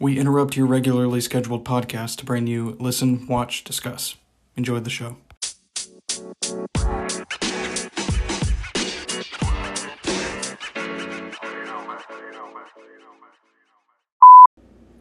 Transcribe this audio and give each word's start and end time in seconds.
We 0.00 0.18
interrupt 0.18 0.56
your 0.56 0.66
regularly 0.66 1.20
scheduled 1.20 1.64
podcast 1.64 2.16
to 2.16 2.24
bring 2.24 2.48
you 2.48 2.76
Listen, 2.80 3.26
Watch, 3.28 3.62
Discuss. 3.62 4.16
Enjoy 4.56 4.80
the 4.80 4.90
show. 4.90 5.16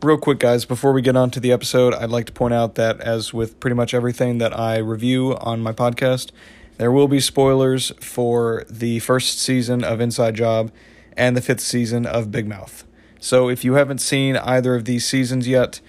Real 0.04 0.18
quick, 0.18 0.39
guys, 0.39 0.66
before 0.66 0.91
we 0.91 1.02
get 1.02 1.16
on 1.16 1.32
to 1.32 1.39
the 1.39 1.52
episode, 1.52 1.94
I'd 1.94 2.10
like 2.10 2.25
to 2.25 2.34
point 2.34 2.54
out 2.54 2.75
that, 2.75 3.00
as 3.02 3.34
with 3.34 3.60
pretty 3.60 3.75
much 3.75 3.94
everything 3.94 4.38
that 4.39 4.57
I 4.57 4.78
review 4.78 5.36
on 5.38 5.62
my 5.62 5.71
podcast, 5.71 6.32
there 6.78 6.91
will 6.91 7.07
be 7.07 7.20
spoilers 7.20 7.91
for 8.00 8.66
the 8.70 9.00
first 9.00 9.39
season 9.39 9.84
of 9.84 10.02
Inside 10.02 10.36
Job 10.36 10.71
and 11.16 11.38
the 11.38 11.41
fifth 11.41 11.62
season 11.62 12.05
of 12.05 12.32
Big 12.32 12.48
Mouth. 12.48 12.86
So 13.24 13.48
if 13.48 13.64
you 13.64 13.76
haven't 13.76 14.00
seen 14.00 14.36
either 14.36 14.76
of 14.76 14.84
these 14.84 15.05
seasons 15.05 15.48
yet, 15.48 15.80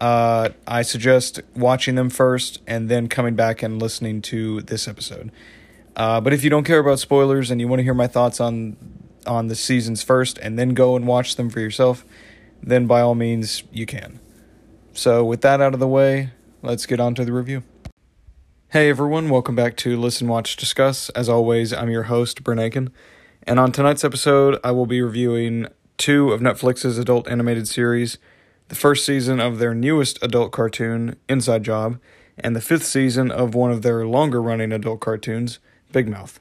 uh, 0.00 0.48
I 0.66 0.82
suggest 0.82 1.38
watching 1.54 1.94
them 1.94 2.10
first 2.10 2.60
and 2.66 2.88
then 2.88 3.06
coming 3.06 3.36
back 3.36 3.62
and 3.62 3.80
listening 3.80 4.22
to 4.22 4.62
this 4.62 4.88
episode. 4.88 5.30
Uh, 5.94 6.20
but 6.20 6.32
if 6.32 6.42
you 6.42 6.50
don't 6.50 6.64
care 6.64 6.80
about 6.80 6.98
spoilers 6.98 7.48
and 7.48 7.60
you 7.60 7.68
want 7.68 7.78
to 7.78 7.84
hear 7.84 7.94
my 7.94 8.08
thoughts 8.08 8.40
on 8.40 8.76
on 9.24 9.46
the 9.46 9.54
seasons 9.54 10.02
first 10.02 10.36
and 10.38 10.58
then 10.58 10.70
go 10.70 10.96
and 10.96 11.06
watch 11.06 11.36
them 11.36 11.48
for 11.48 11.60
yourself, 11.60 12.04
then 12.60 12.88
by 12.88 13.00
all 13.00 13.14
means 13.14 13.62
you 13.70 13.86
can. 13.86 14.18
So 14.92 15.24
with 15.24 15.42
that 15.42 15.60
out 15.60 15.74
of 15.74 15.78
the 15.78 15.86
way, 15.86 16.30
let's 16.60 16.86
get 16.86 16.98
on 16.98 17.14
to 17.14 17.24
the 17.24 17.32
review. 17.32 17.62
Hey 18.70 18.90
everyone, 18.90 19.28
welcome 19.28 19.54
back 19.54 19.76
to 19.76 19.96
Listen, 19.96 20.26
Watch, 20.26 20.56
Discuss. 20.56 21.08
As 21.10 21.28
always, 21.28 21.72
I'm 21.72 21.90
your 21.90 22.04
host, 22.04 22.42
Brent 22.42 22.60
Aiken. 22.60 22.90
And 23.44 23.60
on 23.60 23.70
tonight's 23.70 24.02
episode, 24.02 24.58
I 24.64 24.72
will 24.72 24.86
be 24.86 25.00
reviewing 25.00 25.68
two 26.00 26.32
of 26.32 26.40
Netflix's 26.40 26.98
adult 26.98 27.28
animated 27.28 27.68
series, 27.68 28.18
the 28.68 28.74
first 28.74 29.04
season 29.04 29.38
of 29.38 29.58
their 29.58 29.74
newest 29.74 30.18
adult 30.22 30.50
cartoon, 30.50 31.16
Inside 31.28 31.62
Job, 31.62 32.00
and 32.38 32.56
the 32.56 32.60
fifth 32.60 32.84
season 32.84 33.30
of 33.30 33.54
one 33.54 33.70
of 33.70 33.82
their 33.82 34.06
longer 34.06 34.40
running 34.40 34.72
adult 34.72 35.00
cartoons, 35.00 35.58
Big 35.92 36.08
Mouth. 36.08 36.40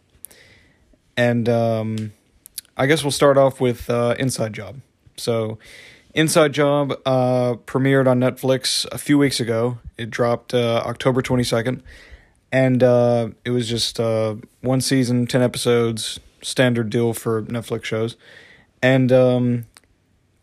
And 1.18 1.50
um, 1.50 2.14
I 2.78 2.86
guess 2.88 3.04
we'll 3.04 3.12
start 3.12 3.38
off 3.38 3.60
with 3.60 3.90
uh, 3.90 4.16
Inside 4.18 4.54
Job. 4.54 4.80
So, 5.18 5.60
Inside 6.14 6.54
Job 6.54 6.94
uh, 7.06 7.56
premiered 7.66 8.08
on 8.08 8.20
Netflix 8.20 8.86
a 8.94 8.98
few 8.98 9.18
weeks 9.18 9.42
ago. 9.42 9.80
It 9.98 10.10
dropped 10.10 10.54
uh, 10.54 10.82
October 10.86 11.22
22nd. 11.22 11.82
And 12.52 12.82
uh, 12.82 13.30
it 13.44 13.52
was 13.52 13.68
just 13.68 14.00
uh, 14.00 14.36
one 14.62 14.82
season, 14.82 15.28
10 15.28 15.42
episodes, 15.42 16.20
standard 16.42 16.90
deal 16.90 17.14
for 17.14 17.44
Netflix 17.44 17.84
shows. 17.84 18.16
And 18.82 19.12
um, 19.12 19.66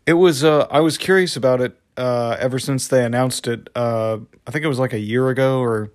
it 0.05 0.13
was, 0.13 0.43
uh, 0.43 0.67
I 0.69 0.79
was 0.79 0.97
curious 0.97 1.35
about 1.35 1.61
it 1.61 1.79
ever 1.97 2.59
since 2.59 2.87
they 2.87 3.03
announced 3.03 3.47
it. 3.47 3.69
I 3.75 4.19
think 4.49 4.63
it 4.63 4.67
was 4.67 4.79
like 4.79 4.93
a 4.93 4.99
year 4.99 5.29
ago 5.29 5.59
or 5.59 5.91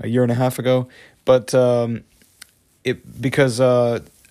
a 0.00 0.08
year 0.08 0.22
and 0.22 0.32
a 0.32 0.36
half 0.36 0.58
ago. 0.58 0.88
But 1.24 1.54
um, 1.54 2.04
it 2.84 3.20
because 3.20 3.60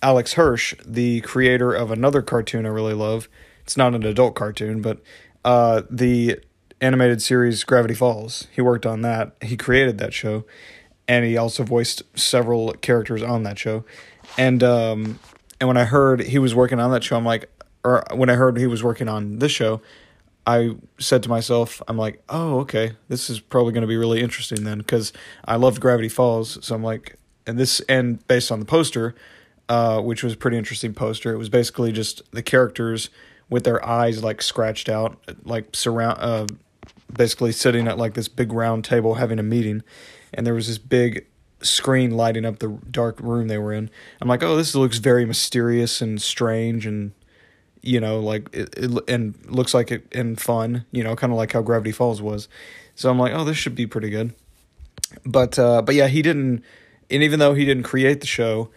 Alex 0.02 0.34
Hirsch, 0.34 0.74
the 0.84 1.20
creator 1.22 1.72
of 1.72 1.90
another 1.90 2.22
cartoon 2.22 2.66
I 2.66 2.68
really 2.68 2.94
love, 2.94 3.28
it's 3.62 3.76
not 3.76 3.94
an 3.94 4.04
adult 4.04 4.34
cartoon, 4.34 4.80
but 4.80 4.98
uh, 5.44 5.82
the 5.90 6.40
animated 6.80 7.20
series 7.20 7.64
Gravity 7.64 7.94
Falls. 7.94 8.46
He 8.52 8.60
worked 8.62 8.86
on 8.86 9.02
that. 9.02 9.34
He 9.42 9.56
created 9.56 9.98
that 9.98 10.14
show, 10.14 10.44
and 11.06 11.24
he 11.24 11.36
also 11.36 11.64
voiced 11.64 12.02
several 12.18 12.72
characters 12.74 13.22
on 13.22 13.42
that 13.42 13.58
show. 13.58 13.84
And 14.36 14.62
um, 14.62 15.18
and 15.60 15.68
when 15.68 15.76
I 15.76 15.84
heard 15.84 16.20
he 16.20 16.38
was 16.38 16.54
working 16.54 16.80
on 16.80 16.90
that 16.92 17.02
show, 17.04 17.16
I'm 17.16 17.24
like, 17.24 17.50
or 17.84 18.04
when 18.12 18.30
I 18.30 18.34
heard 18.34 18.56
he 18.56 18.66
was 18.66 18.82
working 18.82 19.08
on 19.08 19.38
this 19.38 19.52
show, 19.52 19.80
I 20.46 20.76
said 20.98 21.22
to 21.24 21.28
myself, 21.28 21.82
I'm 21.88 21.98
like, 21.98 22.22
oh, 22.28 22.60
okay, 22.60 22.92
this 23.08 23.28
is 23.28 23.38
probably 23.38 23.72
going 23.72 23.82
to 23.82 23.88
be 23.88 23.96
really 23.96 24.20
interesting 24.20 24.64
then, 24.64 24.78
because 24.78 25.12
I 25.44 25.56
loved 25.56 25.80
Gravity 25.80 26.08
Falls. 26.08 26.58
So 26.64 26.74
I'm 26.74 26.82
like, 26.82 27.16
and 27.46 27.58
this, 27.58 27.80
and 27.88 28.26
based 28.28 28.50
on 28.50 28.60
the 28.60 28.66
poster, 28.66 29.14
uh, 29.68 30.00
which 30.00 30.22
was 30.22 30.32
a 30.32 30.36
pretty 30.36 30.56
interesting 30.56 30.94
poster. 30.94 31.32
It 31.32 31.36
was 31.36 31.48
basically 31.48 31.92
just 31.92 32.22
the 32.32 32.42
characters 32.42 33.10
with 33.50 33.64
their 33.64 33.84
eyes 33.84 34.22
like 34.22 34.42
scratched 34.42 34.88
out, 34.88 35.18
like 35.44 35.74
surround, 35.74 36.18
uh, 36.20 36.46
basically 37.12 37.52
sitting 37.52 37.86
at 37.88 37.98
like 37.98 38.14
this 38.14 38.28
big 38.28 38.52
round 38.52 38.84
table 38.84 39.14
having 39.14 39.38
a 39.38 39.42
meeting, 39.42 39.82
and 40.32 40.46
there 40.46 40.54
was 40.54 40.68
this 40.68 40.78
big 40.78 41.26
screen 41.60 42.12
lighting 42.12 42.44
up 42.44 42.58
the 42.58 42.78
dark 42.90 43.20
room 43.20 43.48
they 43.48 43.58
were 43.58 43.72
in. 43.72 43.90
I'm 44.20 44.28
like, 44.28 44.42
oh, 44.42 44.56
this 44.56 44.74
looks 44.74 44.98
very 44.98 45.24
mysterious 45.24 46.00
and 46.00 46.20
strange, 46.20 46.86
and 46.86 47.12
you 47.82 48.00
know, 48.00 48.20
like 48.20 48.48
it, 48.52 48.74
it 48.76 49.04
and 49.08 49.34
looks 49.46 49.74
like 49.74 49.90
it 49.90 50.06
and 50.12 50.40
fun, 50.40 50.84
you 50.92 51.02
know, 51.02 51.16
kind 51.16 51.32
of 51.32 51.36
like 51.36 51.52
how 51.52 51.62
Gravity 51.62 51.92
Falls 51.92 52.22
was. 52.22 52.48
So 52.94 53.10
I'm 53.10 53.18
like, 53.18 53.32
oh, 53.32 53.44
this 53.44 53.56
should 53.56 53.74
be 53.74 53.86
pretty 53.86 54.10
good. 54.10 54.34
But 55.24 55.58
uh, 55.58 55.82
but 55.82 55.94
yeah, 55.94 56.08
he 56.08 56.22
didn't, 56.22 56.62
and 57.10 57.22
even 57.22 57.38
though 57.38 57.54
he 57.54 57.64
didn't 57.64 57.84
create 57.84 58.20
the 58.20 58.26
show 58.26 58.70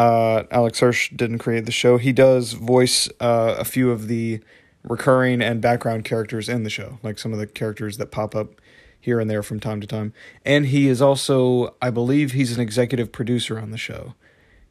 uh, 0.00 0.44
Alex 0.50 0.80
Hirsch 0.80 1.10
didn't 1.10 1.40
create 1.40 1.66
the 1.66 1.72
show. 1.72 1.98
He 1.98 2.12
does 2.12 2.54
voice 2.54 3.06
uh, 3.20 3.56
a 3.58 3.66
few 3.66 3.90
of 3.90 4.08
the 4.08 4.40
recurring 4.82 5.42
and 5.42 5.60
background 5.60 6.06
characters 6.06 6.48
in 6.48 6.62
the 6.62 6.70
show, 6.70 6.98
like 7.02 7.18
some 7.18 7.34
of 7.34 7.38
the 7.38 7.46
characters 7.46 7.98
that 7.98 8.10
pop 8.10 8.34
up 8.34 8.54
here 9.00 9.18
and 9.18 9.30
there 9.30 9.42
from 9.42 9.60
time 9.60 9.80
to 9.80 9.86
time. 9.86 10.12
And 10.44 10.66
he 10.66 10.88
is 10.88 11.00
also, 11.00 11.74
I 11.80 11.90
believe, 11.90 12.32
he's 12.32 12.54
an 12.54 12.60
executive 12.60 13.12
producer 13.12 13.58
on 13.58 13.70
the 13.70 13.78
show, 13.78 14.14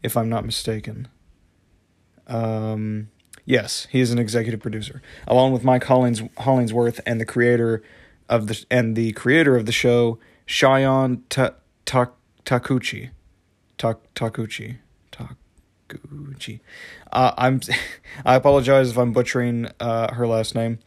if 0.04 0.16
I'm 0.16 0.30
not 0.30 0.46
mistaken. 0.46 1.08
Um, 2.28 3.10
yes, 3.46 3.88
he 3.90 4.00
is 4.00 4.12
an 4.12 4.20
executive 4.20 4.60
producer, 4.60 5.02
along 5.28 5.54
with 5.54 5.64
Mike 5.64 5.86
Hollings, 5.86 6.22
Hollingsworth 6.38 7.02
and 7.06 7.20
the 7.20 7.26
creator 7.26 7.82
of 8.28 8.48
the 8.48 8.64
and 8.70 8.96
the 8.96 9.12
creator 9.14 9.56
of 9.56 9.66
the 9.66 9.72
show, 9.72 10.20
Shion 10.46 11.22
Ta, 11.30 11.56
Ta, 11.86 12.12
Takuchi. 12.46 13.10
Ta, 13.78 13.96
Takuchi. 14.14 14.78
Gucci. 15.90 16.60
Uh, 17.12 17.34
I'm 17.38 17.62
I 18.26 18.36
apologize 18.36 18.92
if 18.92 18.98
I'm 18.98 19.12
butchering 19.12 19.70
uh, 19.80 20.14
her 20.14 20.28
last 20.28 20.56
name, 20.56 20.80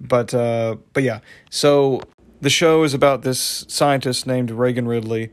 but 0.00 0.32
uh, 0.32 0.76
but 0.92 1.02
yeah. 1.02 1.20
So 1.50 2.00
the 2.40 2.50
show 2.50 2.82
is 2.84 2.94
about 2.94 3.22
this 3.22 3.64
scientist 3.68 4.26
named 4.26 4.50
Reagan 4.50 4.86
Ridley 4.86 5.30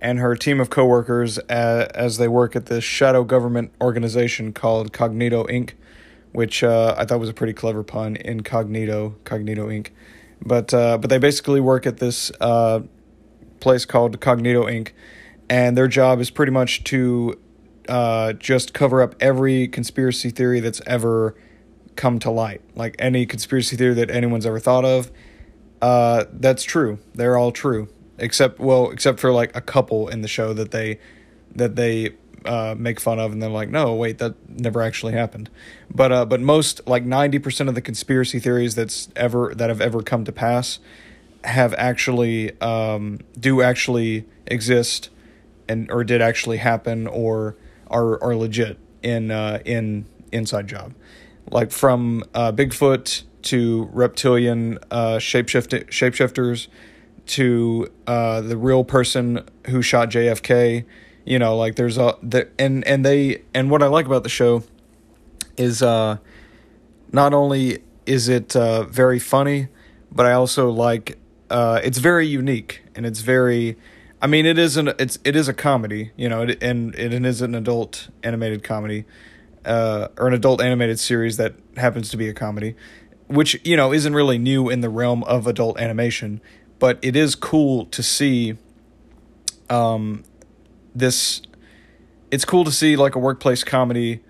and 0.00 0.18
her 0.18 0.36
team 0.36 0.60
of 0.60 0.70
coworkers 0.70 1.38
as, 1.38 1.88
as 1.88 2.18
they 2.18 2.28
work 2.28 2.54
at 2.54 2.66
this 2.66 2.84
shadow 2.84 3.24
government 3.24 3.72
organization 3.80 4.52
called 4.52 4.92
Cognito 4.92 5.48
Inc., 5.48 5.72
which 6.32 6.62
uh, 6.62 6.94
I 6.98 7.04
thought 7.04 7.20
was 7.20 7.28
a 7.28 7.34
pretty 7.34 7.52
clever 7.52 7.82
pun. 7.82 8.16
Incognito, 8.16 9.16
Cognito 9.24 9.66
Inc. 9.66 9.88
But 10.44 10.74
uh, 10.74 10.98
but 10.98 11.08
they 11.08 11.18
basically 11.18 11.60
work 11.60 11.86
at 11.86 11.98
this 11.98 12.30
uh, 12.40 12.80
place 13.60 13.84
called 13.84 14.20
Cognito 14.20 14.64
Inc. 14.64 14.90
And 15.48 15.76
their 15.76 15.88
job 15.88 16.20
is 16.20 16.30
pretty 16.30 16.52
much 16.52 16.84
to 16.84 17.38
uh, 17.88 18.32
just 18.34 18.74
cover 18.74 19.02
up 19.02 19.14
every 19.20 19.68
conspiracy 19.68 20.30
theory 20.30 20.60
that's 20.60 20.80
ever 20.86 21.34
come 21.96 22.18
to 22.18 22.30
light. 22.30 22.62
Like 22.74 22.96
any 22.98 23.26
conspiracy 23.26 23.76
theory 23.76 23.94
that 23.94 24.10
anyone's 24.10 24.46
ever 24.46 24.58
thought 24.58 24.84
of, 24.84 25.10
uh, 25.80 26.24
that's 26.32 26.62
true. 26.62 26.98
They're 27.14 27.36
all 27.36 27.52
true, 27.52 27.88
except 28.18 28.58
well, 28.58 28.90
except 28.90 29.20
for 29.20 29.32
like 29.32 29.54
a 29.56 29.60
couple 29.60 30.08
in 30.08 30.22
the 30.22 30.28
show 30.28 30.52
that 30.52 30.70
they 30.70 30.98
that 31.54 31.76
they 31.76 32.14
uh, 32.44 32.74
make 32.76 33.00
fun 33.00 33.18
of, 33.18 33.32
and 33.32 33.42
they're 33.42 33.50
like, 33.50 33.70
no, 33.70 33.94
wait, 33.94 34.18
that 34.18 34.34
never 34.48 34.82
actually 34.82 35.12
happened. 35.12 35.50
But 35.92 36.12
uh, 36.12 36.24
but 36.24 36.40
most 36.40 36.86
like 36.86 37.04
ninety 37.04 37.38
percent 37.38 37.68
of 37.68 37.74
the 37.74 37.80
conspiracy 37.80 38.38
theories 38.38 38.74
that's 38.74 39.08
ever 39.16 39.54
that 39.54 39.68
have 39.68 39.80
ever 39.80 40.02
come 40.02 40.24
to 40.24 40.32
pass 40.32 40.78
have 41.44 41.74
actually 41.74 42.58
um, 42.60 43.20
do 43.38 43.60
actually 43.60 44.24
exist 44.46 45.10
and 45.68 45.90
or 45.90 46.04
did 46.04 46.22
actually 46.22 46.58
happen 46.58 47.06
or 47.06 47.56
are 47.88 48.22
are 48.22 48.36
legit 48.36 48.78
in 49.02 49.30
uh, 49.30 49.60
in 49.64 50.06
Inside 50.32 50.66
Job, 50.66 50.94
like 51.50 51.70
from 51.70 52.24
uh, 52.34 52.52
Bigfoot 52.52 53.22
to 53.44 53.88
reptilian 53.92 54.78
uh, 54.90 55.16
shapeshift 55.16 55.86
shapeshifters 55.86 56.68
to 57.26 57.90
uh, 58.06 58.40
the 58.40 58.56
real 58.56 58.84
person 58.84 59.44
who 59.68 59.82
shot 59.82 60.10
JFK. 60.10 60.84
You 61.24 61.38
know, 61.38 61.56
like 61.56 61.76
there's 61.76 61.96
a 61.96 62.16
the 62.22 62.48
and 62.58 62.86
and 62.86 63.04
they 63.04 63.42
and 63.54 63.70
what 63.70 63.82
I 63.82 63.86
like 63.86 64.06
about 64.06 64.22
the 64.22 64.28
show 64.28 64.64
is 65.56 65.82
uh, 65.82 66.18
not 67.12 67.32
only 67.32 67.78
is 68.06 68.28
it 68.28 68.54
uh, 68.54 68.84
very 68.84 69.18
funny, 69.18 69.68
but 70.12 70.26
I 70.26 70.32
also 70.32 70.70
like 70.70 71.18
uh, 71.48 71.80
it's 71.82 71.98
very 71.98 72.26
unique 72.26 72.82
and 72.94 73.06
it's 73.06 73.20
very 73.20 73.76
I 74.24 74.26
mean, 74.26 74.46
it 74.46 74.58
is 74.58 74.78
an 74.78 74.90
it's 74.98 75.18
it 75.22 75.36
is 75.36 75.48
a 75.48 75.52
comedy, 75.52 76.12
you 76.16 76.30
know, 76.30 76.44
it, 76.44 76.62
and 76.62 76.94
it 76.94 77.12
is 77.12 77.42
an 77.42 77.54
adult 77.54 78.08
animated 78.22 78.64
comedy, 78.64 79.04
uh, 79.66 80.08
or 80.16 80.28
an 80.28 80.32
adult 80.32 80.62
animated 80.62 80.98
series 80.98 81.36
that 81.36 81.52
happens 81.76 82.08
to 82.08 82.16
be 82.16 82.26
a 82.30 82.32
comedy, 82.32 82.74
which 83.28 83.60
you 83.64 83.76
know 83.76 83.92
isn't 83.92 84.14
really 84.14 84.38
new 84.38 84.68
in 84.68 84.80
the 84.80 84.88
realm 84.88 85.24
of 85.24 85.46
adult 85.46 85.78
animation, 85.78 86.40
but 86.78 86.98
it 87.02 87.16
is 87.16 87.34
cool 87.34 87.86
to 87.86 88.02
see. 88.02 88.56
Um, 89.70 90.24
this, 90.94 91.40
it's 92.30 92.44
cool 92.44 92.64
to 92.64 92.70
see 92.70 92.96
like 92.96 93.14
a 93.14 93.18
workplace 93.18 93.64
comedy, 93.64 94.20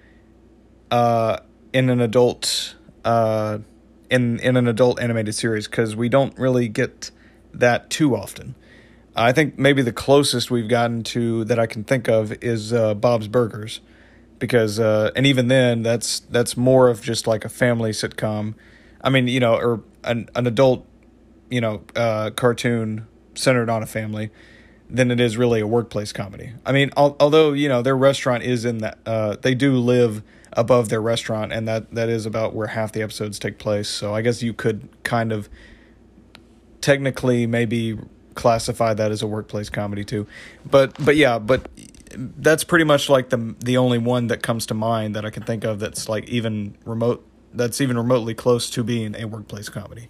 uh, 0.90 1.38
in 1.72 1.90
an 1.90 2.00
adult, 2.00 2.76
uh, 3.04 3.58
in 4.10 4.38
in 4.40 4.56
an 4.56 4.68
adult 4.68 5.00
animated 5.00 5.34
series 5.34 5.66
because 5.66 5.96
we 5.96 6.08
don't 6.08 6.38
really 6.38 6.68
get 6.68 7.10
that 7.52 7.90
too 7.90 8.16
often. 8.16 8.54
I 9.16 9.32
think 9.32 9.58
maybe 9.58 9.82
the 9.82 9.92
closest 9.92 10.50
we've 10.50 10.68
gotten 10.68 11.02
to 11.04 11.44
that 11.44 11.58
I 11.58 11.66
can 11.66 11.84
think 11.84 12.08
of 12.08 12.32
is 12.42 12.72
uh, 12.72 12.94
Bob's 12.94 13.28
Burgers, 13.28 13.80
because 14.38 14.80
uh, 14.80 15.10
and 15.14 15.26
even 15.26 15.48
then 15.48 15.82
that's 15.82 16.20
that's 16.20 16.56
more 16.56 16.88
of 16.88 17.02
just 17.02 17.26
like 17.26 17.44
a 17.44 17.48
family 17.48 17.90
sitcom. 17.90 18.54
I 19.04 19.10
mean, 19.10 19.28
you 19.28 19.38
know, 19.38 19.54
or 19.54 19.82
an 20.02 20.28
an 20.34 20.46
adult, 20.46 20.84
you 21.50 21.60
know, 21.60 21.82
uh, 21.94 22.30
cartoon 22.30 23.06
centered 23.34 23.68
on 23.68 23.82
a 23.82 23.86
family 23.86 24.30
than 24.88 25.10
it 25.10 25.20
is 25.20 25.36
really 25.36 25.60
a 25.60 25.66
workplace 25.66 26.12
comedy. 26.12 26.52
I 26.64 26.72
mean, 26.72 26.90
al- 26.96 27.16
although 27.20 27.52
you 27.52 27.68
know 27.68 27.82
their 27.82 27.96
restaurant 27.96 28.42
is 28.42 28.64
in 28.64 28.78
that, 28.78 28.98
uh, 29.06 29.36
they 29.40 29.54
do 29.54 29.74
live 29.74 30.22
above 30.54 30.88
their 30.88 31.02
restaurant, 31.02 31.52
and 31.52 31.68
that 31.68 31.94
that 31.94 32.08
is 32.08 32.26
about 32.26 32.54
where 32.54 32.68
half 32.68 32.92
the 32.92 33.02
episodes 33.02 33.38
take 33.38 33.58
place. 33.58 33.88
So 33.88 34.14
I 34.14 34.22
guess 34.22 34.42
you 34.42 34.54
could 34.54 34.88
kind 35.04 35.32
of 35.32 35.48
technically 36.80 37.46
maybe 37.46 37.98
classify 38.34 38.94
that 38.94 39.10
as 39.10 39.22
a 39.22 39.26
workplace 39.26 39.68
comedy 39.68 40.04
too. 40.04 40.26
But 40.64 40.94
but 41.04 41.16
yeah, 41.16 41.38
but 41.38 41.68
that's 42.16 42.64
pretty 42.64 42.84
much 42.84 43.08
like 43.08 43.28
the 43.28 43.54
the 43.60 43.76
only 43.76 43.98
one 43.98 44.28
that 44.28 44.42
comes 44.42 44.66
to 44.66 44.74
mind 44.74 45.14
that 45.14 45.24
I 45.24 45.30
can 45.30 45.42
think 45.42 45.64
of 45.64 45.78
that's 45.78 46.08
like 46.08 46.28
even 46.28 46.76
remote 46.84 47.26
that's 47.54 47.80
even 47.80 47.96
remotely 47.96 48.34
close 48.34 48.68
to 48.70 48.84
being 48.84 49.14
a 49.16 49.26
workplace 49.26 49.68
comedy. 49.68 50.08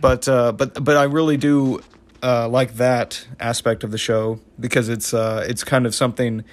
But 0.00 0.28
uh, 0.28 0.52
but 0.52 0.82
but 0.84 0.96
I 0.96 1.04
really 1.04 1.36
do 1.36 1.80
uh, 2.22 2.48
like 2.48 2.74
that 2.74 3.26
aspect 3.40 3.84
of 3.84 3.90
the 3.90 3.98
show 3.98 4.40
because 4.58 4.88
it's 4.88 5.12
uh, 5.12 5.44
it's 5.48 5.64
kind 5.64 5.86
of 5.86 5.94
something 5.94 6.44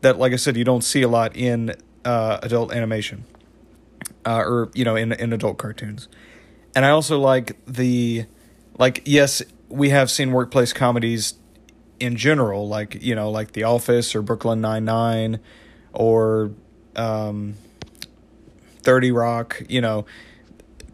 that, 0.00 0.18
like 0.18 0.32
I 0.32 0.36
said, 0.36 0.56
you 0.56 0.64
don't 0.64 0.84
see 0.84 1.02
a 1.02 1.08
lot 1.08 1.36
in 1.36 1.74
uh, 2.04 2.38
adult 2.42 2.72
animation 2.72 3.24
uh, 4.24 4.38
or 4.38 4.70
you 4.74 4.84
know 4.84 4.96
in 4.96 5.12
in 5.12 5.32
adult 5.32 5.58
cartoons. 5.58 6.08
And 6.74 6.84
I 6.84 6.90
also 6.90 7.20
like 7.20 7.56
the 7.66 8.26
like 8.78 9.02
yes, 9.04 9.42
we 9.68 9.90
have 9.90 10.10
seen 10.10 10.32
workplace 10.32 10.72
comedies 10.72 11.34
in 12.00 12.16
general, 12.16 12.68
like 12.68 13.02
you 13.02 13.14
know, 13.14 13.30
like 13.30 13.52
The 13.52 13.64
Office 13.64 14.14
or 14.14 14.22
Brooklyn 14.22 14.60
Nine 14.60 14.84
Nine, 14.84 15.40
or 15.92 16.52
um, 16.96 17.54
Thirty 18.84 19.10
Rock. 19.10 19.62
You 19.68 19.80
know, 19.80 20.06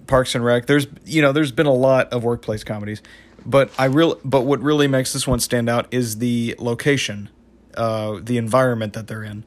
Parks 0.06 0.34
and 0.34 0.44
Rec. 0.44 0.66
There's 0.66 0.86
you 1.04 1.22
know, 1.22 1.32
there's 1.32 1.52
been 1.52 1.66
a 1.66 1.74
lot 1.74 2.12
of 2.12 2.24
workplace 2.24 2.64
comedies, 2.64 3.02
but 3.46 3.70
I 3.78 3.86
real 3.86 4.18
but 4.24 4.42
what 4.42 4.60
really 4.60 4.88
makes 4.88 5.12
this 5.12 5.26
one 5.26 5.40
stand 5.40 5.68
out 5.68 5.86
is 5.92 6.18
the 6.18 6.54
location, 6.58 7.30
uh, 7.76 8.18
the 8.22 8.36
environment 8.36 8.92
that 8.94 9.06
they're 9.06 9.24
in. 9.24 9.44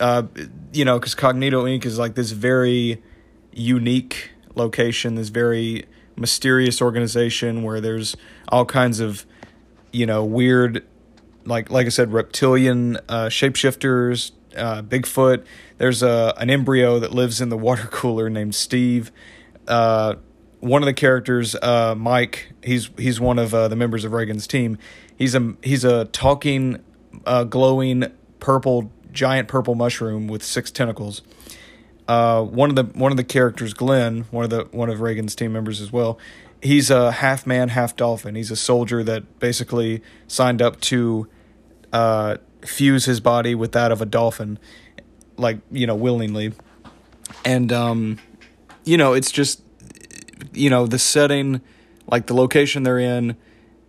Uh, 0.00 0.24
you 0.72 0.84
know, 0.84 0.98
because 0.98 1.14
Cognito 1.14 1.64
Inc. 1.64 1.84
is 1.84 1.98
like 1.98 2.14
this 2.14 2.30
very 2.30 3.02
unique 3.52 4.30
location, 4.54 5.16
this 5.16 5.28
very 5.28 5.84
mysterious 6.16 6.80
organization 6.80 7.62
where 7.62 7.80
there's 7.80 8.16
all 8.48 8.64
kinds 8.64 9.00
of 9.00 9.26
you 9.92 10.06
know 10.06 10.24
weird 10.24 10.84
like 11.44 11.70
like 11.70 11.86
I 11.86 11.90
said 11.90 12.12
reptilian 12.12 12.96
uh, 13.08 13.26
shapeshifters, 13.26 14.32
uh, 14.56 14.82
Bigfoot. 14.82 15.44
There's 15.78 16.02
a 16.02 16.34
an 16.36 16.50
embryo 16.50 16.98
that 16.98 17.12
lives 17.12 17.40
in 17.40 17.48
the 17.48 17.56
water 17.56 17.86
cooler 17.90 18.28
named 18.28 18.54
Steve. 18.54 19.10
Uh, 19.66 20.16
one 20.60 20.82
of 20.82 20.86
the 20.86 20.94
characters, 20.94 21.54
uh, 21.56 21.94
Mike, 21.96 22.52
he's 22.62 22.90
he's 22.98 23.20
one 23.20 23.38
of 23.38 23.54
uh, 23.54 23.68
the 23.68 23.76
members 23.76 24.04
of 24.04 24.12
Reagan's 24.12 24.46
team. 24.46 24.78
He's 25.16 25.34
a 25.34 25.54
he's 25.62 25.84
a 25.84 26.06
talking, 26.06 26.82
uh, 27.24 27.44
glowing 27.44 28.06
purple 28.40 28.90
giant 29.12 29.48
purple 29.48 29.74
mushroom 29.74 30.28
with 30.28 30.42
six 30.42 30.70
tentacles. 30.70 31.22
Uh, 32.06 32.42
one 32.42 32.70
of 32.70 32.76
the 32.76 32.84
one 32.84 33.12
of 33.12 33.16
the 33.16 33.24
characters, 33.24 33.74
Glenn, 33.74 34.24
one 34.30 34.44
of 34.44 34.50
the 34.50 34.64
one 34.70 34.88
of 34.88 35.00
Reagan's 35.00 35.34
team 35.34 35.52
members 35.52 35.80
as 35.80 35.92
well. 35.92 36.18
He's 36.62 36.90
a 36.90 37.12
half 37.12 37.46
man, 37.46 37.68
half 37.68 37.94
dolphin. 37.94 38.34
He's 38.34 38.50
a 38.50 38.56
soldier 38.56 39.04
that 39.04 39.38
basically 39.38 40.02
signed 40.26 40.60
up 40.60 40.80
to 40.82 41.28
uh, 41.92 42.38
fuse 42.62 43.04
his 43.04 43.20
body 43.20 43.54
with 43.54 43.72
that 43.72 43.92
of 43.92 44.02
a 44.02 44.06
dolphin, 44.06 44.58
like 45.38 45.58
you 45.70 45.86
know, 45.86 45.94
willingly. 45.94 46.52
And 47.44 47.72
um, 47.72 48.18
you 48.84 48.96
know, 48.96 49.12
it's 49.12 49.30
just 49.30 49.62
you 50.52 50.70
know 50.70 50.86
the 50.86 50.98
setting, 50.98 51.60
like 52.06 52.26
the 52.26 52.34
location 52.34 52.82
they're 52.82 52.98
in, 52.98 53.36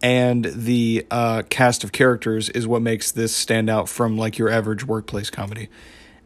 and 0.01 0.46
the 0.46 1.06
uh, 1.12 1.44
cast 1.50 1.84
of 1.84 1.92
characters 1.92 2.50
is 2.50 2.68
what 2.68 2.81
makes 2.81 3.12
this 3.12 3.36
stand 3.36 3.69
out 3.69 3.90
from 3.90 4.18
like 4.18 4.38
your 4.38 4.50
average 4.50 4.86
workplace 4.86 5.30
comedy. 5.30 5.69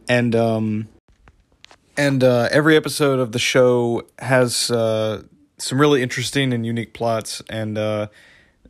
And 0.08 0.34
um, 0.36 0.88
and 1.96 2.22
uh, 2.22 2.48
every 2.50 2.76
episode 2.76 3.18
of 3.18 3.32
the 3.32 3.38
show 3.38 4.02
has 4.18 4.70
uh, 4.70 5.22
some 5.58 5.80
really 5.80 6.02
interesting 6.02 6.52
and 6.52 6.66
unique 6.66 6.92
plots, 6.92 7.42
and 7.48 7.78
uh, 7.78 8.08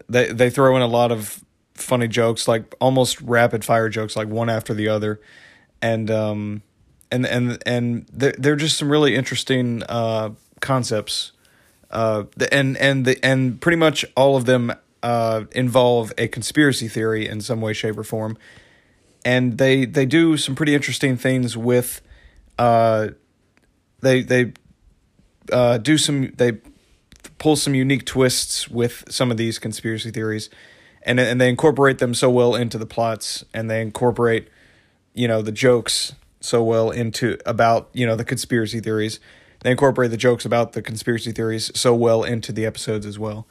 they 0.09 0.33
they 0.33 0.51
throw 0.51 0.77
in 0.77 0.83
a 0.83 0.87
lot 0.87 1.11
of 1.11 1.45
funny 1.75 2.09
jokes, 2.09 2.47
like 2.47 2.75
almost 2.81 3.21
rapid 3.21 3.65
fire 3.65 3.89
jokes, 3.89 4.17
like 4.17 4.29
one 4.29 4.49
after 4.49 4.75
the 4.75 4.89
other, 4.89 5.21
and 5.85 6.11
um, 6.11 6.63
and 7.11 7.27
and 7.27 7.63
and 7.67 8.07
they're, 8.11 8.35
they're 8.39 8.57
just 8.57 8.79
some 8.79 8.91
really 8.91 9.15
interesting 9.15 9.83
uh, 9.87 10.31
concepts, 10.61 11.33
uh, 11.91 12.25
and 12.51 12.79
and 12.79 13.05
the 13.05 13.23
and 13.23 13.61
pretty 13.61 13.77
much 13.77 14.05
all 14.17 14.35
of 14.35 14.47
them 14.47 14.73
uh, 15.03 15.45
involve 15.53 16.11
a 16.17 16.27
conspiracy 16.27 16.89
theory 16.89 17.29
in 17.29 17.43
some 17.43 17.61
way, 17.61 17.75
shape, 17.75 17.99
or 17.99 18.03
form, 18.03 18.39
and 19.27 19.59
they 19.59 19.85
they 19.85 20.07
do 20.07 20.39
some 20.39 20.55
pretty 20.55 20.75
interesting 20.75 21.19
things 21.19 21.55
with 21.55 22.01
uh, 22.59 23.09
they 24.01 24.23
they 24.23 24.55
uh, 25.53 25.77
do 25.77 25.99
some 25.99 26.33
they 26.39 26.53
pull 27.37 27.57
some 27.57 27.75
unique 27.75 28.07
twists 28.07 28.71
with 28.71 29.05
some 29.11 29.31
of 29.31 29.37
these 29.37 29.59
conspiracy 29.59 30.11
theories, 30.11 30.49
and 31.03 31.21
and 31.21 31.39
they 31.39 31.51
incorporate 31.51 31.99
them 31.99 32.15
so 32.15 32.31
well 32.31 32.55
into 32.55 32.79
the 32.79 32.87
plots, 32.87 33.45
and 33.53 33.71
they 33.71 33.83
incorporate 33.83 34.49
you 35.15 35.29
know 35.29 35.41
the 35.41 35.53
jokes 35.53 36.15
so 36.41 36.63
well 36.63 36.91
into 36.91 37.39
about 37.47 37.89
you 37.93 38.07
know 38.07 38.17
the 38.17 38.25
conspiracy 38.25 38.81
theories. 38.81 39.21
They 39.61 39.71
incorporate 39.71 40.11
the 40.11 40.19
jokes 40.19 40.45
about 40.45 40.73
the 40.73 40.83
conspiracy 40.83 41.33
theories 41.33 41.71
so 41.75 41.95
well 41.95 42.23
into 42.23 42.53
the 42.53 42.67
episodes 42.67 43.07
as 43.07 43.19
well. 43.19 43.47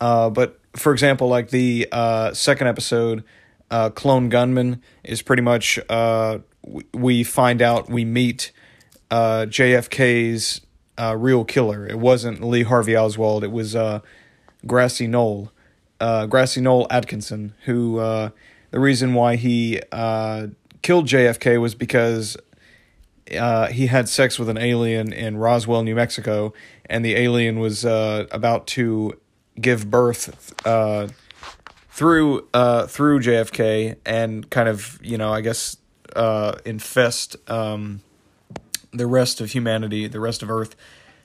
Uh, 0.00 0.28
but 0.28 0.58
for 0.74 0.92
example, 0.92 1.28
like 1.28 1.50
the 1.50 1.86
uh, 1.92 2.32
second 2.34 2.66
episode, 2.66 3.22
uh, 3.70 3.90
Clone 3.90 4.28
Gunman 4.28 4.82
is 5.04 5.22
pretty 5.22 5.42
much 5.42 5.78
uh, 5.88 6.38
we 6.92 7.22
find 7.22 7.62
out 7.62 7.88
we 7.88 8.04
meet 8.04 8.50
uh, 9.10 9.46
JFK's 9.48 10.62
uh, 10.98 11.16
real 11.16 11.44
killer. 11.44 11.86
It 11.86 12.00
wasn't 12.00 12.42
Lee 12.42 12.64
Harvey 12.64 12.96
Oswald. 12.96 13.44
It 13.44 13.52
was 13.52 13.76
Grassy 14.66 15.06
Knoll, 15.06 15.52
Grassy 16.00 16.60
Knoll 16.60 16.88
Atkinson, 16.90 17.54
who 17.64 17.98
the 17.98 18.80
reason 18.80 19.14
why 19.14 19.36
he 19.36 19.80
killed 20.84 21.06
JFK 21.06 21.58
was 21.60 21.74
because 21.74 22.36
uh, 23.36 23.68
he 23.68 23.86
had 23.86 24.06
sex 24.06 24.38
with 24.38 24.50
an 24.50 24.58
alien 24.58 25.12
in 25.14 25.38
Roswell, 25.38 25.82
New 25.82 25.94
Mexico, 25.94 26.52
and 26.86 27.02
the 27.02 27.16
alien 27.16 27.58
was 27.58 27.86
uh, 27.86 28.26
about 28.30 28.66
to 28.68 29.18
give 29.58 29.90
birth 29.90 30.54
uh, 30.66 31.08
through 31.88 32.46
uh, 32.52 32.86
through 32.86 33.20
JFK 33.20 33.96
and 34.04 34.48
kind 34.50 34.68
of 34.68 35.00
you 35.02 35.16
know 35.16 35.32
I 35.32 35.40
guess 35.40 35.78
uh, 36.14 36.56
infest 36.66 37.36
um, 37.50 38.02
the 38.92 39.06
rest 39.06 39.40
of 39.40 39.52
humanity, 39.52 40.06
the 40.06 40.20
rest 40.20 40.42
of 40.42 40.50
Earth, 40.50 40.76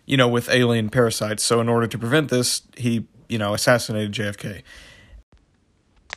you 0.05 0.15
know, 0.15 0.29
with 0.29 0.49
alien 0.49 0.89
parasites. 0.89 1.43
So 1.43 1.59
in 1.59 1.67
order 1.67 1.85
to 1.85 1.97
prevent 1.99 2.29
this, 2.29 2.61
he 2.77 3.07
you 3.27 3.37
know 3.37 3.53
assassinated 3.53 4.13
JFK. 4.13 4.63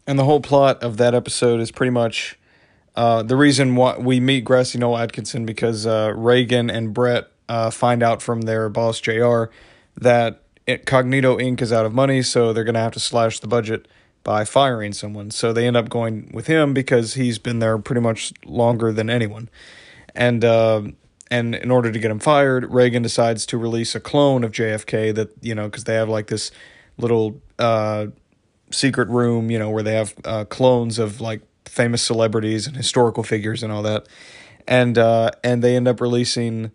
And 0.07 0.17
the 0.17 0.25
whole 0.25 0.41
plot 0.41 0.81
of 0.83 0.97
that 0.99 1.13
episode 1.13 1.61
is 1.61 1.73
pretty 1.73 1.91
much 1.91 2.39
uh, 2.95 3.23
the 3.23 3.37
reason 3.37 3.77
why 3.77 3.97
we 3.97 4.21
meet 4.21 4.45
Grassy 4.45 4.79
Knoll 4.79 4.99
Atkinson 4.99 5.47
because 5.47 5.87
uh, 5.87 6.13
Reagan 6.15 6.71
and 6.71 6.93
Brett 6.93 7.29
uh, 7.49 7.71
find 7.71 8.03
out 8.03 8.21
from 8.21 8.43
their 8.43 8.69
boss 8.69 9.01
JR 9.01 9.45
that 9.97 10.43
it, 10.67 10.87
Cognito 10.87 11.41
Inc. 11.41 11.61
is 11.61 11.73
out 11.73 11.87
of 11.87 11.93
money, 11.93 12.23
so 12.23 12.53
they're 12.53 12.65
going 12.65 12.75
to 12.75 12.81
have 12.81 12.93
to 12.93 13.01
slash 13.01 13.41
the 13.41 13.49
budget 13.49 13.89
by 14.25 14.45
firing 14.45 14.93
someone. 14.93 15.31
So 15.31 15.53
they 15.53 15.67
end 15.67 15.77
up 15.77 15.89
going 15.89 16.31
with 16.33 16.47
him 16.47 16.73
because 16.75 17.15
he's 17.15 17.39
been 17.39 17.59
there 17.59 17.79
pretty 17.79 18.01
much 18.01 18.33
longer 18.45 18.93
than 18.93 19.11
anyone. 19.11 19.49
And 20.15 20.45
uh, 20.45 20.83
and 21.31 21.55
in 21.55 21.71
order 21.71 21.91
to 21.91 21.99
get 21.99 22.11
him 22.11 22.19
fired, 22.19 22.71
Reagan 22.71 23.03
decides 23.03 23.47
to 23.47 23.59
release 23.59 23.95
a 23.95 24.01
clone 24.01 24.45
of 24.45 24.53
JFK 24.53 25.15
that 25.15 25.31
you 25.41 25.55
know 25.55 25.65
because 25.65 25.85
they 25.85 25.95
have 25.95 26.09
like 26.09 26.27
this 26.27 26.51
little 26.99 27.41
uh, 27.59 28.07
secret 28.71 29.09
room, 29.09 29.51
you 29.51 29.59
know, 29.59 29.71
where 29.71 29.83
they 29.83 29.95
have 29.95 30.15
uh, 30.25 30.45
clones 30.45 30.99
of 30.99 31.21
like 31.21 31.41
famous 31.65 32.03
celebrities 32.03 32.67
and 32.67 32.77
historical 32.77 33.23
figures 33.23 33.63
and 33.63 33.73
all 33.73 33.83
that, 33.83 34.07
and 34.67 34.99
uh, 34.99 35.31
and 35.43 35.63
they 35.63 35.77
end 35.77 35.89
up 35.89 36.01
releasing 36.01 36.71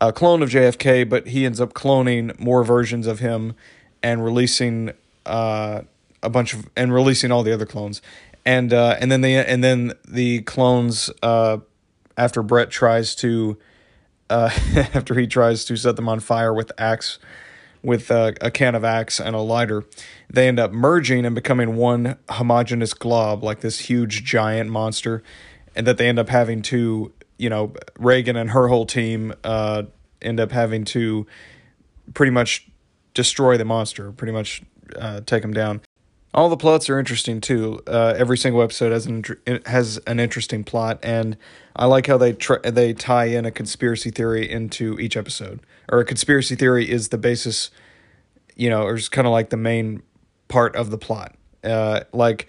a 0.00 0.12
clone 0.12 0.42
of 0.42 0.50
JFK, 0.50 1.08
but 1.08 1.28
he 1.28 1.46
ends 1.46 1.60
up 1.60 1.72
cloning 1.74 2.38
more 2.38 2.64
versions 2.64 3.06
of 3.06 3.20
him 3.20 3.54
and 4.02 4.24
releasing 4.24 4.92
uh, 5.26 5.82
a 6.22 6.30
bunch 6.30 6.54
of 6.54 6.68
and 6.76 6.92
releasing 6.92 7.30
all 7.30 7.42
the 7.42 7.52
other 7.52 7.66
clones, 7.66 8.02
and 8.44 8.72
uh, 8.72 8.96
and 9.00 9.12
then 9.12 9.20
they 9.20 9.44
and 9.44 9.62
then 9.62 9.92
the 10.08 10.42
clones 10.42 11.10
uh, 11.22 11.58
after 12.16 12.42
Brett 12.42 12.70
tries 12.70 13.14
to 13.16 13.56
uh, 14.30 14.50
after 14.94 15.14
he 15.14 15.26
tries 15.26 15.64
to 15.66 15.76
set 15.76 15.96
them 15.96 16.08
on 16.08 16.20
fire 16.20 16.52
with 16.52 16.72
axe 16.78 17.18
with 17.82 18.10
a, 18.10 18.34
a 18.40 18.50
can 18.50 18.74
of 18.74 18.84
Axe 18.84 19.20
and 19.20 19.34
a 19.34 19.40
lighter. 19.40 19.84
They 20.30 20.48
end 20.48 20.60
up 20.60 20.72
merging 20.72 21.24
and 21.24 21.34
becoming 21.34 21.76
one 21.76 22.16
homogenous 22.28 22.94
glob, 22.94 23.42
like 23.42 23.60
this 23.60 23.80
huge 23.80 24.24
giant 24.24 24.70
monster, 24.70 25.22
and 25.74 25.86
that 25.86 25.98
they 25.98 26.08
end 26.08 26.18
up 26.18 26.28
having 26.28 26.62
to, 26.62 27.12
you 27.38 27.50
know, 27.50 27.74
Reagan 27.98 28.36
and 28.36 28.50
her 28.50 28.68
whole 28.68 28.86
team 28.86 29.34
uh, 29.44 29.84
end 30.20 30.38
up 30.40 30.52
having 30.52 30.84
to 30.86 31.26
pretty 32.14 32.30
much 32.30 32.68
destroy 33.14 33.56
the 33.56 33.64
monster, 33.64 34.12
pretty 34.12 34.32
much 34.32 34.62
uh, 34.96 35.20
take 35.26 35.42
him 35.44 35.52
down. 35.52 35.80
All 36.34 36.48
the 36.48 36.56
plots 36.56 36.88
are 36.88 36.98
interesting 36.98 37.42
too. 37.42 37.82
Uh, 37.86 38.14
every 38.16 38.38
single 38.38 38.62
episode 38.62 38.90
has 38.90 39.04
an 39.04 39.22
has 39.66 39.98
an 40.06 40.18
interesting 40.18 40.64
plot, 40.64 40.98
and 41.02 41.36
I 41.76 41.84
like 41.84 42.06
how 42.06 42.16
they 42.16 42.32
try 42.32 42.58
they 42.58 42.94
tie 42.94 43.26
in 43.26 43.44
a 43.44 43.50
conspiracy 43.50 44.10
theory 44.10 44.50
into 44.50 44.98
each 44.98 45.14
episode. 45.14 45.60
Or 45.90 46.00
a 46.00 46.04
conspiracy 46.04 46.54
theory 46.54 46.88
is 46.88 47.08
the 47.08 47.18
basis, 47.18 47.70
you 48.56 48.70
know, 48.70 48.82
or 48.82 48.94
is 48.94 49.08
kind 49.08 49.26
of 49.26 49.32
like 49.32 49.50
the 49.50 49.56
main 49.56 50.02
part 50.48 50.76
of 50.76 50.90
the 50.90 50.98
plot. 50.98 51.34
Uh, 51.64 52.00
like 52.12 52.48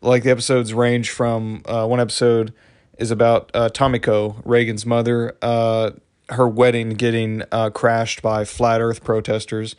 like 0.00 0.22
the 0.22 0.30
episodes 0.30 0.74
range 0.74 1.10
from 1.10 1.62
uh, 1.66 1.86
one 1.86 2.00
episode 2.00 2.52
is 2.98 3.10
about 3.10 3.50
uh, 3.54 3.68
Tomiko, 3.70 4.40
Reagan's 4.44 4.86
mother, 4.86 5.36
uh, 5.42 5.92
her 6.28 6.48
wedding 6.48 6.90
getting 6.90 7.42
uh, 7.52 7.70
crashed 7.70 8.22
by 8.22 8.44
flat 8.44 8.80
Earth 8.80 9.02
protesters 9.02 9.76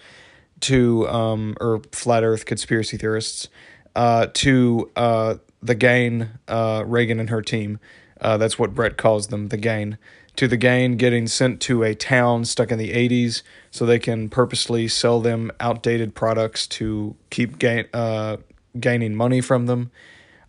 to 0.61 1.07
um, 1.07 1.55
or 1.59 1.81
flat 1.91 2.23
Earth 2.23 2.45
conspiracy 2.45 2.97
theorists 2.97 3.49
uh, 3.95 4.27
to 4.33 4.91
uh, 4.95 5.35
the 5.61 5.75
gain 5.75 6.29
uh, 6.47 6.83
Regan 6.85 7.19
and 7.19 7.29
her 7.29 7.41
team. 7.41 7.79
Uh, 8.21 8.37
that's 8.37 8.57
what 8.57 8.73
Brett 8.73 8.97
calls 8.97 9.27
them, 9.27 9.49
the 9.49 9.57
gain. 9.57 9.97
To 10.37 10.49
the 10.49 10.57
gain, 10.57 10.97
getting 10.97 11.27
sent 11.27 11.61
to 11.61 11.83
a 11.83 11.95
town 11.95 12.43
stuck 12.43 12.69
in 12.69 12.77
the 12.77 12.91
80s 12.91 13.41
so 13.71 13.85
they 13.85 13.99
can 13.99 14.27
purposely 14.27 14.87
sell 14.89 15.21
them 15.21 15.49
outdated 15.61 16.13
products 16.13 16.67
to 16.67 17.15
keep 17.29 17.57
gain, 17.57 17.85
uh, 17.93 18.37
gaining 18.77 19.15
money 19.15 19.39
from 19.39 19.65
them. 19.65 19.91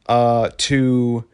Uh, 0.07 0.51
to 0.57 1.25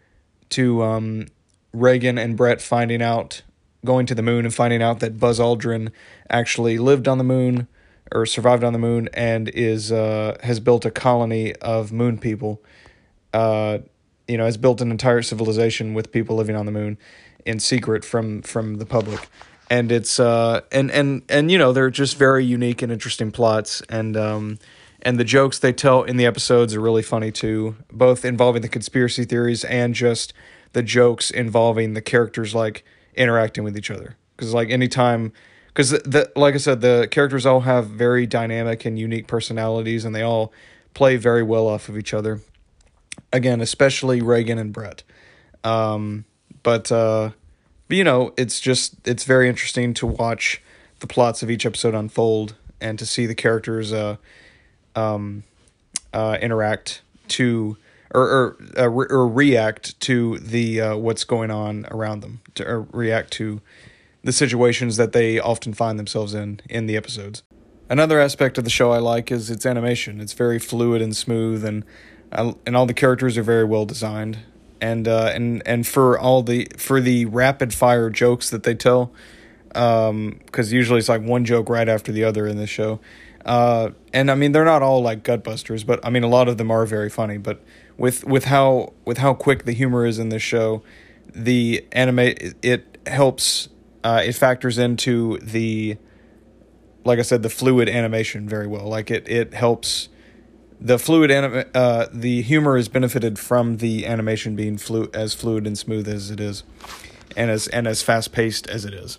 to 0.51 0.83
um, 0.83 1.27
Reagan 1.73 2.19
and 2.19 2.37
Brett 2.37 2.61
finding 2.61 3.01
out, 3.01 3.43
going 3.85 4.05
to 4.07 4.15
the 4.15 4.23
moon 4.23 4.45
and 4.45 4.55
finding 4.55 4.83
out 4.83 5.01
that 5.01 5.19
Buzz 5.19 5.39
Aldrin 5.41 5.91
actually 6.29 6.77
lived 6.79 7.09
on 7.09 7.19
the 7.19 7.25
moon 7.25 7.69
or 8.15 8.27
survived 8.27 8.63
on 8.63 8.75
the 8.75 8.79
moon 8.79 9.09
and 9.15 9.49
is 9.49 9.91
uh, 9.91 10.37
has 10.43 10.61
built 10.61 10.85
a 10.85 10.91
colony 10.91 11.55
of 11.57 11.93
moon 11.93 12.19
people. 12.19 12.63
Uh, 13.33 13.79
you 14.29 14.37
know, 14.37 14.45
has 14.45 14.57
built 14.57 14.81
an 14.81 14.91
entire 14.91 15.23
civilization 15.23 15.95
with 15.95 16.13
people 16.13 16.37
living 16.37 16.55
on 16.55 16.67
the 16.67 16.73
moon 16.73 16.97
in 17.45 17.61
secret 17.61 18.05
from 18.05 18.43
from 18.43 18.77
the 18.77 18.87
public. 18.87 19.29
And 19.71 19.91
it's 19.91 20.21
uh 20.21 20.61
and 20.71 20.91
and 20.91 21.23
and 21.29 21.51
you 21.51 21.59
know 21.59 21.73
they're 21.73 21.91
just 21.91 22.17
very 22.17 22.45
unique 22.45 22.83
and 22.83 22.93
interesting 22.93 23.31
plots 23.31 23.83
and 23.89 24.17
um 24.17 24.59
and 25.03 25.19
the 25.19 25.25
jokes 25.25 25.59
they 25.59 25.73
tell 25.73 26.05
in 26.05 26.17
the 26.17 26.27
episodes 26.27 26.75
are 26.75 26.81
really 26.81 27.03
funny 27.03 27.33
too, 27.33 27.77
both 27.91 28.25
involving 28.25 28.63
the 28.63 28.69
conspiracy 28.69 29.25
theories 29.25 29.65
and 29.65 29.95
just 29.95 30.33
the 30.73 30.83
jokes 30.83 31.31
involving 31.31 31.95
the 31.95 32.01
characters 32.01 32.55
like 32.55 32.85
interacting 33.15 33.65
with 33.65 33.77
each 33.77 33.91
other. 33.91 34.17
Because 34.37 34.55
like 34.55 34.71
anytime 34.71 35.33
because 35.69 35.91
the 35.91 36.31
like 36.37 36.55
I 36.55 36.59
said, 36.59 36.81
the 36.81 37.09
characters 37.11 37.47
all 37.47 37.61
have 37.61 37.87
very 37.87 38.27
dynamic 38.27 38.85
and 38.85 38.99
unique 38.99 39.27
personalities, 39.27 40.05
and 40.05 40.15
they 40.15 40.23
all 40.23 40.53
play 40.95 41.17
very 41.17 41.43
well 41.43 41.67
off 41.67 41.89
of 41.89 41.97
each 41.97 42.13
other. 42.13 42.41
Again, 43.33 43.61
especially 43.61 44.21
reagan 44.21 44.59
and 44.59 44.73
Brett. 44.73 45.03
Um, 45.65 46.27
but 46.63 46.91
uh, 46.93 47.31
you 47.89 48.05
know, 48.05 48.33
it's 48.37 48.61
just 48.61 48.97
it's 49.07 49.25
very 49.25 49.49
interesting 49.49 49.95
to 49.95 50.07
watch 50.07 50.63
the 51.01 51.07
plots 51.07 51.43
of 51.43 51.51
each 51.51 51.67
episode 51.67 51.95
unfold 51.95 52.55
and 52.81 52.99
to 52.99 53.07
see 53.07 53.27
the 53.27 53.35
characters 53.35 53.93
uh, 53.93 54.17
um, 54.97 55.45
uh, 56.13 56.39
interact 56.41 57.03
to 57.29 57.77
or 58.15 58.23
or, 58.23 58.57
uh, 58.79 58.89
re- 58.89 59.07
or 59.11 59.29
react 59.29 59.99
to 60.01 60.39
the 60.39 60.81
uh, 60.81 60.97
what's 60.97 61.25
going 61.25 61.51
on 61.51 61.87
around 61.91 62.21
them 62.21 62.41
to 62.55 62.87
react 62.93 63.33
to 63.33 63.61
the 64.25 64.33
situations 64.33 64.97
that 64.97 65.13
they 65.13 65.39
often 65.39 65.73
find 65.73 65.99
themselves 65.99 66.35
in 66.35 66.61
in 66.69 66.87
the 66.87 66.97
episodes. 66.97 67.43
Another 67.89 68.21
aspect 68.21 68.57
of 68.57 68.65
the 68.65 68.71
show 68.71 68.93
I 68.93 68.99
like 68.99 69.31
is 69.31 69.51
its 69.51 69.67
animation. 69.67 70.21
It's 70.21 70.33
very 70.33 70.59
fluid 70.59 71.03
and 71.03 71.15
smooth, 71.15 71.65
and 71.65 71.85
uh, 72.31 72.53
and 72.65 72.77
all 72.77 72.87
the 72.87 72.95
characters 72.95 73.37
are 73.37 73.43
very 73.43 73.65
well 73.65 73.85
designed. 73.85 74.39
And 74.83 75.07
uh, 75.07 75.31
and 75.33 75.63
and 75.65 75.87
for 75.87 76.19
all 76.19 76.43
the 76.43 76.69
for 76.77 77.01
the 77.01 77.25
rapid 77.27 77.73
fire 77.73 78.11
jokes 78.11 78.51
that 78.51 78.65
they 78.65 78.75
tell, 78.75 79.13
because 79.69 80.11
um, 80.11 80.41
usually 80.55 80.99
it's 80.99 81.09
like 81.09 81.23
one 81.23 81.45
joke 81.45 81.69
right 81.69 81.89
after 81.89 82.11
the 82.11 82.25
other 82.25 82.47
in 82.49 82.57
this 82.57 82.69
show. 82.69 83.01
Uh, 83.45 83.91
and 84.13 84.31
I 84.31 84.35
mean 84.35 84.53
they're 84.53 84.65
not 84.65 84.83
all 84.83 85.01
like 85.01 85.23
gutbusters, 85.23 85.87
but 85.87 86.05
I 86.05 86.11
mean 86.11 86.25
a 86.25 86.29
lot 86.29 86.49
of 86.49 86.59
them 86.59 86.71
are 86.71 86.85
very 86.85 87.09
funny. 87.11 87.39
But 87.39 87.63
with 87.97 88.25
with 88.25 88.47
how 88.47 88.93
with 89.05 89.19
how 89.19 89.35
quick 89.35 89.65
the 89.65 89.73
humor 89.73 90.05
is 90.05 90.19
in 90.19 90.29
this 90.31 90.43
show, 90.43 90.83
the 91.33 91.87
anime 91.93 92.19
it 92.19 92.99
helps 93.07 93.69
uh, 94.05 94.23
it 94.25 94.33
factors 94.33 94.79
into 94.79 95.39
the 95.39 95.97
like 97.05 97.19
I 97.19 97.23
said 97.23 97.43
the 97.43 97.51
fluid 97.51 97.89
animation 97.89 98.49
very 98.49 98.67
well. 98.67 98.87
Like 98.89 99.11
it 99.11 99.29
it 99.29 99.55
helps 99.55 100.09
the 100.85 100.99
fluid 100.99 101.31
anim- 101.31 101.65
uh, 101.75 102.07
the 102.13 102.43
humor 102.43 102.77
is 102.77 102.89
benefited 102.89 103.39
from 103.39 103.77
the 103.77 104.05
animation 104.05 104.57
being 104.57 104.77
flu- 104.77 105.11
as 105.15 105.33
fluid 105.33 105.65
and 105.67 105.79
smooth 105.79 106.09
as 106.09 106.31
it 106.31 106.41
is 106.41 106.65
and 107.37 107.51
as 107.51 107.69
and 107.69 107.87
as 107.87 108.03
fast 108.03 108.33
paced 108.33 108.69
as 108.69 108.85
it 108.85 108.93
is. 108.93 109.19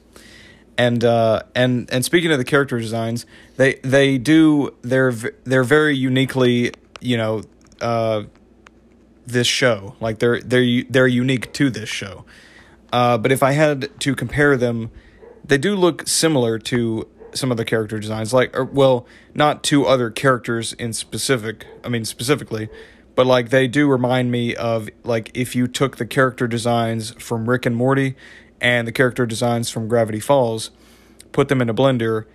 And 0.77 1.05
uh, 1.05 1.43
and 1.55 1.89
and 1.91 2.03
speaking 2.03 2.31
of 2.31 2.37
the 2.37 2.43
character 2.43 2.77
designs, 2.79 3.25
they 3.55 3.75
they 3.75 4.17
do 4.17 4.75
they're 4.81 5.13
they're 5.45 5.63
very 5.63 5.95
uniquely, 5.95 6.73
you 6.99 7.15
know, 7.15 7.43
uh, 7.79 8.23
this 9.25 9.47
show. 9.47 9.95
Like 10.01 10.19
they're 10.19 10.41
they're 10.41 10.83
they're 10.89 11.07
unique 11.07 11.53
to 11.53 11.69
this 11.69 11.89
show. 11.89 12.25
Uh, 12.91 13.17
but 13.17 13.31
if 13.31 13.41
I 13.41 13.53
had 13.53 13.89
to 14.01 14.15
compare 14.15 14.57
them, 14.57 14.91
they 15.45 15.57
do 15.57 15.75
look 15.75 16.07
similar 16.07 16.59
to 16.59 17.07
some 17.33 17.51
of 17.51 17.57
the 17.57 17.65
character 17.65 17.99
designs. 17.99 18.33
Like, 18.33 18.55
or, 18.57 18.65
well, 18.65 19.05
not 19.33 19.63
to 19.65 19.85
other 19.85 20.09
characters 20.09 20.73
in 20.73 20.93
specific. 20.93 21.65
I 21.83 21.89
mean, 21.89 22.05
specifically, 22.05 22.69
but 23.15 23.25
like 23.25 23.49
they 23.49 23.67
do 23.67 23.87
remind 23.87 24.31
me 24.31 24.55
of 24.55 24.89
like 25.03 25.31
if 25.33 25.55
you 25.55 25.67
took 25.67 25.97
the 25.97 26.05
character 26.05 26.47
designs 26.47 27.11
from 27.15 27.49
Rick 27.49 27.65
and 27.65 27.75
Morty 27.75 28.15
and 28.59 28.87
the 28.87 28.91
character 28.91 29.25
designs 29.25 29.69
from 29.69 29.87
Gravity 29.87 30.19
Falls, 30.19 30.71
put 31.31 31.49
them 31.49 31.61
in 31.61 31.69
a 31.69 31.73
blender, 31.73 32.25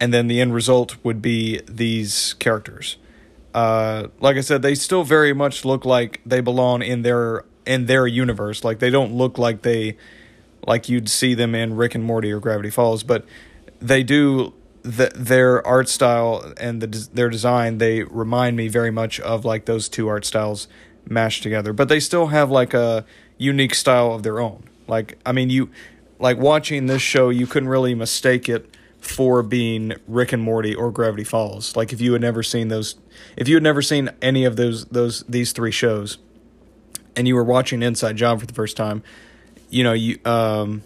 and 0.00 0.12
then 0.12 0.26
the 0.26 0.40
end 0.40 0.54
result 0.54 0.96
would 1.04 1.22
be 1.22 1.60
these 1.68 2.34
characters. 2.34 2.96
Uh, 3.54 4.08
like 4.18 4.36
I 4.36 4.40
said, 4.40 4.62
they 4.62 4.74
still 4.74 5.04
very 5.04 5.32
much 5.32 5.64
look 5.64 5.84
like 5.84 6.20
they 6.24 6.40
belong 6.40 6.82
in 6.82 7.02
their 7.02 7.44
in 7.66 7.86
their 7.86 8.06
universe. 8.06 8.64
Like 8.64 8.78
they 8.78 8.90
don't 8.90 9.12
look 9.12 9.38
like 9.38 9.62
they 9.62 9.96
like 10.66 10.88
you'd 10.88 11.08
see 11.08 11.34
them 11.34 11.54
in 11.54 11.76
Rick 11.76 11.94
and 11.94 12.04
Morty 12.04 12.32
or 12.32 12.40
Gravity 12.40 12.70
Falls, 12.70 13.02
but 13.02 13.24
they 13.82 14.02
do 14.02 14.54
the, 14.82 15.12
their 15.14 15.64
art 15.66 15.88
style 15.88 16.52
and 16.56 16.80
the 16.80 17.08
their 17.12 17.28
design 17.28 17.78
they 17.78 18.02
remind 18.02 18.56
me 18.56 18.68
very 18.68 18.90
much 18.90 19.20
of 19.20 19.44
like 19.44 19.64
those 19.64 19.88
two 19.88 20.08
art 20.08 20.24
styles 20.24 20.68
mashed 21.08 21.42
together. 21.42 21.72
But 21.72 21.88
they 21.88 22.00
still 22.00 22.28
have 22.28 22.50
like 22.50 22.74
a 22.74 23.04
unique 23.38 23.74
style 23.74 24.12
of 24.12 24.22
their 24.22 24.40
own. 24.40 24.64
Like 24.86 25.18
i 25.24 25.32
mean 25.32 25.50
you 25.50 25.70
like 26.18 26.38
watching 26.38 26.86
this 26.86 27.02
show 27.02 27.28
you 27.28 27.46
couldn't 27.46 27.68
really 27.68 27.94
mistake 27.94 28.48
it 28.48 28.68
for 29.00 29.42
being 29.42 29.94
rick 30.06 30.32
and 30.32 30.42
morty 30.42 30.74
or 30.74 30.90
gravity 30.90 31.24
falls. 31.24 31.76
Like 31.76 31.92
if 31.92 32.00
you 32.00 32.12
had 32.12 32.22
never 32.22 32.42
seen 32.42 32.68
those 32.68 32.96
if 33.36 33.48
you 33.48 33.56
had 33.56 33.62
never 33.62 33.82
seen 33.82 34.10
any 34.20 34.44
of 34.44 34.56
those 34.56 34.84
those 34.86 35.24
these 35.28 35.52
three 35.52 35.72
shows 35.72 36.18
and 37.14 37.28
you 37.28 37.34
were 37.34 37.44
watching 37.44 37.82
Inside 37.82 38.16
Job 38.16 38.40
for 38.40 38.46
the 38.46 38.54
first 38.54 38.76
time, 38.76 39.02
you 39.70 39.84
know 39.84 39.92
you 39.92 40.18
um, 40.24 40.82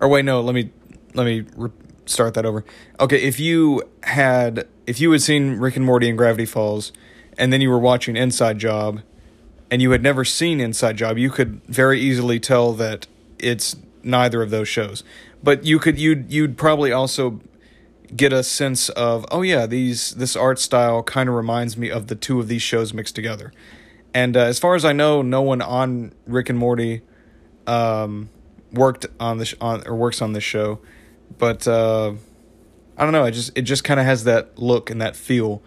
or 0.00 0.08
wait 0.08 0.24
no 0.24 0.40
let 0.40 0.54
me 0.54 0.70
let 1.14 1.24
me 1.24 1.44
re- 1.56 1.70
start 2.06 2.34
that 2.34 2.46
over. 2.46 2.64
Okay, 3.00 3.22
if 3.22 3.38
you 3.38 3.82
had 4.02 4.66
if 4.86 5.00
you 5.00 5.10
had 5.12 5.22
seen 5.22 5.58
Rick 5.58 5.76
and 5.76 5.84
Morty 5.84 6.08
and 6.08 6.16
Gravity 6.16 6.46
Falls, 6.46 6.92
and 7.36 7.52
then 7.52 7.60
you 7.60 7.70
were 7.70 7.78
watching 7.78 8.16
Inside 8.16 8.58
Job, 8.58 9.02
and 9.70 9.82
you 9.82 9.90
had 9.90 10.02
never 10.02 10.24
seen 10.24 10.60
Inside 10.60 10.96
Job, 10.96 11.18
you 11.18 11.30
could 11.30 11.60
very 11.66 12.00
easily 12.00 12.40
tell 12.40 12.72
that 12.74 13.06
it's 13.38 13.76
neither 14.02 14.42
of 14.42 14.50
those 14.50 14.68
shows. 14.68 15.04
But 15.42 15.64
you 15.64 15.78
could 15.78 15.98
you'd 15.98 16.32
you'd 16.32 16.56
probably 16.56 16.92
also 16.92 17.40
get 18.14 18.32
a 18.32 18.42
sense 18.42 18.88
of 18.90 19.26
oh 19.32 19.42
yeah 19.42 19.66
these 19.66 20.12
this 20.12 20.36
art 20.36 20.60
style 20.60 21.02
kind 21.02 21.28
of 21.28 21.34
reminds 21.34 21.76
me 21.76 21.90
of 21.90 22.06
the 22.06 22.14
two 22.14 22.38
of 22.38 22.46
these 22.46 22.62
shows 22.62 22.94
mixed 22.94 23.16
together 23.16 23.52
and 24.16 24.34
uh, 24.34 24.44
as 24.44 24.58
far 24.58 24.74
as 24.74 24.82
I 24.82 24.94
know, 24.94 25.20
no 25.20 25.42
one 25.42 25.60
on 25.60 26.14
Rick 26.26 26.48
and 26.48 26.58
Morty 26.58 27.02
um, 27.66 28.30
worked 28.72 29.04
on 29.20 29.36
this 29.36 29.54
on 29.60 29.86
or 29.86 29.94
works 29.94 30.22
on 30.22 30.32
this 30.32 30.42
show. 30.42 30.80
But 31.38 31.66
uh, 31.68 32.14
I 32.96 33.04
don't 33.04 33.12
know. 33.12 33.24
It 33.24 33.32
just 33.32 33.56
it 33.56 33.62
just 33.62 33.84
kind 33.84 34.00
of 34.00 34.06
has 34.06 34.24
that 34.24 34.58
look 34.58 34.90
and 34.90 35.00
that 35.00 35.16
feel. 35.16 35.62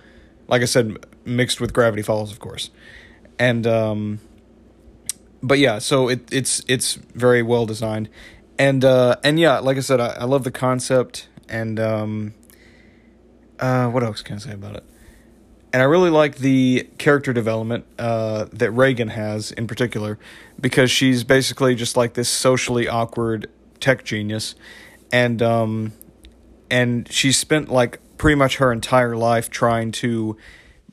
Like 0.47 0.61
I 0.61 0.65
said, 0.65 1.05
mixed 1.25 1.61
with 1.61 1.73
Gravity 1.73 2.01
Falls, 2.01 2.31
of 2.31 2.39
course. 2.39 2.71
And 3.37 3.67
um, 3.67 4.19
but 5.41 5.59
yeah, 5.59 5.79
so 5.79 6.09
it 6.09 6.31
it's 6.31 6.63
it's 6.67 6.95
very 6.95 7.43
well 7.43 7.65
designed. 7.65 8.09
And 8.57 8.83
uh, 8.83 9.15
and 9.23 9.39
yeah, 9.39 9.59
like 9.59 9.77
I 9.77 9.81
said, 9.81 9.99
I, 9.99 10.07
I 10.19 10.23
love 10.25 10.43
the 10.43 10.51
concept 10.51 11.27
and 11.47 11.79
um, 11.79 12.33
uh, 13.59 13.87
what 13.87 14.03
else 14.03 14.21
can 14.21 14.35
I 14.35 14.39
say 14.39 14.51
about 14.51 14.75
it? 14.75 14.83
And 15.71 15.81
I 15.81 15.85
really 15.85 16.09
like 16.09 16.37
the 16.37 16.89
character 16.97 17.31
development 17.31 17.85
uh, 17.99 18.45
that 18.51 18.71
Reagan 18.71 19.09
has 19.09 19.51
in 19.51 19.67
particular, 19.67 20.17
because 20.59 20.89
she's 20.89 21.23
basically 21.23 21.75
just 21.75 21.95
like 21.95 22.15
this 22.15 22.27
socially 22.27 22.87
awkward 22.87 23.49
tech 23.79 24.03
genius, 24.03 24.55
and 25.11 25.41
um, 25.41 25.93
and 26.69 27.11
she 27.11 27.31
spent 27.31 27.69
like 27.69 27.99
pretty 28.17 28.35
much 28.35 28.57
her 28.57 28.71
entire 28.71 29.15
life 29.15 29.49
trying 29.49 29.91
to 29.91 30.37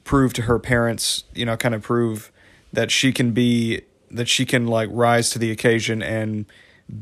prove 0.05 0.33
to 0.35 0.43
her 0.43 0.59
parents, 0.59 1.25
you 1.35 1.45
know, 1.45 1.57
kind 1.57 1.75
of 1.75 1.83
prove 1.83 2.33
that 2.73 2.91
she 2.91 3.13
can 3.13 3.33
be 3.33 3.83
that 4.11 4.29
she 4.29 4.47
can 4.47 4.67
like 4.67 4.89
rise 4.93 5.31
to 5.31 5.39
the 5.39 5.51
occasion 5.51 6.03
and 6.03 6.47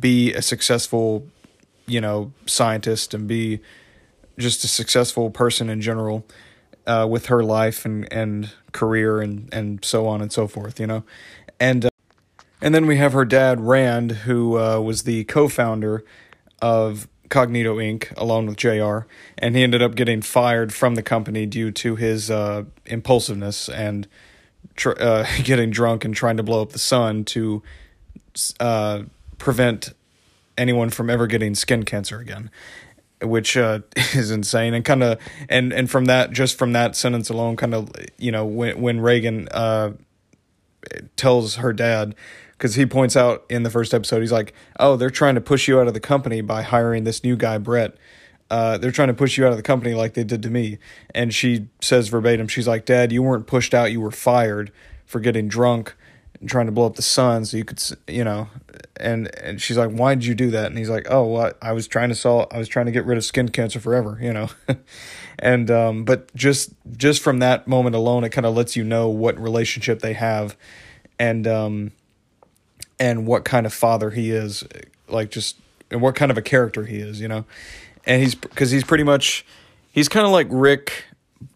be 0.01 0.33
a 0.33 0.43
successful, 0.43 1.27
you 1.87 2.01
know, 2.01 2.33
scientist 2.47 3.15
and 3.15 3.29
be 3.29 3.61
just 4.39 4.65
a 4.65 4.69
successful 4.69 5.31
person 5.31 5.69
in 5.69 5.81
general 5.81 6.27
uh, 6.87 7.07
with 7.09 7.27
her 7.27 7.43
life 7.43 7.85
and, 7.85 8.11
and 8.13 8.53
career 8.73 9.21
and, 9.21 9.53
and 9.53 9.85
so 9.85 10.07
on 10.07 10.21
and 10.21 10.33
so 10.33 10.49
forth, 10.49 10.81
you 10.81 10.87
know. 10.87 11.05
And 11.61 11.85
uh, 11.85 11.91
and 12.61 12.75
then 12.75 12.87
we 12.87 12.97
have 12.97 13.13
her 13.13 13.27
dad 13.27 13.61
Rand, 13.61 14.13
who 14.13 14.59
uh, 14.59 14.81
was 14.81 15.03
the 15.03 15.25
co-founder 15.25 16.03
of 16.65 17.07
Cognito 17.29 17.77
Inc. 17.77 18.11
along 18.17 18.47
with 18.47 18.57
Jr. 18.57 19.07
And 19.37 19.55
he 19.55 19.63
ended 19.63 19.83
up 19.83 19.95
getting 19.95 20.23
fired 20.23 20.73
from 20.73 20.95
the 20.95 21.03
company 21.03 21.45
due 21.45 21.71
to 21.73 21.97
his 21.97 22.31
uh, 22.31 22.65
impulsiveness 22.87 23.69
and 23.69 24.09
tr- 24.75 24.99
uh, 24.99 25.27
getting 25.45 25.71
drunk 25.71 26.07
and 26.07 26.15
trying 26.15 26.39
to 26.39 26.43
blow 26.43 26.63
up 26.63 26.73
the 26.73 26.79
sun 26.79 27.23
to 27.27 27.63
uh, 28.61 29.03
prevent 29.37 29.93
anyone 30.57 30.89
from 30.89 31.11
ever 31.11 31.27
getting 31.27 31.55
skin 31.55 31.83
cancer 31.83 32.19
again 32.19 32.51
which 33.21 33.57
uh, 33.57 33.81
is 34.15 34.31
insane 34.31 34.73
and 34.73 34.85
kind 34.85 35.03
of 35.03 35.19
and 35.49 35.73
and 35.73 35.91
from 35.91 36.07
that 36.07 36.31
just 36.31 36.57
from 36.57 36.73
that 36.73 36.95
sentence 36.97 37.29
alone 37.29 37.57
kind 37.57 37.75
of 37.75 37.91
you 38.19 38.31
know 38.31 38.45
when 38.47 38.81
when 38.81 39.01
Reagan 39.01 39.49
uh, 39.51 39.91
tells 41.17 41.57
her 41.57 41.73
dad 41.73 42.15
because 42.65 42.77
he 42.77 42.87
points 42.87 43.15
out 43.15 43.45
in 43.51 43.63
the 43.63 43.69
first 43.69 43.93
episode 43.93 44.21
he's 44.21 44.33
like 44.33 44.55
oh 44.81 44.97
they're 44.97 45.11
trying 45.11 45.35
to 45.35 45.41
push 45.43 45.69
you 45.69 45.79
out 45.79 45.87
of 45.87 45.93
the 45.93 46.01
company 46.01 46.41
by 46.41 46.63
hiring 46.63 47.05
this 47.05 47.23
new 47.23 47.37
guy 47.37 47.59
Brett. 47.59 47.95
Uh, 48.51 48.79
they're 48.79 48.91
trying 48.91 49.09
to 49.09 49.15
push 49.15 49.37
you 49.37 49.45
out 49.45 49.51
of 49.51 49.59
the 49.59 49.63
company 49.63 49.95
like 49.95 50.15
they 50.15 50.25
did 50.25 50.43
to 50.43 50.49
me. 50.49 50.79
And 51.15 51.35
she 51.35 51.69
says 51.83 52.09
verbatim 52.09 52.49
she's 52.49 52.67
like 52.67 52.87
dad 52.87 53.13
you 53.13 53.23
weren't 53.23 53.47
pushed 53.47 53.75
out 53.75 53.93
you 53.93 54.01
were 54.01 54.11
fired 54.11 54.73
for 55.05 55.21
getting 55.21 55.47
drunk 55.47 55.95
and 56.41 56.49
trying 56.49 56.65
to 56.65 56.73
blow 56.73 56.87
up 56.87 56.97
the 56.97 57.03
sun 57.03 57.45
so 57.45 57.59
you 57.59 57.67
could 57.67 57.83
you 58.09 58.25
know. 58.25 58.49
And 58.99 59.29
and 59.39 59.61
she's 59.61 59.77
like 59.77 59.91
why 59.91 60.15
did 60.15 60.25
you 60.25 60.35
do 60.35 60.51
that? 60.53 60.65
And 60.69 60.79
he's 60.79 60.89
like 60.89 61.07
oh 61.11 61.27
well, 61.27 61.53
I 61.61 61.73
was 61.73 61.87
trying 61.87 62.09
to 62.09 62.15
solve 62.15 62.49
I 62.51 62.57
was 62.57 62.69
trying 62.69 62.87
to 62.87 62.93
get 62.93 63.05
rid 63.05 63.19
of 63.19 63.27
skin 63.27 63.51
cancer 63.51 63.79
forever 63.79 64.19
you 64.23 64.33
know. 64.33 64.49
And 65.39 65.71
um 65.71 66.05
but 66.05 66.35
just 66.35 66.73
just 66.97 67.21
from 67.21 67.41
that 67.41 67.69
moment 67.69 67.95
alone 67.95 68.25
it 68.25 68.31
kind 68.31 68.47
of 68.47 68.57
lets 68.57 68.75
you 68.75 68.85
know 68.85 69.11
what 69.11 69.39
relationship 69.39 70.01
they 70.01 70.15
have. 70.15 70.57
And 71.19 71.47
um 71.47 71.93
and 72.99 73.27
what 73.27 73.45
kind 73.45 73.67
of 73.67 73.73
father 73.73 74.11
he 74.11 74.31
is 74.31 74.65
like 75.09 75.31
just 75.31 75.57
and 75.91 76.01
what 76.01 76.15
kind 76.15 76.31
of 76.31 76.39
a 76.39 76.43
character 76.43 76.85
he 76.85 76.99
is 76.99 77.21
you 77.21 77.29
know 77.29 77.45
and 78.07 78.23
he's 78.23 78.35
because 78.35 78.71
he's 78.71 78.85
pretty 78.85 79.05
much 79.05 79.45
he's 79.93 80.09
kind 80.09 80.27
of 80.27 80.33
like 80.33 80.49
Rick 80.51 81.05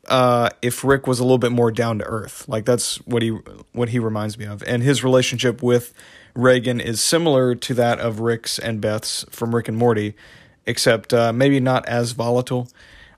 uh, 0.06 0.50
if 0.62 0.84
Rick 0.84 1.06
was 1.06 1.18
a 1.18 1.22
little 1.22 1.38
bit 1.38 1.52
more 1.52 1.70
down 1.70 1.98
to 1.98 2.04
earth. 2.04 2.48
Like 2.48 2.64
that's 2.64 2.96
what 3.06 3.22
he 3.22 3.30
what 3.72 3.90
he 3.90 3.98
reminds 3.98 4.38
me 4.38 4.46
of. 4.46 4.62
And 4.64 4.82
his 4.82 5.04
relationship 5.04 5.62
with 5.62 5.92
Reagan 6.34 6.80
is 6.80 7.00
similar 7.00 7.54
to 7.54 7.74
that 7.74 7.98
of 7.98 8.20
Rick's 8.20 8.58
and 8.58 8.80
Beth's 8.80 9.24
from 9.30 9.54
Rick 9.54 9.68
and 9.68 9.76
Morty, 9.76 10.14
except 10.66 11.12
uh, 11.12 11.32
maybe 11.32 11.60
not 11.60 11.86
as 11.86 12.12
volatile. 12.12 12.68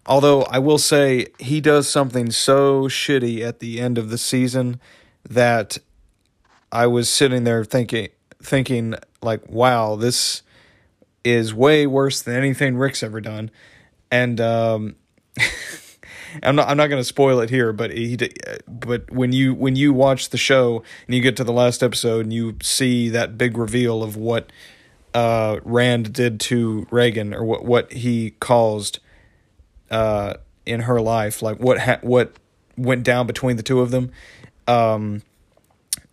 Although 0.06 0.42
I 0.44 0.58
will 0.58 0.78
say 0.78 1.26
he 1.38 1.60
does 1.60 1.88
something 1.88 2.30
so 2.30 2.84
shitty 2.84 3.42
at 3.42 3.60
the 3.60 3.80
end 3.80 3.98
of 3.98 4.10
the 4.10 4.18
season 4.18 4.80
that 5.28 5.78
I 6.72 6.86
was 6.86 7.08
sitting 7.08 7.44
there 7.44 7.64
thinking 7.64 8.08
thinking 8.42 8.94
like, 9.22 9.48
wow, 9.48 9.96
this 9.96 10.42
is 11.24 11.52
way 11.52 11.86
worse 11.86 12.22
than 12.22 12.34
anything 12.34 12.76
Rick's 12.76 13.02
ever 13.02 13.20
done. 13.20 13.50
And 14.10 14.40
um 14.40 14.96
I'm 16.42 16.56
not 16.56 16.68
I'm 16.68 16.76
not 16.76 16.88
going 16.88 17.00
to 17.00 17.04
spoil 17.04 17.40
it 17.40 17.50
here, 17.50 17.72
but 17.72 17.90
he 17.90 18.16
but 18.68 19.10
when 19.10 19.32
you 19.32 19.54
when 19.54 19.76
you 19.76 19.92
watch 19.92 20.30
the 20.30 20.38
show 20.38 20.82
and 21.06 21.14
you 21.14 21.20
get 21.20 21.36
to 21.38 21.44
the 21.44 21.52
last 21.52 21.82
episode 21.82 22.26
and 22.26 22.32
you 22.32 22.56
see 22.62 23.08
that 23.08 23.36
big 23.36 23.56
reveal 23.56 24.02
of 24.02 24.16
what 24.16 24.50
uh, 25.14 25.58
Rand 25.64 26.12
did 26.12 26.40
to 26.40 26.86
Reagan 26.90 27.34
or 27.34 27.44
what 27.44 27.64
what 27.64 27.92
he 27.92 28.30
caused 28.40 29.00
uh, 29.90 30.34
in 30.64 30.82
her 30.82 31.00
life, 31.00 31.42
like 31.42 31.58
what 31.58 31.80
ha- 31.80 31.98
what 32.02 32.36
went 32.76 33.02
down 33.02 33.26
between 33.26 33.56
the 33.56 33.62
two 33.62 33.80
of 33.80 33.90
them, 33.90 34.10
um, 34.68 35.22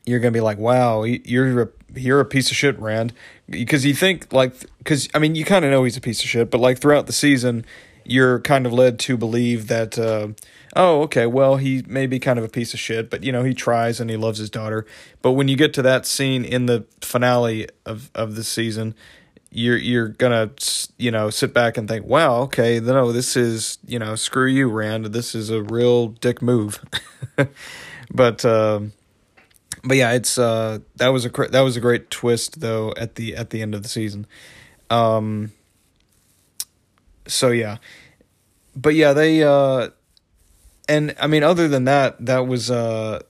you're 0.08 0.20
gonna 0.20 0.32
be 0.32 0.42
like, 0.42 0.58
wow, 0.58 1.04
you're 1.04 1.62
a 1.62 1.70
you're 1.96 2.20
a 2.20 2.26
piece 2.26 2.50
of 2.50 2.58
shit, 2.58 2.80
Rand, 2.80 3.14
because 3.50 3.86
you 3.86 3.94
think 3.94 4.32
like 4.34 4.54
because 4.80 5.08
I 5.14 5.20
mean 5.20 5.36
you 5.36 5.46
kind 5.46 5.66
of 5.66 5.72
know 5.72 5.84
he's 5.84 5.98
a 5.98 6.02
piece 6.02 6.24
of 6.24 6.30
shit, 6.30 6.50
but 6.50 6.60
like 6.60 6.80
throughout 6.80 7.08
the 7.08 7.14
season 7.14 7.66
you're 8.08 8.40
kind 8.40 8.66
of 8.66 8.74
led 8.74 8.98
to 9.00 9.18
believe 9.18 9.68
that, 9.68 10.00
uh, 10.00 10.30
oh, 10.76 11.02
okay, 11.02 11.26
well, 11.26 11.58
he 11.58 11.84
may 11.88 12.08
be 12.08 12.20
kind 12.20 12.40
of 12.40 12.46
a 12.46 12.50
piece 12.50 12.74
of 12.74 12.80
shit, 12.80 13.10
but 13.10 13.24
you 13.24 13.32
know, 13.32 13.44
he 13.44 13.54
tries 13.54 14.00
and 14.00 14.10
he 14.10 14.16
loves 14.16 14.40
his 14.40 14.50
daughter. 14.50 14.86
But 15.22 15.34
when 15.34 15.48
you 15.48 15.58
get 15.58 15.74
to 15.76 15.82
that 15.82 16.06
scene 16.06 16.46
in 16.46 16.66
the 16.66 16.86
finale 17.02 17.68
of 17.86 18.10
of 18.16 18.36
the 18.36 18.44
season, 18.44 18.96
you're 19.52 19.78
you're 19.78 20.08
gonna 20.08 20.52
you 20.98 21.12
know 21.12 21.30
sit 21.30 21.54
back 21.54 21.78
and 21.78 21.88
think, 21.88 22.06
wow, 22.06 22.42
okay, 22.44 22.80
no, 22.80 23.12
this 23.12 23.36
is 23.36 23.78
you 23.86 24.00
know, 24.00 24.16
screw 24.16 24.48
you, 24.48 24.70
Rand. 24.70 25.08
This 25.08 25.36
is 25.36 25.50
a 25.50 25.62
real 25.62 26.08
dick 26.08 26.42
move. 26.42 26.84
but 28.14 28.46
uh, 28.46 28.82
but 29.88 29.98
yeah, 29.98 30.12
it's 30.12 30.38
uh, 30.38 30.80
that 30.98 31.10
was 31.10 31.26
a 31.26 31.30
that 31.30 31.62
was 31.62 31.78
a 31.78 31.80
great 31.80 32.10
twist 32.10 32.60
though 32.60 32.94
at 32.98 33.16
the 33.16 33.36
at 33.36 33.52
the 33.52 33.62
end 33.62 33.74
of 33.74 33.84
the 33.84 33.90
season. 33.90 34.28
Um, 34.90 35.52
so 37.26 37.50
yeah, 37.50 37.78
but 38.76 38.96
yeah, 38.96 39.14
they 39.14 39.44
uh, 39.44 39.90
and 40.90 41.16
I 41.20 41.28
mean, 41.28 41.44
other 41.44 41.68
than 41.68 41.86
that, 41.86 42.26
that 42.26 42.48
was 42.48 42.70
uh, 42.70 43.22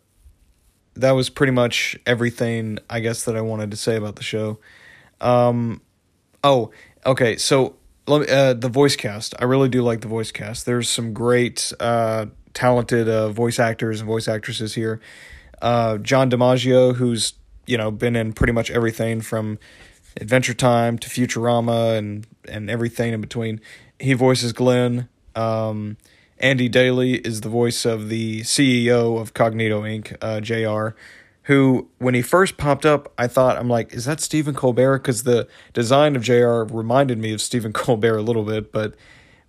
that 0.95 1.11
was 1.11 1.29
pretty 1.29 1.53
much 1.53 1.97
everything 2.05 2.79
I 2.89 2.99
guess 2.99 3.25
that 3.25 3.35
I 3.35 3.41
wanted 3.41 3.71
to 3.71 3.77
say 3.77 3.95
about 3.95 4.15
the 4.15 4.23
show. 4.23 4.59
Um, 5.21 5.81
oh, 6.43 6.71
okay, 7.05 7.37
so 7.37 7.75
let 8.07 8.21
me, 8.21 8.27
uh, 8.27 8.53
the 8.53 8.69
voice 8.69 8.95
cast. 8.95 9.35
I 9.39 9.45
really 9.45 9.69
do 9.69 9.81
like 9.81 10.01
the 10.01 10.07
voice 10.07 10.31
cast. 10.31 10.65
There's 10.65 10.89
some 10.89 11.13
great, 11.13 11.73
uh, 11.79 12.27
talented 12.53 13.09
uh, 13.09 13.29
voice 13.29 13.59
actors 13.59 13.99
and 13.99 14.07
voice 14.07 14.27
actresses 14.27 14.75
here. 14.75 15.01
Uh, 15.61 15.97
John 15.97 16.29
DiMaggio, 16.29 16.95
who's 16.95 17.33
you 17.65 17.77
know 17.77 17.91
been 17.91 18.15
in 18.15 18.33
pretty 18.33 18.53
much 18.53 18.71
everything 18.71 19.21
from 19.21 19.59
Adventure 20.19 20.53
Time 20.53 20.97
to 20.99 21.09
Futurama 21.09 21.97
and 21.97 22.27
and 22.47 22.69
everything 22.69 23.13
in 23.13 23.21
between 23.21 23.61
he 23.99 24.13
voices 24.13 24.53
Glenn. 24.53 25.09
Um, 25.35 25.97
Andy 26.39 26.69
Daly 26.69 27.15
is 27.15 27.41
the 27.41 27.49
voice 27.49 27.85
of 27.85 28.09
the 28.09 28.41
CEO 28.41 29.19
of 29.19 29.33
Cognito 29.33 29.81
Inc., 29.81 30.15
uh, 30.21 30.39
JR, 30.39 30.95
who, 31.43 31.89
when 31.97 32.13
he 32.13 32.21
first 32.21 32.57
popped 32.57 32.85
up, 32.85 33.11
I 33.17 33.27
thought, 33.27 33.57
I'm 33.57 33.69
like, 33.69 33.93
is 33.93 34.05
that 34.05 34.19
Stephen 34.19 34.53
Colbert? 34.53 34.99
Because 34.99 35.23
the 35.23 35.47
design 35.73 36.15
of 36.15 36.21
JR 36.21 36.63
reminded 36.63 37.17
me 37.17 37.33
of 37.33 37.41
Stephen 37.41 37.73
Colbert 37.73 38.17
a 38.17 38.21
little 38.21 38.43
bit, 38.43 38.71
but 38.71 38.95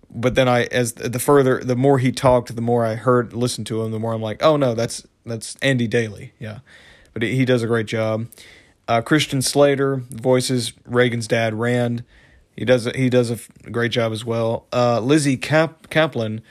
but 0.09 0.35
then 0.35 0.47
I, 0.47 0.63
as 0.65 0.93
the 0.93 1.19
further, 1.19 1.59
the 1.59 1.75
more 1.75 1.99
he 1.99 2.11
talked, 2.11 2.55
the 2.55 2.61
more 2.61 2.85
I 2.85 2.95
heard, 2.95 3.33
listened 3.33 3.67
to 3.67 3.83
him, 3.83 3.91
the 3.91 3.99
more 3.99 4.13
I'm 4.13 4.21
like, 4.21 4.43
oh 4.43 4.57
no, 4.57 4.73
that's 4.73 5.05
that's 5.25 5.55
Andy 5.61 5.87
Daly, 5.87 6.33
yeah. 6.39 6.59
But 7.13 7.23
he, 7.23 7.45
does 7.45 7.63
a 7.63 7.67
great 7.67 7.87
job. 7.87 8.27
Uh, 8.87 9.01
Christian 9.01 9.41
Slater 9.41 9.97
voices 10.09 10.73
Reagan's 10.85 11.27
dad, 11.27 11.53
Rand. 11.53 12.03
He 12.55 12.65
does 12.65 12.87
a, 12.87 12.91
he 12.91 13.09
does 13.09 13.31
a 13.31 13.69
great 13.69 13.91
job 13.91 14.11
as 14.11 14.23
well. 14.23 14.67
Uh, 14.71 14.99
Lizzy 14.99 15.37
Cap- 15.37 15.89
Caplan 15.89 16.41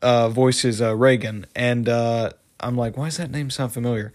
uh, 0.00 0.28
voices 0.28 0.80
uh, 0.80 0.94
Reagan, 0.94 1.46
and 1.54 1.88
uh, 1.88 2.30
I'm 2.60 2.76
like, 2.76 2.96
why 2.96 3.06
does 3.06 3.16
that 3.16 3.30
name 3.30 3.50
sound 3.50 3.72
familiar? 3.72 4.12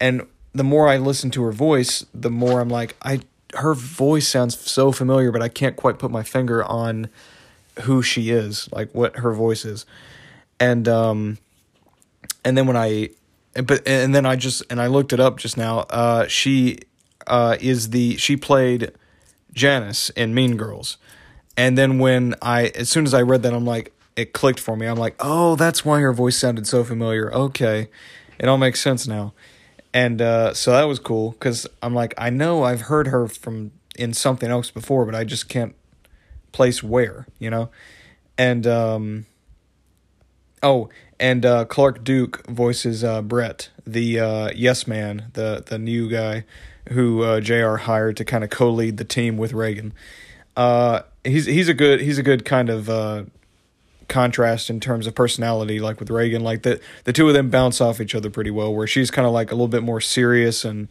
And 0.00 0.26
the 0.52 0.64
more 0.64 0.88
I 0.88 0.96
listen 0.96 1.30
to 1.32 1.42
her 1.44 1.52
voice, 1.52 2.04
the 2.14 2.30
more 2.30 2.60
I'm 2.60 2.68
like, 2.68 2.96
I 3.02 3.20
her 3.54 3.74
voice 3.74 4.28
sounds 4.28 4.58
so 4.58 4.92
familiar, 4.92 5.32
but 5.32 5.42
I 5.42 5.48
can't 5.48 5.76
quite 5.76 5.98
put 5.98 6.10
my 6.10 6.22
finger 6.22 6.64
on 6.64 7.08
who 7.82 8.02
she 8.02 8.30
is, 8.30 8.68
like 8.72 8.94
what 8.94 9.16
her 9.16 9.32
voice 9.32 9.64
is. 9.64 9.86
And 10.58 10.86
um, 10.88 11.38
and 12.44 12.56
then 12.56 12.66
when 12.66 12.76
I, 12.76 13.10
but 13.54 13.86
and 13.86 14.14
then 14.14 14.26
I 14.26 14.36
just 14.36 14.62
and 14.70 14.80
I 14.80 14.86
looked 14.86 15.12
it 15.12 15.20
up 15.20 15.38
just 15.38 15.56
now. 15.56 15.80
Uh, 15.90 16.26
she 16.26 16.78
uh 17.26 17.56
is 17.60 17.90
the 17.90 18.16
she 18.16 18.36
played 18.36 18.92
Janice 19.52 20.10
in 20.10 20.34
Mean 20.34 20.56
Girls. 20.56 20.98
And 21.56 21.76
then 21.76 21.98
when 21.98 22.34
I, 22.40 22.68
as 22.68 22.88
soon 22.88 23.04
as 23.04 23.12
I 23.12 23.20
read 23.20 23.42
that, 23.42 23.52
I'm 23.52 23.66
like, 23.66 23.92
it 24.16 24.32
clicked 24.32 24.60
for 24.60 24.76
me. 24.76 24.86
I'm 24.86 24.96
like, 24.96 25.14
oh, 25.20 25.56
that's 25.56 25.84
why 25.84 26.00
her 26.00 26.12
voice 26.12 26.38
sounded 26.38 26.66
so 26.66 26.84
familiar. 26.84 27.32
Okay, 27.34 27.88
it 28.38 28.48
all 28.48 28.58
makes 28.58 28.80
sense 28.80 29.06
now. 29.06 29.34
And 29.92 30.22
uh, 30.22 30.54
so 30.54 30.72
that 30.72 30.84
was 30.84 30.98
cool 30.98 31.32
because 31.32 31.66
I'm 31.82 31.94
like, 31.94 32.14
I 32.16 32.30
know 32.30 32.62
I've 32.62 32.82
heard 32.82 33.08
her 33.08 33.28
from 33.28 33.72
in 33.96 34.14
something 34.14 34.50
else 34.50 34.70
before, 34.70 35.04
but 35.04 35.14
I 35.14 35.24
just 35.24 35.48
can't 35.48 35.74
place 36.52 36.82
where, 36.82 37.26
you 37.38 37.50
know. 37.50 37.70
And 38.38 38.66
um, 38.66 39.26
Oh, 40.62 40.90
and 41.18 41.44
uh, 41.46 41.64
Clark 41.64 42.04
Duke 42.04 42.46
voices 42.46 43.02
uh, 43.02 43.22
Brett, 43.22 43.70
the 43.86 44.20
uh, 44.20 44.50
yes 44.54 44.86
man, 44.86 45.30
the 45.32 45.62
the 45.66 45.78
new 45.78 46.10
guy 46.10 46.44
who 46.90 47.22
uh, 47.22 47.40
Jr. 47.40 47.76
hired 47.76 48.16
to 48.18 48.24
kind 48.24 48.44
of 48.44 48.50
co-lead 48.50 48.96
the 48.96 49.04
team 49.04 49.36
with 49.36 49.52
Reagan. 49.52 49.94
Uh, 50.56 51.02
he's 51.24 51.46
he's 51.46 51.68
a 51.68 51.74
good 51.74 52.00
he's 52.00 52.18
a 52.18 52.22
good 52.22 52.44
kind 52.44 52.68
of 52.68 52.90
uh, 52.90 53.24
contrast 54.08 54.68
in 54.68 54.80
terms 54.80 55.06
of 55.06 55.14
personality, 55.14 55.80
like 55.80 55.98
with 55.98 56.10
Reagan. 56.10 56.42
Like 56.42 56.62
the 56.62 56.78
the 57.04 57.12
two 57.12 57.26
of 57.28 57.34
them 57.34 57.48
bounce 57.48 57.80
off 57.80 58.00
each 58.00 58.14
other 58.14 58.28
pretty 58.28 58.50
well. 58.50 58.74
Where 58.74 58.86
she's 58.86 59.10
kind 59.10 59.26
of 59.26 59.32
like 59.32 59.50
a 59.50 59.54
little 59.54 59.68
bit 59.68 59.82
more 59.82 60.00
serious 60.00 60.64
and 60.64 60.88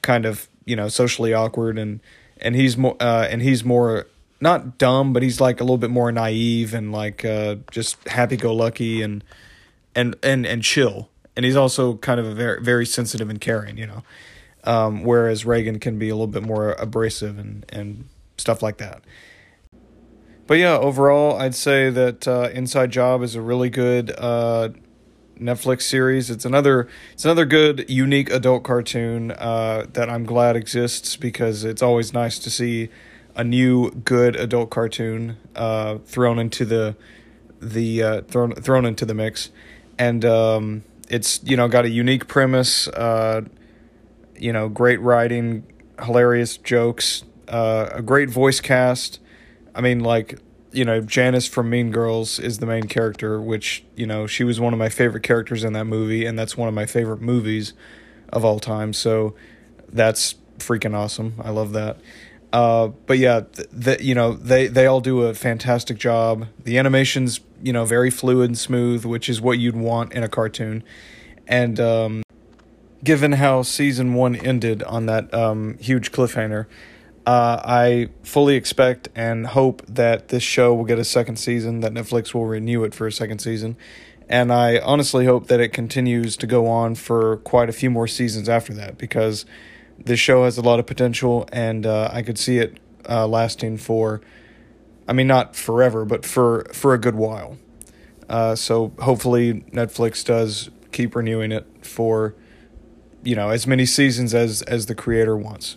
kind 0.00 0.24
of 0.24 0.48
you 0.64 0.76
know 0.76 0.88
socially 0.88 1.34
awkward, 1.34 1.78
and 1.78 2.00
and 2.40 2.54
he's 2.54 2.78
more 2.78 2.96
uh, 2.98 3.26
and 3.30 3.42
he's 3.42 3.62
more 3.62 4.06
not 4.40 4.78
dumb, 4.78 5.12
but 5.12 5.22
he's 5.22 5.40
like 5.40 5.60
a 5.60 5.64
little 5.64 5.78
bit 5.78 5.90
more 5.90 6.12
naive 6.12 6.74
and 6.74 6.92
like 6.92 7.24
uh, 7.24 7.56
just 7.70 7.96
happy 8.08 8.36
go 8.36 8.54
lucky 8.54 9.02
and 9.02 9.24
and 9.94 10.16
and 10.22 10.46
and 10.46 10.62
chill. 10.62 11.08
And 11.36 11.44
he's 11.44 11.56
also 11.56 11.96
kind 11.96 12.20
of 12.20 12.26
a 12.26 12.34
very 12.34 12.62
very 12.62 12.86
sensitive 12.86 13.30
and 13.30 13.40
caring, 13.40 13.78
you 13.78 13.86
know. 13.86 14.02
Um, 14.64 15.04
whereas 15.04 15.46
Reagan 15.46 15.78
can 15.78 15.98
be 15.98 16.08
a 16.08 16.14
little 16.14 16.26
bit 16.26 16.42
more 16.42 16.72
abrasive 16.72 17.38
and 17.38 17.64
and 17.68 18.08
stuff 18.36 18.62
like 18.62 18.78
that. 18.78 19.02
But 20.46 20.58
yeah, 20.58 20.76
overall, 20.76 21.38
I'd 21.38 21.54
say 21.54 21.90
that 21.90 22.28
uh, 22.28 22.50
Inside 22.52 22.92
Job 22.92 23.22
is 23.22 23.34
a 23.34 23.40
really 23.40 23.68
good 23.68 24.12
uh, 24.16 24.68
Netflix 25.40 25.82
series. 25.82 26.30
It's 26.30 26.44
another 26.44 26.88
it's 27.12 27.24
another 27.24 27.44
good, 27.44 27.88
unique 27.88 28.30
adult 28.30 28.62
cartoon 28.62 29.32
uh, 29.32 29.86
that 29.92 30.08
I'm 30.08 30.24
glad 30.24 30.56
exists 30.56 31.16
because 31.16 31.64
it's 31.64 31.82
always 31.82 32.12
nice 32.12 32.38
to 32.40 32.50
see 32.50 32.90
a 33.36 33.44
new 33.44 33.90
good 33.90 34.34
adult 34.36 34.70
cartoon 34.70 35.36
uh, 35.54 35.98
thrown 35.98 36.38
into 36.38 36.64
the 36.64 36.96
the 37.60 38.02
uh, 38.02 38.20
thrown 38.22 38.52
thrown 38.54 38.84
into 38.84 39.04
the 39.04 39.14
mix, 39.14 39.50
and 39.98 40.24
um, 40.24 40.82
it's 41.08 41.40
you 41.44 41.56
know 41.56 41.68
got 41.68 41.84
a 41.84 41.90
unique 41.90 42.26
premise, 42.26 42.88
uh, 42.88 43.42
you 44.38 44.52
know, 44.52 44.68
great 44.68 45.00
writing, 45.00 45.64
hilarious 46.02 46.56
jokes, 46.56 47.24
a 47.48 48.02
great 48.04 48.28
voice 48.30 48.60
cast 48.60 49.20
I 49.76 49.82
mean, 49.82 50.00
like, 50.00 50.38
you 50.72 50.86
know, 50.86 51.02
Janice 51.02 51.46
from 51.46 51.68
Mean 51.68 51.90
Girls 51.90 52.38
is 52.38 52.58
the 52.58 52.66
main 52.66 52.84
character, 52.84 53.40
which, 53.40 53.84
you 53.94 54.06
know, 54.06 54.26
she 54.26 54.42
was 54.42 54.58
one 54.58 54.72
of 54.72 54.78
my 54.78 54.88
favorite 54.88 55.22
characters 55.22 55.62
in 55.62 55.74
that 55.74 55.84
movie, 55.84 56.24
and 56.24 56.38
that's 56.38 56.56
one 56.56 56.66
of 56.66 56.74
my 56.74 56.86
favorite 56.86 57.20
movies 57.20 57.74
of 58.30 58.42
all 58.44 58.58
time. 58.58 58.94
So 58.94 59.34
that's 59.92 60.36
freaking 60.58 60.94
awesome. 60.94 61.34
I 61.44 61.50
love 61.50 61.74
that. 61.74 61.98
Uh, 62.56 62.88
but 63.04 63.18
yeah, 63.18 63.42
you 64.00 64.14
know, 64.14 64.32
they, 64.32 64.66
they 64.66 64.86
all 64.86 65.02
do 65.02 65.24
a 65.24 65.34
fantastic 65.34 65.98
job. 65.98 66.46
The 66.64 66.78
animation's, 66.78 67.40
you 67.62 67.70
know, 67.70 67.84
very 67.84 68.10
fluid 68.10 68.48
and 68.48 68.56
smooth, 68.56 69.04
which 69.04 69.28
is 69.28 69.42
what 69.42 69.58
you'd 69.58 69.76
want 69.76 70.14
in 70.14 70.22
a 70.22 70.28
cartoon. 70.28 70.82
And, 71.46 71.78
um, 71.78 72.22
given 73.04 73.32
how 73.32 73.60
season 73.60 74.14
one 74.14 74.36
ended 74.36 74.82
on 74.84 75.04
that, 75.04 75.34
um, 75.34 75.76
huge 75.82 76.12
cliffhanger, 76.12 76.64
uh, 77.26 77.60
I 77.62 78.08
fully 78.22 78.54
expect 78.54 79.10
and 79.14 79.48
hope 79.48 79.84
that 79.86 80.28
this 80.28 80.42
show 80.42 80.72
will 80.72 80.86
get 80.86 80.98
a 80.98 81.04
second 81.04 81.36
season, 81.36 81.80
that 81.80 81.92
Netflix 81.92 82.32
will 82.32 82.46
renew 82.46 82.84
it 82.84 82.94
for 82.94 83.06
a 83.06 83.12
second 83.12 83.40
season. 83.40 83.76
And 84.30 84.50
I 84.50 84.78
honestly 84.78 85.26
hope 85.26 85.48
that 85.48 85.60
it 85.60 85.74
continues 85.74 86.38
to 86.38 86.46
go 86.46 86.66
on 86.68 86.94
for 86.94 87.36
quite 87.36 87.68
a 87.68 87.74
few 87.74 87.90
more 87.90 88.08
seasons 88.08 88.48
after 88.48 88.72
that 88.72 88.96
because 88.96 89.44
this 89.98 90.20
show 90.20 90.44
has 90.44 90.58
a 90.58 90.62
lot 90.62 90.78
of 90.78 90.86
potential 90.86 91.48
and 91.52 91.86
uh, 91.86 92.10
I 92.12 92.22
could 92.22 92.38
see 92.38 92.58
it 92.58 92.78
uh, 93.08 93.26
lasting 93.26 93.78
for, 93.78 94.20
I 95.08 95.12
mean, 95.12 95.26
not 95.26 95.56
forever, 95.56 96.04
but 96.04 96.24
for, 96.24 96.66
for 96.72 96.94
a 96.94 96.98
good 96.98 97.14
while. 97.14 97.58
Uh, 98.28 98.54
so 98.54 98.92
hopefully 99.00 99.64
Netflix 99.72 100.24
does 100.24 100.70
keep 100.92 101.14
renewing 101.14 101.52
it 101.52 101.66
for, 101.84 102.34
you 103.22 103.36
know, 103.36 103.50
as 103.50 103.66
many 103.66 103.86
seasons 103.86 104.34
as, 104.34 104.62
as 104.62 104.86
the 104.86 104.94
creator 104.94 105.36
wants. 105.36 105.76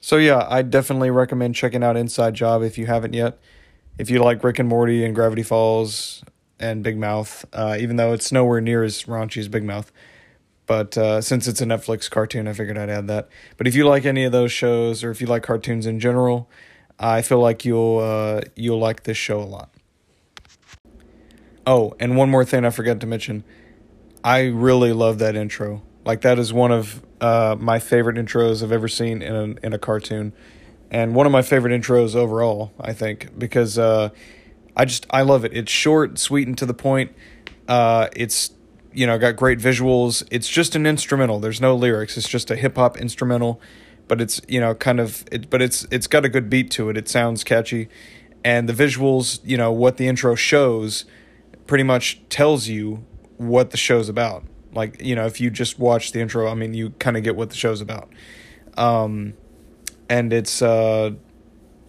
So 0.00 0.16
yeah, 0.16 0.46
I 0.48 0.62
definitely 0.62 1.10
recommend 1.10 1.54
checking 1.54 1.84
out 1.84 1.96
Inside 1.96 2.34
Job 2.34 2.62
if 2.62 2.76
you 2.76 2.86
haven't 2.86 3.14
yet. 3.14 3.38
If 3.98 4.10
you 4.10 4.20
like 4.22 4.42
Rick 4.42 4.58
and 4.58 4.68
Morty 4.68 5.04
and 5.04 5.14
Gravity 5.14 5.44
Falls 5.44 6.24
and 6.58 6.82
Big 6.82 6.98
Mouth, 6.98 7.44
uh, 7.52 7.76
even 7.78 7.96
though 7.96 8.12
it's 8.12 8.32
nowhere 8.32 8.60
near 8.60 8.82
as 8.82 9.04
raunchy 9.04 9.38
as 9.38 9.48
Big 9.48 9.62
Mouth. 9.62 9.92
But 10.72 10.96
uh, 10.96 11.20
since 11.20 11.46
it's 11.48 11.60
a 11.60 11.66
Netflix 11.66 12.10
cartoon, 12.10 12.48
I 12.48 12.54
figured 12.54 12.78
I'd 12.78 12.88
add 12.88 13.06
that. 13.08 13.28
But 13.58 13.66
if 13.66 13.74
you 13.74 13.86
like 13.86 14.06
any 14.06 14.24
of 14.24 14.32
those 14.32 14.52
shows, 14.52 15.04
or 15.04 15.10
if 15.10 15.20
you 15.20 15.26
like 15.26 15.42
cartoons 15.42 15.84
in 15.84 16.00
general, 16.00 16.48
I 16.98 17.20
feel 17.20 17.40
like 17.40 17.66
you'll 17.66 17.98
uh, 17.98 18.40
you'll 18.56 18.78
like 18.78 19.02
this 19.02 19.18
show 19.18 19.38
a 19.38 19.44
lot. 19.44 19.68
Oh, 21.66 21.94
and 22.00 22.16
one 22.16 22.30
more 22.30 22.46
thing 22.46 22.64
I 22.64 22.70
forgot 22.70 23.00
to 23.00 23.06
mention. 23.06 23.44
I 24.24 24.46
really 24.46 24.94
love 24.94 25.18
that 25.18 25.36
intro. 25.36 25.82
Like 26.06 26.22
that 26.22 26.38
is 26.38 26.54
one 26.54 26.72
of 26.72 27.02
uh, 27.20 27.54
my 27.60 27.78
favorite 27.78 28.16
intros 28.16 28.62
I've 28.62 28.72
ever 28.72 28.88
seen 28.88 29.20
in 29.20 29.36
a 29.36 29.66
in 29.66 29.74
a 29.74 29.78
cartoon, 29.78 30.32
and 30.90 31.14
one 31.14 31.26
of 31.26 31.32
my 31.32 31.42
favorite 31.42 31.78
intros 31.78 32.14
overall. 32.14 32.72
I 32.80 32.94
think 32.94 33.38
because 33.38 33.76
uh, 33.76 34.08
I 34.74 34.86
just 34.86 35.04
I 35.10 35.20
love 35.20 35.44
it. 35.44 35.54
It's 35.54 35.70
short, 35.70 36.18
sweet, 36.18 36.48
and 36.48 36.56
to 36.56 36.64
the 36.64 36.72
point. 36.72 37.14
Uh, 37.68 38.08
it's 38.16 38.52
you 38.92 39.06
know 39.06 39.18
got 39.18 39.36
great 39.36 39.58
visuals. 39.58 40.26
It's 40.30 40.48
just 40.48 40.74
an 40.74 40.86
instrumental. 40.86 41.40
There's 41.40 41.60
no 41.60 41.74
lyrics. 41.74 42.16
It's 42.16 42.28
just 42.28 42.50
a 42.50 42.56
hip 42.56 42.76
hop 42.76 42.96
instrumental, 42.96 43.60
but 44.08 44.20
it's 44.20 44.40
you 44.48 44.60
know 44.60 44.74
kind 44.74 45.00
of 45.00 45.24
it. 45.30 45.50
But 45.50 45.62
it's 45.62 45.86
it's 45.90 46.06
got 46.06 46.24
a 46.24 46.28
good 46.28 46.48
beat 46.50 46.70
to 46.72 46.88
it. 46.90 46.96
It 46.96 47.08
sounds 47.08 47.44
catchy, 47.44 47.88
and 48.44 48.68
the 48.68 48.72
visuals. 48.72 49.40
You 49.44 49.56
know 49.56 49.72
what 49.72 49.96
the 49.96 50.08
intro 50.08 50.34
shows, 50.34 51.04
pretty 51.66 51.84
much 51.84 52.20
tells 52.28 52.68
you 52.68 53.04
what 53.36 53.70
the 53.70 53.76
show's 53.76 54.08
about 54.08 54.44
like, 54.74 55.02
you 55.02 55.14
know, 55.14 55.26
if 55.26 55.40
you 55.40 55.50
just 55.50 55.78
watch 55.78 56.12
the 56.12 56.20
intro, 56.20 56.48
I 56.48 56.54
mean, 56.54 56.74
you 56.74 56.90
kind 56.90 57.16
of 57.16 57.22
get 57.22 57.36
what 57.36 57.50
the 57.50 57.56
show's 57.56 57.80
about. 57.80 58.10
Um, 58.76 59.34
and 60.08 60.32
it's, 60.32 60.62
uh, 60.62 61.12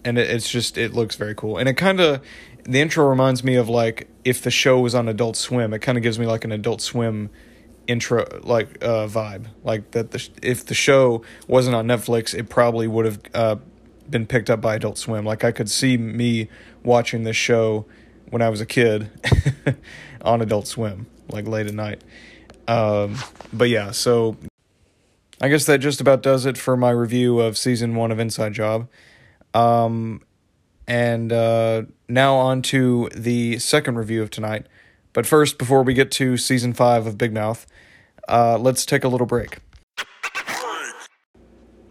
and 0.04 0.18
it, 0.18 0.30
it's 0.30 0.50
just, 0.50 0.78
it 0.78 0.94
looks 0.94 1.16
very 1.16 1.36
cool. 1.36 1.58
And 1.58 1.70
it 1.70 1.76
kind 1.76 2.00
of, 2.00 2.22
the 2.64 2.80
intro 2.80 3.08
reminds 3.08 3.44
me 3.44 3.56
of 3.56 3.70
like 3.70 4.08
if 4.24 4.42
the 4.42 4.52
show 4.52 4.80
was 4.80 4.96
on 4.96 5.08
Adult 5.08 5.36
Swim, 5.36 5.74
it 5.74 5.80
kind 5.80 5.98
of 5.98 6.04
gives 6.04 6.18
me 6.18 6.26
like 6.26 6.46
an 6.46 6.52
Adult 6.52 6.82
Swim 6.82 7.30
intro 7.88 8.26
like 8.44 8.84
uh 8.84 9.08
vibe. 9.08 9.48
Like 9.64 9.92
that 9.92 10.12
the 10.12 10.30
if 10.42 10.66
the 10.66 10.74
show 10.74 11.24
wasn't 11.48 11.76
on 11.76 11.88
Netflix 11.88 12.34
it 12.34 12.50
probably 12.50 12.88
would 12.88 13.06
have 13.06 13.20
uh 13.34 13.56
been 14.10 14.26
picked 14.26 14.50
up 14.50 14.62
by 14.62 14.76
Adult 14.76 14.98
Swim. 14.98 15.26
Like 15.26 15.44
I 15.44 15.52
could 15.52 15.70
see 15.70 15.98
me 15.98 16.50
watching 16.84 17.24
this 17.24 17.36
show 17.36 17.86
when 18.30 18.42
I 18.42 18.50
was 18.50 18.62
a 18.62 18.66
kid 18.66 19.10
on 20.22 20.42
Adult 20.42 20.68
Swim 20.68 21.08
like 21.30 21.48
late 21.48 21.68
at 21.68 21.74
night. 21.74 22.02
Um, 22.68 23.18
but 23.52 23.70
yeah, 23.70 23.92
so 23.92 24.38
I 25.42 25.50
guess 25.50 25.66
that 25.66 25.80
just 25.80 26.00
about 26.00 26.24
does 26.24 26.46
it 26.46 26.58
for 26.58 26.78
my 26.78 26.92
review 26.92 27.40
of 27.40 27.58
season 27.58 27.96
one 27.96 28.12
of 28.12 28.20
Inside 28.20 28.54
Job. 28.54 28.88
Um, 29.54 30.22
and 30.88 31.32
uh, 31.32 31.84
now 32.08 32.36
on 32.36 32.62
to 32.64 33.10
the 33.16 33.60
second 33.60 33.98
review 33.98 34.22
of 34.22 34.30
tonight. 34.30 34.68
But 35.14 35.26
first, 35.26 35.58
before 35.58 35.84
we 35.84 35.94
get 35.94 36.12
to 36.12 36.38
season 36.38 36.74
five 36.74 37.06
of 37.06 37.18
Big 37.18 37.34
Mouth, 37.34 37.68
uh, 38.28 38.58
let's 38.58 38.86
take 38.86 39.04
a 39.04 39.08
little 39.08 39.28
break. 39.28 39.60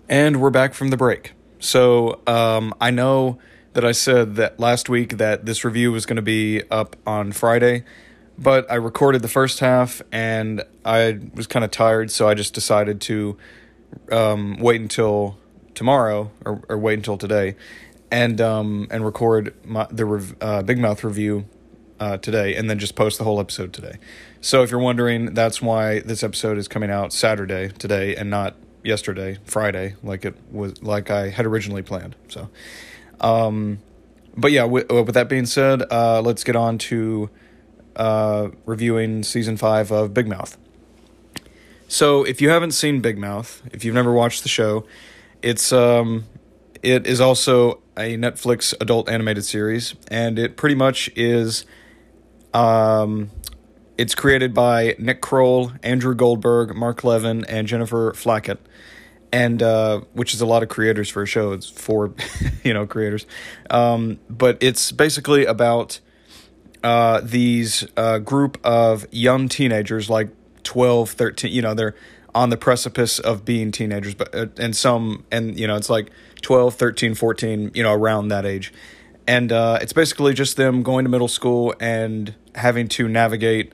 And 0.09 0.41
we're 0.41 0.51
back 0.51 0.75
from 0.75 0.89
the 0.89 0.97
break. 0.97 1.33
So 1.59 2.21
um, 2.27 2.75
I 2.81 2.91
know 2.91 3.39
that 3.73 3.85
I 3.85 3.93
said 3.93 4.37
that 4.37 4.61
last 4.61 4.89
week 4.89 5.17
that 5.17 5.47
this 5.47 5.65
review 5.65 5.93
was 5.93 6.05
going 6.05 6.17
to 6.17 6.23
be 6.23 6.63
up 6.71 6.97
on 7.07 7.33
Friday. 7.33 7.85
But 8.37 8.71
I 8.71 8.75
recorded 8.75 9.23
the 9.23 9.29
first 9.29 9.61
half 9.61 10.03
and 10.11 10.65
I 10.85 11.21
was 11.35 11.47
kind 11.47 11.65
of 11.65 11.71
tired, 11.71 12.11
so 12.11 12.29
I 12.29 12.35
just 12.35 12.55
decided 12.55 13.01
to 13.03 13.37
um, 14.11 14.59
wait 14.59 14.81
until 14.81 15.39
tomorrow 15.75 16.31
or, 16.45 16.63
or 16.69 16.79
wait 16.79 16.95
until 16.95 17.17
today 17.17 17.57
and 18.13 18.41
um, 18.41 18.87
and 18.91 19.05
record 19.05 19.55
my, 19.65 19.89
the 19.91 20.05
rev, 20.05 20.37
uh, 20.41 20.63
Big 20.63 20.79
Mouth 20.79 21.03
review 21.03 21.47
uh, 21.99 22.19
today 22.19 22.55
and 22.55 22.69
then 22.71 22.79
just 22.79 22.95
post 22.95 23.19
the 23.19 23.25
whole 23.25 23.41
episode 23.41 23.73
today. 23.73 23.97
So 24.41 24.63
if 24.63 24.71
you're 24.71 24.81
wondering, 24.81 25.35
that's 25.35 25.63
why 25.63 26.01
this 26.01 26.23
episode 26.23 26.59
is 26.59 26.69
coming 26.69 26.91
out 26.91 27.13
Saturday 27.13 27.71
today 27.71 28.15
and 28.15 28.29
not 28.29 28.55
yesterday, 28.85 29.39
Friday, 29.45 29.95
like 30.03 30.25
it 30.25 30.37
was 30.53 30.81
like 30.83 31.11
I 31.11 31.31
had 31.31 31.47
originally 31.47 31.83
planned. 31.83 32.15
So, 32.29 32.51
um, 33.21 33.79
but 34.37 34.53
yeah, 34.53 34.65
with, 34.65 34.91
with 34.91 35.15
that 35.15 35.29
being 35.29 35.47
said, 35.47 35.83
uh, 35.91 36.21
let's 36.21 36.45
get 36.45 36.55
on 36.55 36.77
to 36.79 37.31
uh, 37.97 38.49
reviewing 38.67 39.23
season 39.23 39.57
five 39.57 39.91
of 39.91 40.13
Big 40.13 40.27
Mouth. 40.29 40.59
So, 41.89 42.25
if 42.25 42.41
you 42.41 42.49
haven't 42.49 42.73
seen 42.73 43.01
Big 43.01 43.19
Mouth, 43.19 43.63
if 43.71 43.85
you've 43.85 43.95
never 43.95 44.13
watched 44.13 44.43
the 44.43 44.49
show, 44.49 44.87
it's 45.43 45.73
um, 45.75 46.25
it 46.83 47.07
is 47.07 47.21
also 47.21 47.81
a 47.97 48.17
Netflix 48.17 48.75
adult 48.81 49.09
animated 49.09 49.45
series, 49.45 49.95
and 50.09 50.39
it 50.39 50.57
pretty 50.57 50.75
much 50.75 51.11
is 51.15 51.65
um, 52.53 53.31
it's 53.97 54.15
created 54.15 54.53
by 54.53 54.97
Nick 54.99 55.21
Kroll, 55.21 55.73
Andrew 55.83 56.15
Goldberg, 56.15 56.75
Mark 56.75 57.05
Levin, 57.05 57.45
and 57.45 57.69
Jennifer 57.69 58.13
Flackett, 58.15 58.61
and 59.33 59.63
uh, 59.63 60.01
which 60.13 60.35
is 60.35 60.41
a 60.41 60.47
lot 60.47 60.63
of 60.63 60.69
creators 60.69 61.09
for 61.09 61.23
a 61.23 61.27
show. 61.27 61.53
It's 61.53 61.69
four, 61.69 62.15
you 62.65 62.75
know, 62.75 62.87
creators, 62.87 63.27
um, 63.71 64.19
but 64.29 64.59
it's 64.61 64.91
basically 64.93 65.45
about 65.45 66.01
uh, 66.83 67.21
these 67.23 67.87
uh, 67.97 68.19
group 68.19 68.59
of 68.65 69.07
young 69.13 69.49
teenagers, 69.49 70.11
like 70.11 70.31
12, 70.65 71.11
13, 71.11 71.53
you 71.53 71.63
know, 71.63 71.75
they're 71.75 71.95
on 72.35 72.51
the 72.51 72.57
precipice 72.57 73.19
of 73.19 73.45
being 73.45 73.73
teenagers, 73.73 74.15
but 74.15 74.35
uh, 74.35 74.47
and 74.59 74.75
some, 74.75 75.25
and 75.31 75.59
you 75.59 75.67
know, 75.67 75.77
it's 75.77 75.91
like 75.91 76.11
12, 76.41 76.75
13, 76.75 77.15
14, 77.15 77.71
you 77.75 77.83
know, 77.83 77.93
around 77.93 78.29
that 78.29 78.47
age. 78.47 78.73
And 79.27 79.53
uh, 79.53 79.79
it's 79.81 79.93
basically 79.93 80.35
just 80.35 80.57
them 80.57 80.83
going 80.83 81.05
to 81.05 81.11
middle 81.11 81.29
school 81.29 81.75
and 81.79 82.35
having 82.55 82.89
to 82.89 83.09
navigate 83.09 83.73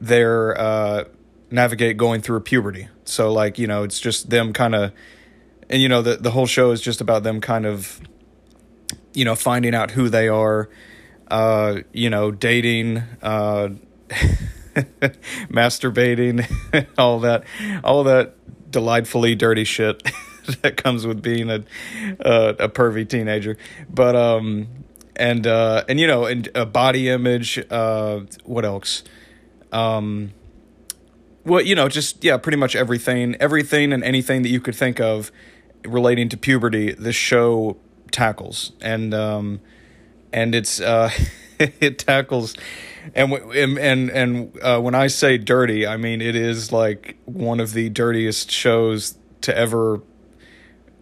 their 0.00 0.58
uh, 0.58 1.04
navigate 1.50 1.96
going 1.96 2.20
through 2.20 2.40
puberty. 2.40 2.88
So 3.04 3.32
like 3.32 3.58
you 3.58 3.66
know, 3.66 3.82
it's 3.82 4.00
just 4.00 4.30
them 4.30 4.52
kind 4.52 4.74
of, 4.74 4.92
and 5.68 5.82
you 5.82 5.88
know, 5.88 6.02
the 6.02 6.16
the 6.16 6.30
whole 6.30 6.46
show 6.46 6.70
is 6.70 6.80
just 6.80 7.00
about 7.00 7.22
them 7.22 7.40
kind 7.40 7.66
of, 7.66 8.00
you 9.12 9.24
know, 9.24 9.34
finding 9.34 9.74
out 9.74 9.90
who 9.90 10.08
they 10.08 10.28
are, 10.28 10.70
uh, 11.30 11.80
you 11.92 12.10
know, 12.10 12.30
dating, 12.30 13.02
uh, 13.22 13.70
masturbating, 15.50 16.46
all 16.98 17.20
that, 17.20 17.44
all 17.84 18.04
that 18.04 18.34
delightfully 18.70 19.34
dirty 19.34 19.64
shit 19.64 20.02
that 20.62 20.76
comes 20.76 21.06
with 21.06 21.22
being 21.22 21.50
a 21.50 21.64
uh, 22.24 22.54
a 22.58 22.68
pervy 22.68 23.08
teenager. 23.08 23.56
But 23.88 24.16
um, 24.16 24.68
and 25.16 25.46
uh, 25.46 25.84
and 25.88 26.00
you 26.00 26.06
know, 26.06 26.24
and 26.24 26.48
a 26.54 26.66
body 26.66 27.08
image. 27.08 27.62
Uh, 27.70 28.20
what 28.44 28.64
else? 28.64 29.02
Um, 29.72 30.32
well, 31.44 31.62
you 31.62 31.74
know, 31.74 31.88
just 31.88 32.24
yeah, 32.24 32.36
pretty 32.36 32.58
much 32.58 32.76
everything, 32.76 33.34
everything 33.40 33.92
and 33.92 34.04
anything 34.04 34.42
that 34.42 34.50
you 34.50 34.60
could 34.60 34.74
think 34.74 35.00
of 35.00 35.32
relating 35.84 36.28
to 36.30 36.36
puberty. 36.36 36.92
This 36.92 37.16
show 37.16 37.76
tackles, 38.10 38.72
and 38.80 39.12
um, 39.14 39.60
and 40.32 40.54
it's 40.54 40.80
uh, 40.80 41.10
it 41.80 41.98
tackles, 41.98 42.54
and 43.14 43.32
and 43.32 44.10
and, 44.10 44.58
uh, 44.62 44.80
when 44.80 44.94
I 44.94 45.08
say 45.08 45.38
dirty, 45.38 45.86
I 45.86 45.96
mean 45.96 46.20
it 46.20 46.36
is 46.36 46.72
like 46.72 47.16
one 47.24 47.60
of 47.60 47.72
the 47.72 47.88
dirtiest 47.88 48.50
shows 48.50 49.18
to 49.42 49.56
ever, 49.56 50.02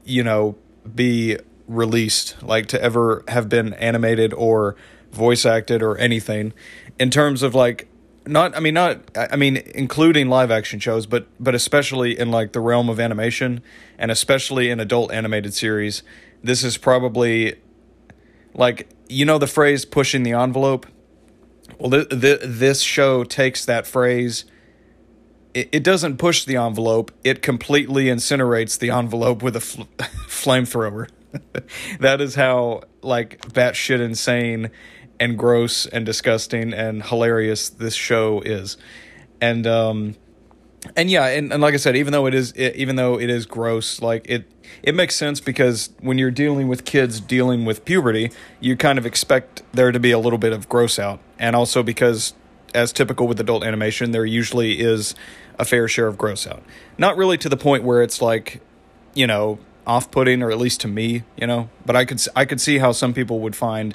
you 0.04 0.22
know, 0.22 0.56
be 0.94 1.38
released, 1.66 2.42
like 2.42 2.66
to 2.66 2.82
ever 2.82 3.24
have 3.28 3.48
been 3.48 3.74
animated 3.74 4.32
or 4.32 4.76
voice 5.12 5.44
acted 5.44 5.82
or 5.82 5.96
anything, 5.98 6.52
in 6.98 7.10
terms 7.10 7.42
of 7.42 7.54
like 7.54 7.88
not 8.26 8.56
I 8.56 8.60
mean 8.60 8.74
not 8.74 9.00
I 9.14 9.36
mean 9.36 9.58
including 9.74 10.28
live 10.28 10.50
action 10.50 10.80
shows, 10.80 11.06
but 11.06 11.26
but 11.38 11.54
especially 11.54 12.18
in 12.18 12.30
like 12.30 12.52
the 12.52 12.60
realm 12.60 12.88
of 12.88 12.98
animation 12.98 13.62
and 13.98 14.10
especially 14.10 14.70
in 14.70 14.80
adult 14.80 15.12
animated 15.12 15.54
series, 15.54 16.02
this 16.42 16.64
is 16.64 16.76
probably 16.76 17.56
like 18.54 18.88
you 19.08 19.24
know 19.24 19.38
the 19.38 19.46
phrase 19.46 19.84
pushing 19.84 20.22
the 20.22 20.32
envelope. 20.32 20.86
Well, 21.78 21.90
th- 21.90 22.08
th- 22.08 22.40
this 22.42 22.80
show 22.80 23.24
takes 23.24 23.64
that 23.64 23.86
phrase. 23.86 24.44
It, 25.54 25.68
it 25.72 25.84
doesn't 25.84 26.16
push 26.18 26.44
the 26.44 26.56
envelope. 26.56 27.10
It 27.24 27.42
completely 27.42 28.06
incinerates 28.06 28.78
the 28.78 28.90
envelope 28.90 29.42
with 29.42 29.56
a 29.56 29.60
fl- 29.60 29.82
flamethrower. 30.28 31.08
that 32.00 32.20
is 32.20 32.34
how 32.34 32.82
like 33.02 33.40
batshit 33.52 34.00
insane 34.00 34.70
and 35.18 35.38
gross 35.38 35.86
and 35.86 36.04
disgusting 36.06 36.72
and 36.72 37.02
hilarious 37.02 37.68
this 37.68 37.94
show 37.94 38.40
is. 38.40 38.76
And 39.40 39.66
um 39.66 40.16
and 40.94 41.10
yeah, 41.10 41.26
and, 41.26 41.52
and 41.52 41.62
like 41.62 41.74
I 41.74 41.78
said, 41.78 41.96
even 41.96 42.12
though 42.12 42.26
it 42.26 42.34
is 42.34 42.52
it, 42.52 42.76
even 42.76 42.96
though 42.96 43.18
it 43.18 43.30
is 43.30 43.46
gross, 43.46 44.00
like 44.00 44.28
it 44.28 44.44
it 44.82 44.94
makes 44.94 45.16
sense 45.16 45.40
because 45.40 45.90
when 46.00 46.18
you're 46.18 46.30
dealing 46.30 46.68
with 46.68 46.84
kids 46.84 47.20
dealing 47.20 47.64
with 47.64 47.84
puberty, 47.84 48.30
you 48.60 48.76
kind 48.76 48.98
of 48.98 49.06
expect 49.06 49.62
there 49.72 49.92
to 49.92 50.00
be 50.00 50.10
a 50.10 50.18
little 50.18 50.38
bit 50.38 50.52
of 50.52 50.68
gross 50.68 50.98
out. 50.98 51.20
And 51.38 51.56
also 51.56 51.82
because 51.82 52.34
as 52.74 52.92
typical 52.92 53.26
with 53.26 53.40
adult 53.40 53.64
animation, 53.64 54.10
there 54.10 54.26
usually 54.26 54.80
is 54.80 55.14
a 55.58 55.64
fair 55.64 55.88
share 55.88 56.06
of 56.06 56.18
gross 56.18 56.46
out. 56.46 56.62
Not 56.98 57.16
really 57.16 57.38
to 57.38 57.48
the 57.48 57.56
point 57.56 57.84
where 57.84 58.02
it's 58.02 58.20
like, 58.20 58.60
you 59.14 59.26
know, 59.26 59.58
off-putting 59.86 60.42
or 60.42 60.50
at 60.50 60.58
least 60.58 60.80
to 60.82 60.88
me, 60.88 61.22
you 61.36 61.46
know, 61.46 61.70
but 61.84 61.96
I 61.96 62.04
could 62.04 62.20
I 62.34 62.44
could 62.44 62.60
see 62.60 62.78
how 62.78 62.92
some 62.92 63.14
people 63.14 63.40
would 63.40 63.56
find 63.56 63.94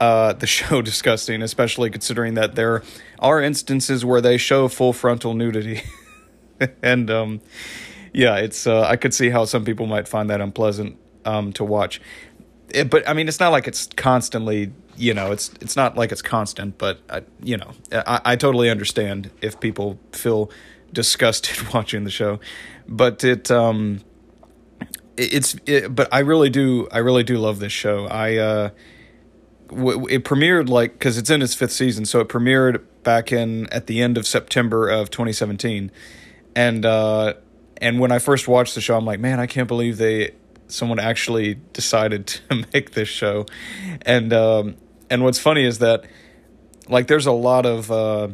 uh, 0.00 0.32
the 0.32 0.46
show 0.58 0.82
disgusting, 0.82 1.42
especially 1.42 1.90
considering 1.90 2.34
that 2.34 2.54
there 2.54 2.82
are 3.18 3.40
instances 3.40 4.04
where 4.04 4.20
they 4.20 4.36
show 4.36 4.66
full 4.66 4.92
frontal 4.92 5.34
nudity, 5.34 5.82
and 6.82 7.10
um, 7.10 7.40
yeah, 8.12 8.36
it's 8.36 8.66
uh, 8.66 8.82
I 8.82 8.96
could 8.96 9.14
see 9.14 9.30
how 9.30 9.44
some 9.44 9.64
people 9.64 9.86
might 9.86 10.08
find 10.08 10.30
that 10.30 10.40
unpleasant 10.40 10.98
um, 11.24 11.52
to 11.54 11.64
watch. 11.64 12.00
It, 12.70 12.90
but 12.90 13.08
I 13.08 13.14
mean, 13.14 13.28
it's 13.28 13.40
not 13.40 13.52
like 13.52 13.66
it's 13.66 13.86
constantly, 13.96 14.72
you 14.96 15.14
know, 15.14 15.32
it's 15.32 15.50
it's 15.60 15.76
not 15.76 15.96
like 15.96 16.12
it's 16.12 16.22
constant. 16.22 16.78
But 16.78 17.00
I, 17.08 17.22
you 17.42 17.56
know, 17.56 17.72
I, 17.92 18.20
I 18.24 18.36
totally 18.36 18.70
understand 18.70 19.30
if 19.40 19.58
people 19.60 19.98
feel 20.12 20.50
disgusted 20.92 21.68
watching 21.74 22.04
the 22.04 22.10
show, 22.10 22.40
but 22.88 23.24
it 23.24 23.50
um, 23.50 24.00
it's 25.16 25.56
it, 25.66 25.94
but 25.94 26.08
I 26.12 26.20
really 26.20 26.50
do 26.50 26.88
I 26.90 26.98
really 26.98 27.24
do 27.24 27.38
love 27.38 27.58
this 27.58 27.72
show. 27.72 28.06
I 28.06 28.36
uh 28.36 28.70
it 29.72 30.24
premiered 30.24 30.68
like 30.68 30.94
because 30.94 31.16
it's 31.16 31.30
in 31.30 31.42
its 31.42 31.54
fifth 31.54 31.72
season, 31.72 32.04
so 32.04 32.20
it 32.20 32.28
premiered 32.28 32.82
back 33.02 33.32
in 33.32 33.66
at 33.72 33.86
the 33.86 34.02
end 34.02 34.18
of 34.18 34.26
September 34.26 34.88
of 34.88 35.10
2017, 35.10 35.90
and 36.54 36.84
uh, 36.84 37.34
and 37.78 38.00
when 38.00 38.12
I 38.12 38.18
first 38.18 38.48
watched 38.48 38.74
the 38.74 38.80
show, 38.80 38.96
I'm 38.96 39.04
like, 39.04 39.20
man, 39.20 39.40
I 39.40 39.46
can't 39.46 39.68
believe 39.68 39.96
they 39.96 40.32
someone 40.68 40.98
actually 40.98 41.54
decided 41.72 42.26
to 42.48 42.64
make 42.72 42.92
this 42.92 43.08
show, 43.08 43.46
and 44.02 44.32
um, 44.32 44.76
and 45.08 45.22
what's 45.24 45.38
funny 45.38 45.64
is 45.64 45.78
that 45.78 46.04
like 46.88 47.06
there's 47.06 47.26
a 47.26 47.32
lot 47.32 47.66
of 47.66 47.90
uh, 47.90 48.28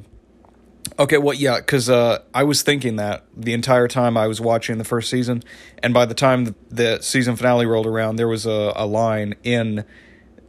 okay, 0.99 1.19
well, 1.19 1.35
yeah, 1.35 1.59
because 1.59 1.89
uh, 1.91 2.23
I 2.35 2.45
was 2.45 2.63
thinking 2.63 2.97
that 2.97 3.25
the 3.37 3.53
entire 3.53 3.89
time 3.89 4.17
I 4.17 4.27
was 4.27 4.41
watching 4.41 4.79
the 4.79 4.85
first 4.85 5.11
season, 5.11 5.43
and 5.83 5.93
by 5.93 6.07
the 6.07 6.15
time 6.15 6.47
the, 6.47 6.55
the 6.71 7.03
season 7.03 7.37
finale 7.37 7.67
rolled 7.67 7.87
around, 7.87 8.17
there 8.17 8.29
was 8.29 8.47
a, 8.47 8.73
a 8.77 8.87
line 8.87 9.35
in 9.43 9.85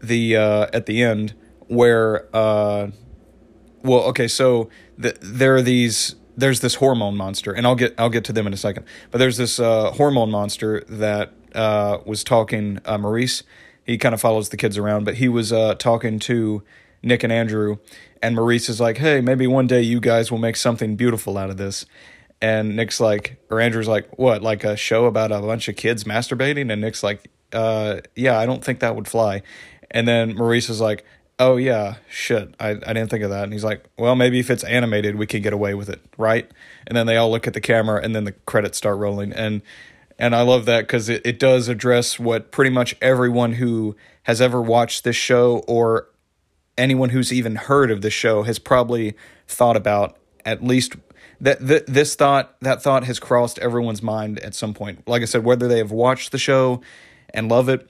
the 0.01 0.37
uh, 0.37 0.67
at 0.73 0.85
the 0.85 1.01
end 1.01 1.33
where 1.67 2.27
uh, 2.35 2.89
well 3.83 4.01
okay 4.03 4.27
so 4.27 4.69
the, 4.97 5.17
there 5.21 5.55
are 5.55 5.61
these 5.61 6.15
there's 6.37 6.61
this 6.61 6.75
hormone 6.75 7.17
monster 7.17 7.51
and 7.51 7.65
I'll 7.65 7.75
get 7.75 7.95
I'll 7.97 8.09
get 8.09 8.23
to 8.25 8.33
them 8.33 8.47
in 8.47 8.53
a 8.53 8.57
second. 8.57 8.85
But 9.11 9.17
there's 9.17 9.37
this 9.37 9.59
uh, 9.59 9.91
hormone 9.91 10.31
monster 10.31 10.83
that 10.87 11.33
uh, 11.53 11.97
was 12.05 12.23
talking 12.23 12.79
uh, 12.85 12.97
Maurice. 12.97 13.43
He 13.85 13.97
kind 13.97 14.13
of 14.13 14.21
follows 14.21 14.49
the 14.49 14.57
kids 14.57 14.77
around 14.77 15.03
but 15.03 15.15
he 15.15 15.27
was 15.27 15.51
uh, 15.51 15.75
talking 15.75 16.19
to 16.19 16.63
Nick 17.01 17.23
and 17.23 17.33
Andrew 17.33 17.77
and 18.21 18.35
Maurice 18.35 18.69
is 18.69 18.79
like 18.79 18.97
hey 18.97 19.19
maybe 19.19 19.47
one 19.47 19.67
day 19.67 19.81
you 19.81 19.99
guys 19.99 20.31
will 20.31 20.37
make 20.37 20.55
something 20.55 20.95
beautiful 20.95 21.37
out 21.37 21.49
of 21.49 21.57
this. 21.57 21.85
And 22.39 22.75
Nick's 22.75 22.99
like 22.99 23.37
or 23.49 23.59
Andrew's 23.59 23.87
like 23.87 24.17
what 24.17 24.43
like 24.43 24.63
a 24.63 24.77
show 24.77 25.05
about 25.05 25.31
a 25.31 25.39
bunch 25.41 25.67
of 25.67 25.75
kids 25.75 26.03
masturbating? 26.03 26.71
And 26.71 26.81
Nick's 26.81 27.01
like 27.01 27.29
uh 27.51 28.01
yeah 28.15 28.37
I 28.37 28.45
don't 28.45 28.63
think 28.63 28.79
that 28.79 28.95
would 28.95 29.07
fly. 29.07 29.41
And 29.91 30.07
then 30.07 30.35
Maurice 30.35 30.69
is 30.69 30.81
like, 30.81 31.05
oh 31.39 31.57
yeah, 31.57 31.95
shit, 32.09 32.53
I, 32.59 32.69
I 32.69 32.93
didn't 32.93 33.09
think 33.09 33.23
of 33.23 33.29
that. 33.29 33.43
And 33.43 33.53
he's 33.53 33.63
like, 33.63 33.83
well, 33.97 34.15
maybe 34.15 34.39
if 34.39 34.49
it's 34.49 34.63
animated, 34.63 35.15
we 35.15 35.27
can 35.27 35.41
get 35.41 35.53
away 35.53 35.73
with 35.73 35.89
it, 35.89 36.01
right? 36.17 36.49
And 36.87 36.97
then 36.97 37.05
they 37.05 37.17
all 37.17 37.29
look 37.29 37.47
at 37.47 37.53
the 37.53 37.61
camera, 37.61 38.01
and 38.03 38.15
then 38.15 38.23
the 38.23 38.31
credits 38.31 38.77
start 38.77 38.97
rolling, 38.97 39.33
and 39.33 39.61
and 40.19 40.35
I 40.35 40.41
love 40.41 40.65
that 40.65 40.81
because 40.81 41.09
it, 41.09 41.21
it 41.25 41.39
does 41.39 41.67
address 41.67 42.19
what 42.19 42.51
pretty 42.51 42.71
much 42.71 42.95
everyone 43.01 43.53
who 43.53 43.95
has 44.23 44.41
ever 44.41 44.61
watched 44.61 45.03
this 45.03 45.15
show 45.15 45.63
or 45.67 46.09
anyone 46.77 47.09
who's 47.09 47.31
even 47.31 47.55
heard 47.55 47.91
of 47.91 48.01
this 48.01 48.13
show 48.13 48.43
has 48.43 48.59
probably 48.59 49.15
thought 49.47 49.75
about 49.75 50.17
at 50.45 50.63
least 50.63 50.95
that 51.39 51.59
th- 51.65 51.85
this 51.87 52.15
thought 52.15 52.59
that 52.61 52.81
thought 52.81 53.03
has 53.03 53.19
crossed 53.19 53.59
everyone's 53.59 54.01
mind 54.01 54.39
at 54.39 54.53
some 54.53 54.73
point 54.73 55.07
like 55.07 55.21
i 55.21 55.25
said 55.25 55.43
whether 55.43 55.67
they 55.67 55.77
have 55.77 55.91
watched 55.91 56.31
the 56.31 56.37
show 56.37 56.81
and 57.33 57.49
love 57.49 57.69
it 57.69 57.89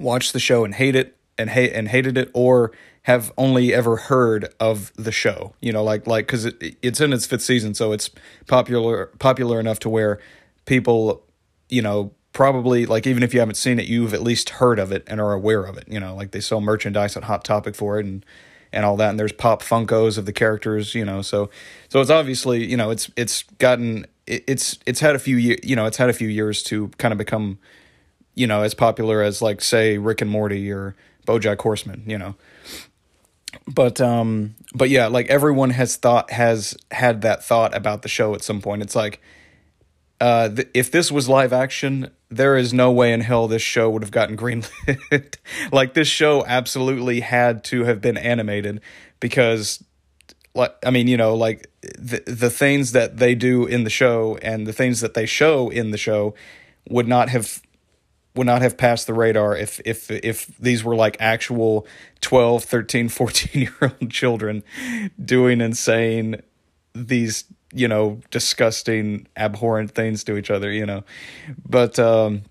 watched 0.00 0.32
the 0.32 0.40
show 0.40 0.64
and 0.64 0.74
hate 0.74 0.96
it 0.96 1.16
and 1.40 1.50
hate 1.50 1.72
and 1.72 1.88
hated 1.88 2.16
it 2.16 2.30
or 2.34 2.72
have 3.04 3.32
only 3.38 3.72
ever 3.72 3.96
heard 3.96 4.52
of 4.60 4.92
the 4.96 5.10
show 5.10 5.54
you 5.60 5.72
know 5.72 5.82
like 5.82 6.06
like 6.06 6.26
because 6.26 6.44
it, 6.44 6.76
it's 6.82 7.00
in 7.00 7.12
its 7.12 7.26
fifth 7.26 7.42
season 7.42 7.74
so 7.74 7.92
it's 7.92 8.10
popular 8.46 9.06
popular 9.18 9.58
enough 9.58 9.78
to 9.78 9.88
where 9.88 10.20
people 10.66 11.24
you 11.68 11.82
know 11.82 12.12
probably 12.32 12.86
like 12.86 13.06
even 13.06 13.22
if 13.22 13.34
you 13.34 13.40
haven't 13.40 13.56
seen 13.56 13.80
it 13.80 13.86
you've 13.86 14.14
at 14.14 14.22
least 14.22 14.50
heard 14.50 14.78
of 14.78 14.92
it 14.92 15.02
and 15.06 15.20
are 15.20 15.32
aware 15.32 15.64
of 15.64 15.76
it 15.76 15.84
you 15.88 15.98
know 15.98 16.14
like 16.14 16.30
they 16.30 16.40
sell 16.40 16.60
merchandise 16.60 17.16
at 17.16 17.24
hot 17.24 17.44
topic 17.44 17.74
for 17.74 17.98
it 17.98 18.06
and 18.06 18.24
and 18.72 18.84
all 18.84 18.96
that 18.96 19.10
and 19.10 19.18
there's 19.18 19.32
pop 19.32 19.62
funkos 19.62 20.16
of 20.16 20.26
the 20.26 20.32
characters 20.32 20.94
you 20.94 21.04
know 21.04 21.22
so 21.22 21.50
so 21.88 22.00
it's 22.00 22.10
obviously 22.10 22.64
you 22.64 22.76
know 22.76 22.90
it's 22.90 23.10
it's 23.16 23.42
gotten 23.58 24.06
it's 24.26 24.78
it's 24.86 25.00
had 25.00 25.16
a 25.16 25.18
few 25.18 25.36
you 25.36 25.74
know 25.74 25.86
it's 25.86 25.96
had 25.96 26.08
a 26.08 26.12
few 26.12 26.28
years 26.28 26.62
to 26.62 26.88
kind 26.98 27.10
of 27.10 27.18
become 27.18 27.58
you 28.34 28.46
know, 28.46 28.62
as 28.62 28.74
popular 28.74 29.22
as 29.22 29.42
like 29.42 29.60
say 29.60 29.98
Rick 29.98 30.20
and 30.20 30.30
Morty 30.30 30.70
or 30.70 30.94
BoJack 31.26 31.60
Horseman, 31.60 32.02
you 32.06 32.18
know. 32.18 32.34
But 33.66 34.00
um 34.00 34.54
but 34.74 34.90
yeah, 34.90 35.06
like 35.06 35.28
everyone 35.28 35.70
has 35.70 35.96
thought 35.96 36.30
has 36.30 36.76
had 36.90 37.22
that 37.22 37.44
thought 37.44 37.76
about 37.76 38.02
the 38.02 38.08
show 38.08 38.34
at 38.34 38.42
some 38.42 38.60
point. 38.60 38.82
It's 38.82 38.96
like 38.96 39.20
uh 40.20 40.48
th- 40.48 40.68
if 40.74 40.90
this 40.90 41.10
was 41.10 41.28
live 41.28 41.52
action, 41.52 42.10
there 42.28 42.56
is 42.56 42.72
no 42.72 42.92
way 42.92 43.12
in 43.12 43.20
hell 43.20 43.48
this 43.48 43.62
show 43.62 43.90
would 43.90 44.02
have 44.02 44.12
gotten 44.12 44.36
greenlit. 44.36 45.36
like 45.72 45.94
this 45.94 46.08
show 46.08 46.44
absolutely 46.46 47.20
had 47.20 47.64
to 47.64 47.84
have 47.84 48.00
been 48.00 48.16
animated 48.16 48.80
because 49.18 49.82
like 50.54 50.74
I 50.84 50.90
mean, 50.90 51.08
you 51.08 51.16
know, 51.16 51.34
like 51.34 51.68
the 51.82 52.22
the 52.26 52.50
things 52.50 52.92
that 52.92 53.18
they 53.18 53.34
do 53.34 53.66
in 53.66 53.84
the 53.84 53.90
show 53.90 54.38
and 54.42 54.66
the 54.66 54.72
things 54.72 55.00
that 55.00 55.14
they 55.14 55.26
show 55.26 55.70
in 55.70 55.90
the 55.90 55.98
show 55.98 56.34
would 56.88 57.08
not 57.08 57.28
have 57.28 57.62
would 58.34 58.46
not 58.46 58.62
have 58.62 58.76
passed 58.76 59.06
the 59.06 59.14
radar 59.14 59.56
if 59.56 59.80
if 59.84 60.10
if 60.10 60.46
these 60.58 60.84
were 60.84 60.94
like 60.94 61.16
actual 61.20 61.86
12 62.20 62.64
13 62.64 63.08
14 63.10 63.62
year 63.62 63.76
old 63.82 64.10
children 64.10 64.62
doing 65.22 65.60
insane 65.60 66.40
these 66.94 67.44
you 67.72 67.88
know 67.88 68.20
disgusting 68.30 69.26
abhorrent 69.36 69.92
things 69.92 70.24
to 70.24 70.36
each 70.36 70.50
other 70.50 70.70
you 70.70 70.86
know? 70.86 71.04
But 71.68 71.98
um 71.98 72.42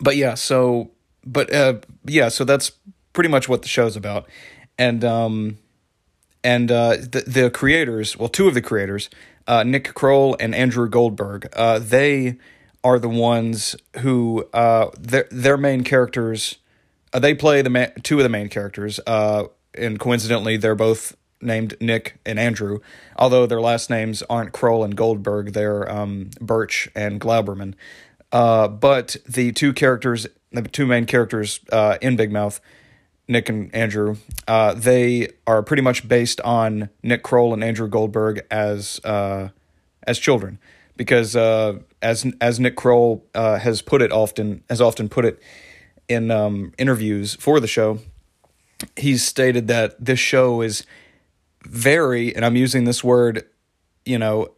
but 0.00 0.16
yeah 0.16 0.34
so 0.34 0.90
but 1.24 1.52
uh 1.52 1.74
yeah 2.04 2.28
so 2.28 2.44
that's 2.44 2.72
pretty 3.12 3.30
much 3.30 3.48
what 3.48 3.62
the 3.62 3.68
show's 3.68 3.96
about. 3.96 4.28
And 4.78 5.04
um 5.04 5.58
and 6.42 6.70
uh 6.70 6.96
the 6.96 7.24
the 7.26 7.50
creators 7.50 8.16
well 8.16 8.28
two 8.28 8.46
of 8.48 8.54
the 8.54 8.62
creators 8.62 9.10
uh 9.46 9.62
Nick 9.64 9.92
Kroll 9.94 10.36
and 10.38 10.54
Andrew 10.54 10.88
Goldberg 10.88 11.48
uh 11.54 11.78
they 11.80 12.38
are 12.84 12.98
the 12.98 13.08
ones 13.08 13.74
who 13.98 14.48
uh 14.52 14.90
their 14.98 15.26
their 15.30 15.56
main 15.56 15.82
characters 15.82 16.58
uh, 17.12 17.18
they 17.18 17.34
play 17.34 17.62
the 17.62 17.70
ma- 17.70 17.86
two 18.02 18.18
of 18.18 18.22
the 18.22 18.28
main 18.28 18.48
characters 18.48 19.00
uh 19.06 19.44
and 19.74 19.98
coincidentally 19.98 20.56
they're 20.56 20.76
both 20.76 21.16
named 21.44 21.76
Nick 21.80 22.16
and 22.24 22.38
Andrew, 22.38 22.80
although 23.16 23.46
their 23.46 23.60
last 23.60 23.90
names 23.90 24.22
aren't 24.28 24.52
Kroll 24.52 24.82
and 24.82 24.96
Goldberg, 24.96 25.52
they're 25.52 25.90
um, 25.90 26.30
Birch 26.40 26.88
and 26.94 27.20
Glauberman. 27.20 27.74
Uh, 28.32 28.66
but 28.66 29.16
the 29.28 29.52
two 29.52 29.72
characters, 29.72 30.26
the 30.50 30.62
two 30.62 30.86
main 30.86 31.06
characters 31.06 31.60
uh, 31.70 31.98
in 32.00 32.16
Big 32.16 32.32
Mouth, 32.32 32.60
Nick 33.28 33.48
and 33.48 33.72
Andrew, 33.74 34.16
uh, 34.48 34.74
they 34.74 35.28
are 35.46 35.62
pretty 35.62 35.82
much 35.82 36.08
based 36.08 36.40
on 36.40 36.90
Nick 37.02 37.22
Kroll 37.22 37.54
and 37.54 37.62
Andrew 37.62 37.88
Goldberg 37.88 38.44
as 38.50 39.00
uh, 39.04 39.50
as 40.06 40.18
children, 40.18 40.58
because 40.96 41.36
uh, 41.36 41.78
as 42.02 42.26
as 42.40 42.60
Nick 42.60 42.76
Kroll 42.76 43.24
uh, 43.34 43.58
has 43.58 43.82
put 43.82 44.02
it 44.02 44.12
often 44.12 44.62
has 44.68 44.80
often 44.80 45.08
put 45.08 45.24
it 45.24 45.40
in 46.08 46.30
um, 46.30 46.72
interviews 46.78 47.34
for 47.36 47.60
the 47.60 47.66
show, 47.66 47.98
he's 48.96 49.24
stated 49.24 49.68
that 49.68 50.02
this 50.04 50.18
show 50.18 50.60
is 50.60 50.84
very, 51.62 52.34
and 52.34 52.44
I'm 52.44 52.56
using 52.56 52.84
this 52.84 53.02
word, 53.02 53.44
you 54.04 54.18
know, 54.18 54.48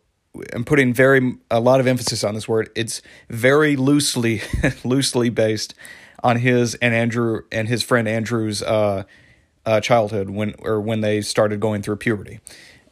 I'm 0.53 0.65
putting 0.65 0.93
very 0.93 1.37
a 1.51 1.61
lot 1.61 1.81
of 1.81 1.87
emphasis 1.87 2.25
on 2.25 2.35
this 2.35 2.49
word. 2.49 2.71
It's 2.75 3.01
very 3.31 3.77
loosely 3.77 4.43
loosely 4.85 5.31
based 5.31 5.75
on 6.23 6.39
his 6.39 6.75
and 6.77 6.95
Andrew 6.95 7.43
and 7.51 7.69
his 7.69 7.83
friend 7.83 8.07
Andrew's 8.09 8.63
uh, 8.63 9.05
uh, 9.65 9.81
childhood 9.81 10.31
when 10.31 10.55
or 10.59 10.81
when 10.81 11.01
they 11.01 11.23
started 11.23 11.61
going 11.61 11.83
through 11.83 11.97
puberty, 11.97 12.41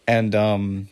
and 0.07 0.35
um, 0.35 0.89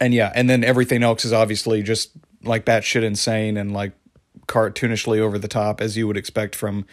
and 0.00 0.14
yeah, 0.14 0.32
and 0.34 0.48
then 0.48 0.64
everything 0.64 1.02
else 1.02 1.24
is 1.24 1.32
obviously 1.32 1.82
just 1.82 2.10
like 2.42 2.64
batshit 2.64 3.02
insane 3.02 3.56
and 3.56 3.72
like 3.72 3.92
cartoonishly 4.46 5.20
over 5.20 5.38
the 5.38 5.46
top 5.46 5.80
as 5.80 5.96
you 5.96 6.06
would 6.06 6.16
expect 6.16 6.56
from 6.56 6.86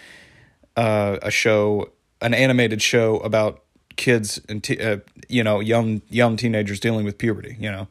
uh, 0.76 1.18
a 1.22 1.32
show, 1.32 1.92
an 2.22 2.34
animated 2.34 2.82
show 2.82 3.18
about 3.18 3.64
kids 3.96 4.40
and 4.48 4.70
uh, 4.80 4.98
you 5.28 5.44
know 5.44 5.60
young 5.60 6.04
young 6.10 6.38
teenagers 6.38 6.80
dealing 6.80 7.04
with 7.04 7.18
puberty 7.18 7.58
you 7.60 7.72
know? 7.72 7.88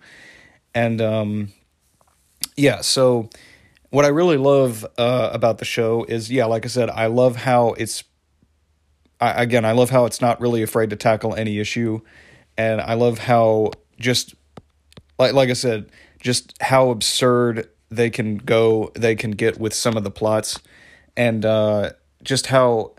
And 0.72 1.00
um 1.00 1.48
yeah 2.56 2.80
so 2.80 3.28
what 3.90 4.04
i 4.04 4.08
really 4.08 4.36
love 4.36 4.86
uh 4.98 5.30
about 5.32 5.58
the 5.58 5.64
show 5.64 6.04
is 6.04 6.30
yeah 6.30 6.44
like 6.44 6.64
i 6.64 6.68
said 6.68 6.88
i 6.90 7.06
love 7.06 7.34
how 7.34 7.72
it's 7.72 8.04
I, 9.20 9.42
again 9.42 9.64
i 9.64 9.72
love 9.72 9.90
how 9.90 10.04
it's 10.04 10.20
not 10.20 10.40
really 10.40 10.62
afraid 10.62 10.90
to 10.90 10.96
tackle 10.96 11.34
any 11.34 11.58
issue. 11.58 12.00
And 12.56 12.80
i 12.80 12.94
love 12.94 13.18
how 13.18 13.72
just 13.98 14.36
like 15.18 15.32
like 15.32 15.50
i 15.50 15.54
said 15.54 15.90
just 16.20 16.54
how 16.60 16.90
absurd 16.90 17.68
they 17.90 18.10
can 18.10 18.36
go 18.36 18.90
they 18.94 19.14
can 19.14 19.32
get 19.32 19.58
with 19.58 19.74
some 19.74 19.96
of 19.96 20.04
the 20.04 20.10
plots. 20.10 20.60
And 21.16 21.44
uh 21.44 21.90
just 22.22 22.46
how 22.46 22.92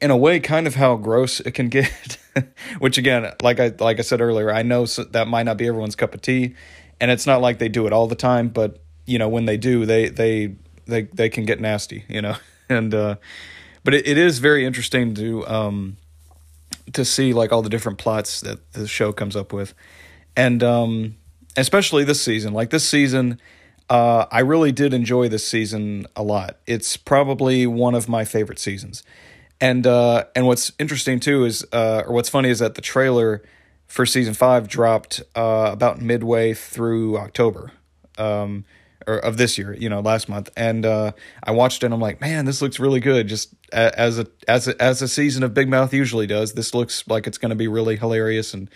in 0.00 0.10
a 0.10 0.16
way 0.16 0.40
kind 0.40 0.66
of 0.66 0.74
how 0.74 0.96
gross 0.96 1.40
it 1.40 1.52
can 1.52 1.68
get. 1.68 2.18
Which 2.78 2.98
again 2.98 3.32
like 3.42 3.60
i 3.60 3.72
like 3.78 3.98
i 3.98 4.02
said 4.02 4.20
earlier 4.20 4.52
i 4.52 4.62
know 4.62 4.86
that 4.86 5.28
might 5.28 5.44
not 5.44 5.56
be 5.56 5.66
everyone's 5.66 5.96
cup 5.96 6.14
of 6.14 6.22
tea. 6.22 6.54
And 7.00 7.10
it's 7.10 7.26
not 7.26 7.40
like 7.40 7.58
they 7.58 7.68
do 7.68 7.86
it 7.86 7.92
all 7.92 8.06
the 8.06 8.14
time 8.14 8.48
but 8.48 8.82
you 9.06 9.18
know 9.18 9.28
when 9.28 9.46
they 9.46 9.56
do 9.56 9.86
they 9.86 10.08
they 10.08 10.54
they 10.86 11.02
they 11.02 11.28
can 11.28 11.44
get 11.44 11.60
nasty 11.60 12.04
you 12.08 12.22
know? 12.22 12.36
And 12.68 12.94
uh 12.94 13.16
but 13.84 13.92
it, 13.92 14.06
it 14.06 14.16
is 14.16 14.38
very 14.38 14.64
interesting 14.64 15.14
to 15.14 15.46
um 15.46 15.96
to 16.92 17.04
see 17.04 17.32
like 17.32 17.52
all 17.52 17.60
the 17.60 17.68
different 17.68 17.98
plots 17.98 18.40
that 18.42 18.72
the 18.72 18.86
show 18.86 19.12
comes 19.12 19.36
up 19.36 19.52
with. 19.52 19.74
And 20.36 20.62
um 20.62 21.16
especially 21.56 22.04
this 22.04 22.22
season 22.22 22.52
like 22.52 22.70
this 22.70 22.88
season 22.88 23.38
uh, 23.92 24.26
I 24.30 24.40
really 24.40 24.72
did 24.72 24.94
enjoy 24.94 25.28
this 25.28 25.46
season 25.46 26.06
a 26.16 26.22
lot. 26.22 26.56
It's 26.66 26.96
probably 26.96 27.66
one 27.66 27.94
of 27.94 28.08
my 28.08 28.24
favorite 28.24 28.58
seasons. 28.58 29.02
And 29.60 29.86
uh, 29.86 30.24
and 30.34 30.46
what's 30.46 30.72
interesting 30.78 31.20
too 31.20 31.44
is, 31.44 31.64
uh, 31.72 32.02
or 32.06 32.14
what's 32.14 32.30
funny 32.30 32.48
is 32.48 32.58
that 32.60 32.74
the 32.74 32.80
trailer 32.80 33.42
for 33.86 34.06
season 34.06 34.32
five 34.32 34.66
dropped 34.66 35.22
uh, 35.36 35.68
about 35.72 36.00
midway 36.00 36.54
through 36.54 37.18
October, 37.18 37.70
um, 38.16 38.64
or 39.06 39.18
of 39.18 39.36
this 39.36 39.58
year, 39.58 39.74
you 39.74 39.88
know, 39.88 40.00
last 40.00 40.28
month. 40.28 40.48
And 40.56 40.86
uh, 40.86 41.12
I 41.44 41.52
watched 41.52 41.82
it, 41.82 41.86
and 41.86 41.94
I'm 41.94 42.00
like, 42.00 42.20
man, 42.20 42.44
this 42.46 42.62
looks 42.62 42.80
really 42.80 42.98
good. 42.98 43.28
Just 43.28 43.54
as 43.72 44.18
a 44.18 44.26
as 44.48 44.66
a, 44.66 44.82
as 44.82 45.00
a 45.02 45.06
season 45.06 45.42
of 45.42 45.54
Big 45.54 45.68
Mouth 45.68 45.92
usually 45.92 46.26
does, 46.26 46.54
this 46.54 46.74
looks 46.74 47.06
like 47.06 47.26
it's 47.26 47.38
going 47.38 47.50
to 47.50 47.56
be 47.56 47.68
really 47.68 47.96
hilarious 47.96 48.54
and 48.54 48.70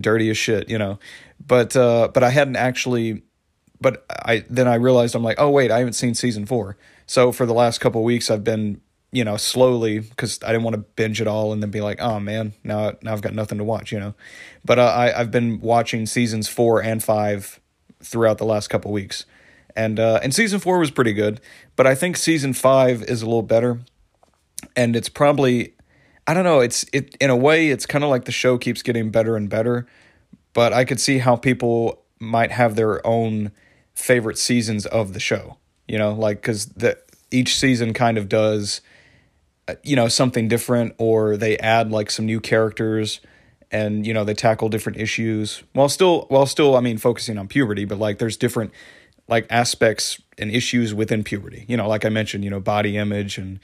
dirty 0.00 0.28
as 0.28 0.36
shit, 0.36 0.68
you 0.68 0.76
know. 0.76 0.98
But 1.44 1.76
uh, 1.76 2.08
but 2.12 2.22
I 2.22 2.30
hadn't 2.30 2.56
actually. 2.56 3.22
But 3.80 4.06
I 4.08 4.44
then 4.48 4.66
I 4.66 4.76
realized 4.76 5.14
I'm 5.14 5.22
like, 5.22 5.38
oh 5.38 5.50
wait, 5.50 5.70
I 5.70 5.78
haven't 5.78 5.92
seen 5.92 6.14
season 6.14 6.46
four. 6.46 6.76
So 7.06 7.30
for 7.30 7.44
the 7.44 7.52
last 7.52 7.78
couple 7.78 8.02
weeks, 8.02 8.30
I've 8.30 8.42
been 8.42 8.80
you 9.16 9.24
know, 9.24 9.38
slowly 9.38 10.00
because 10.00 10.38
I 10.42 10.48
didn't 10.48 10.64
want 10.64 10.74
to 10.74 10.82
binge 10.94 11.20
it 11.22 11.26
all 11.26 11.52
and 11.52 11.62
then 11.62 11.70
be 11.70 11.80
like, 11.80 12.02
oh 12.02 12.20
man, 12.20 12.52
now 12.64 12.92
now 13.02 13.14
I've 13.14 13.22
got 13.22 13.34
nothing 13.34 13.56
to 13.56 13.64
watch, 13.64 13.92
you 13.92 13.98
know. 13.98 14.14
But 14.64 14.78
uh, 14.78 14.84
I 14.84 15.18
I've 15.18 15.30
been 15.30 15.60
watching 15.60 16.04
seasons 16.04 16.48
four 16.48 16.82
and 16.82 17.02
five 17.02 17.58
throughout 18.02 18.38
the 18.38 18.44
last 18.44 18.68
couple 18.68 18.92
weeks, 18.92 19.24
and 19.74 19.98
uh, 19.98 20.20
and 20.22 20.34
season 20.34 20.60
four 20.60 20.78
was 20.78 20.90
pretty 20.90 21.14
good, 21.14 21.40
but 21.76 21.86
I 21.86 21.94
think 21.94 22.16
season 22.16 22.52
five 22.52 23.02
is 23.04 23.22
a 23.22 23.26
little 23.26 23.42
better, 23.42 23.80
and 24.76 24.94
it's 24.94 25.08
probably 25.08 25.74
I 26.26 26.34
don't 26.34 26.44
know, 26.44 26.60
it's 26.60 26.84
it 26.92 27.16
in 27.20 27.30
a 27.30 27.36
way 27.36 27.70
it's 27.70 27.86
kind 27.86 28.04
of 28.04 28.10
like 28.10 28.24
the 28.24 28.32
show 28.32 28.58
keeps 28.58 28.82
getting 28.82 29.10
better 29.10 29.36
and 29.36 29.48
better, 29.48 29.86
but 30.56 30.72
I 30.72 30.86
could 30.86 30.98
see 30.98 31.18
how 31.18 31.36
people 31.36 32.02
might 32.18 32.50
have 32.50 32.76
their 32.76 33.06
own 33.06 33.52
favorite 33.92 34.38
seasons 34.38 34.86
of 34.86 35.12
the 35.12 35.20
show, 35.20 35.58
you 35.86 35.98
know, 35.98 36.14
like 36.14 36.40
because 36.40 36.64
the 36.68 36.96
each 37.30 37.58
season 37.58 37.92
kind 37.92 38.16
of 38.16 38.26
does 38.26 38.80
uh, 39.68 39.74
you 39.82 39.94
know 39.94 40.08
something 40.08 40.48
different 40.48 40.94
or 40.96 41.36
they 41.36 41.58
add 41.58 41.90
like 41.90 42.10
some 42.10 42.24
new 42.24 42.40
characters 42.40 43.20
and 43.70 44.06
you 44.06 44.14
know 44.14 44.24
they 44.24 44.32
tackle 44.32 44.70
different 44.70 44.98
issues 44.98 45.62
while 45.74 45.90
still 45.90 46.24
while 46.30 46.46
still 46.46 46.74
I 46.74 46.80
mean 46.80 46.96
focusing 46.96 47.36
on 47.36 47.48
puberty 47.48 47.84
but 47.84 47.98
like 47.98 48.16
there's 48.16 48.38
different 48.38 48.70
like 49.28 49.46
aspects 49.50 50.22
and 50.38 50.50
issues 50.50 50.94
within 50.94 51.22
puberty 51.22 51.66
you 51.68 51.76
know 51.76 51.86
like 51.86 52.06
I 52.06 52.08
mentioned 52.08 52.44
you 52.44 52.50
know 52.50 52.60
body 52.60 52.96
image 52.96 53.36
and 53.36 53.60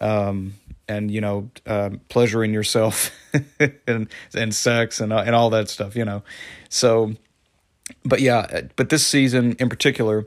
um 0.00 0.54
and 0.88 1.10
you 1.10 1.20
know 1.20 1.50
um, 1.66 2.00
pleasuring 2.08 2.52
yourself 2.52 3.10
and 3.86 4.08
and 4.34 4.54
sex 4.54 5.00
and 5.00 5.12
uh, 5.12 5.22
and 5.24 5.34
all 5.34 5.50
that 5.50 5.68
stuff 5.68 5.96
you 5.96 6.04
know 6.04 6.22
so 6.68 7.12
but 8.04 8.20
yeah 8.20 8.62
but 8.76 8.88
this 8.88 9.06
season 9.06 9.56
in 9.58 9.68
particular 9.68 10.26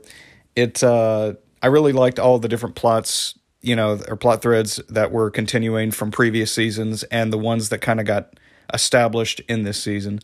it 0.54 0.82
uh 0.82 1.32
I 1.64 1.68
really 1.68 1.92
liked 1.92 2.18
all 2.18 2.40
the 2.40 2.48
different 2.48 2.74
plots 2.74 3.38
you 3.62 3.76
know, 3.76 4.00
or 4.08 4.16
plot 4.16 4.42
threads 4.42 4.80
that 4.88 5.12
were 5.12 5.30
continuing 5.30 5.92
from 5.92 6.10
previous 6.10 6.52
seasons 6.52 7.04
and 7.04 7.32
the 7.32 7.38
ones 7.38 7.68
that 7.68 7.78
kind 7.78 8.00
of 8.00 8.06
got 8.06 8.34
established 8.74 9.40
in 9.48 9.62
this 9.62 9.82
season. 9.82 10.20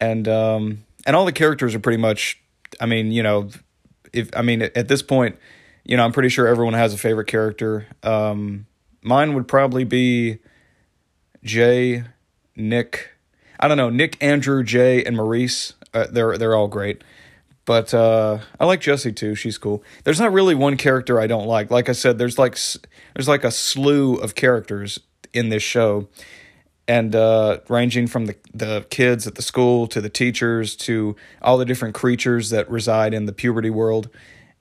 And 0.00 0.28
um 0.28 0.84
and 1.06 1.14
all 1.14 1.24
the 1.24 1.32
characters 1.32 1.74
are 1.74 1.80
pretty 1.80 2.02
much 2.02 2.42
I 2.80 2.86
mean, 2.86 3.12
you 3.12 3.22
know, 3.22 3.48
if 4.12 4.28
I 4.36 4.42
mean 4.42 4.62
at 4.62 4.88
this 4.88 5.02
point, 5.02 5.36
you 5.84 5.96
know, 5.96 6.04
I'm 6.04 6.12
pretty 6.12 6.28
sure 6.28 6.46
everyone 6.46 6.74
has 6.74 6.92
a 6.92 6.98
favorite 6.98 7.28
character. 7.28 7.86
Um 8.02 8.66
mine 9.04 9.34
would 9.34 9.46
probably 9.46 9.84
be 9.84 10.38
Jay, 11.44 12.04
Nick, 12.56 13.10
I 13.60 13.68
don't 13.68 13.76
know, 13.76 13.90
Nick, 13.90 14.16
Andrew, 14.22 14.64
Jay, 14.64 15.04
and 15.04 15.16
Maurice. 15.16 15.74
Uh, 15.92 16.06
they're 16.10 16.36
they're 16.36 16.56
all 16.56 16.68
great. 16.68 17.04
But 17.66 17.94
uh, 17.94 18.40
I 18.60 18.66
like 18.66 18.80
Jessi 18.80 19.14
too. 19.14 19.34
She's 19.34 19.56
cool. 19.56 19.82
There's 20.04 20.20
not 20.20 20.32
really 20.32 20.54
one 20.54 20.76
character 20.76 21.20
I 21.20 21.26
don't 21.26 21.46
like. 21.46 21.70
Like 21.70 21.88
I 21.88 21.92
said, 21.92 22.18
there's 22.18 22.38
like 22.38 22.58
there's 23.14 23.28
like 23.28 23.44
a 23.44 23.50
slew 23.50 24.16
of 24.16 24.34
characters 24.34 25.00
in 25.32 25.48
this 25.48 25.62
show, 25.62 26.08
and 26.86 27.14
uh, 27.14 27.60
ranging 27.68 28.06
from 28.06 28.26
the 28.26 28.36
the 28.52 28.86
kids 28.90 29.26
at 29.26 29.36
the 29.36 29.42
school 29.42 29.86
to 29.88 30.00
the 30.00 30.10
teachers 30.10 30.76
to 30.76 31.16
all 31.40 31.56
the 31.56 31.64
different 31.64 31.94
creatures 31.94 32.50
that 32.50 32.68
reside 32.70 33.14
in 33.14 33.24
the 33.24 33.32
puberty 33.32 33.70
world, 33.70 34.10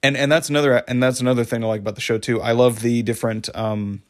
and 0.01 0.15
and 0.15 0.31
that's 0.31 0.49
another 0.49 0.77
and 0.87 1.03
that's 1.03 1.19
another 1.19 1.43
thing 1.43 1.63
I 1.63 1.67
like 1.67 1.81
about 1.81 1.95
the 1.95 2.01
show 2.01 2.17
too. 2.17 2.41
I 2.41 2.53
love 2.53 2.81
the 2.81 3.01
different 3.01 3.53
um, 3.53 4.01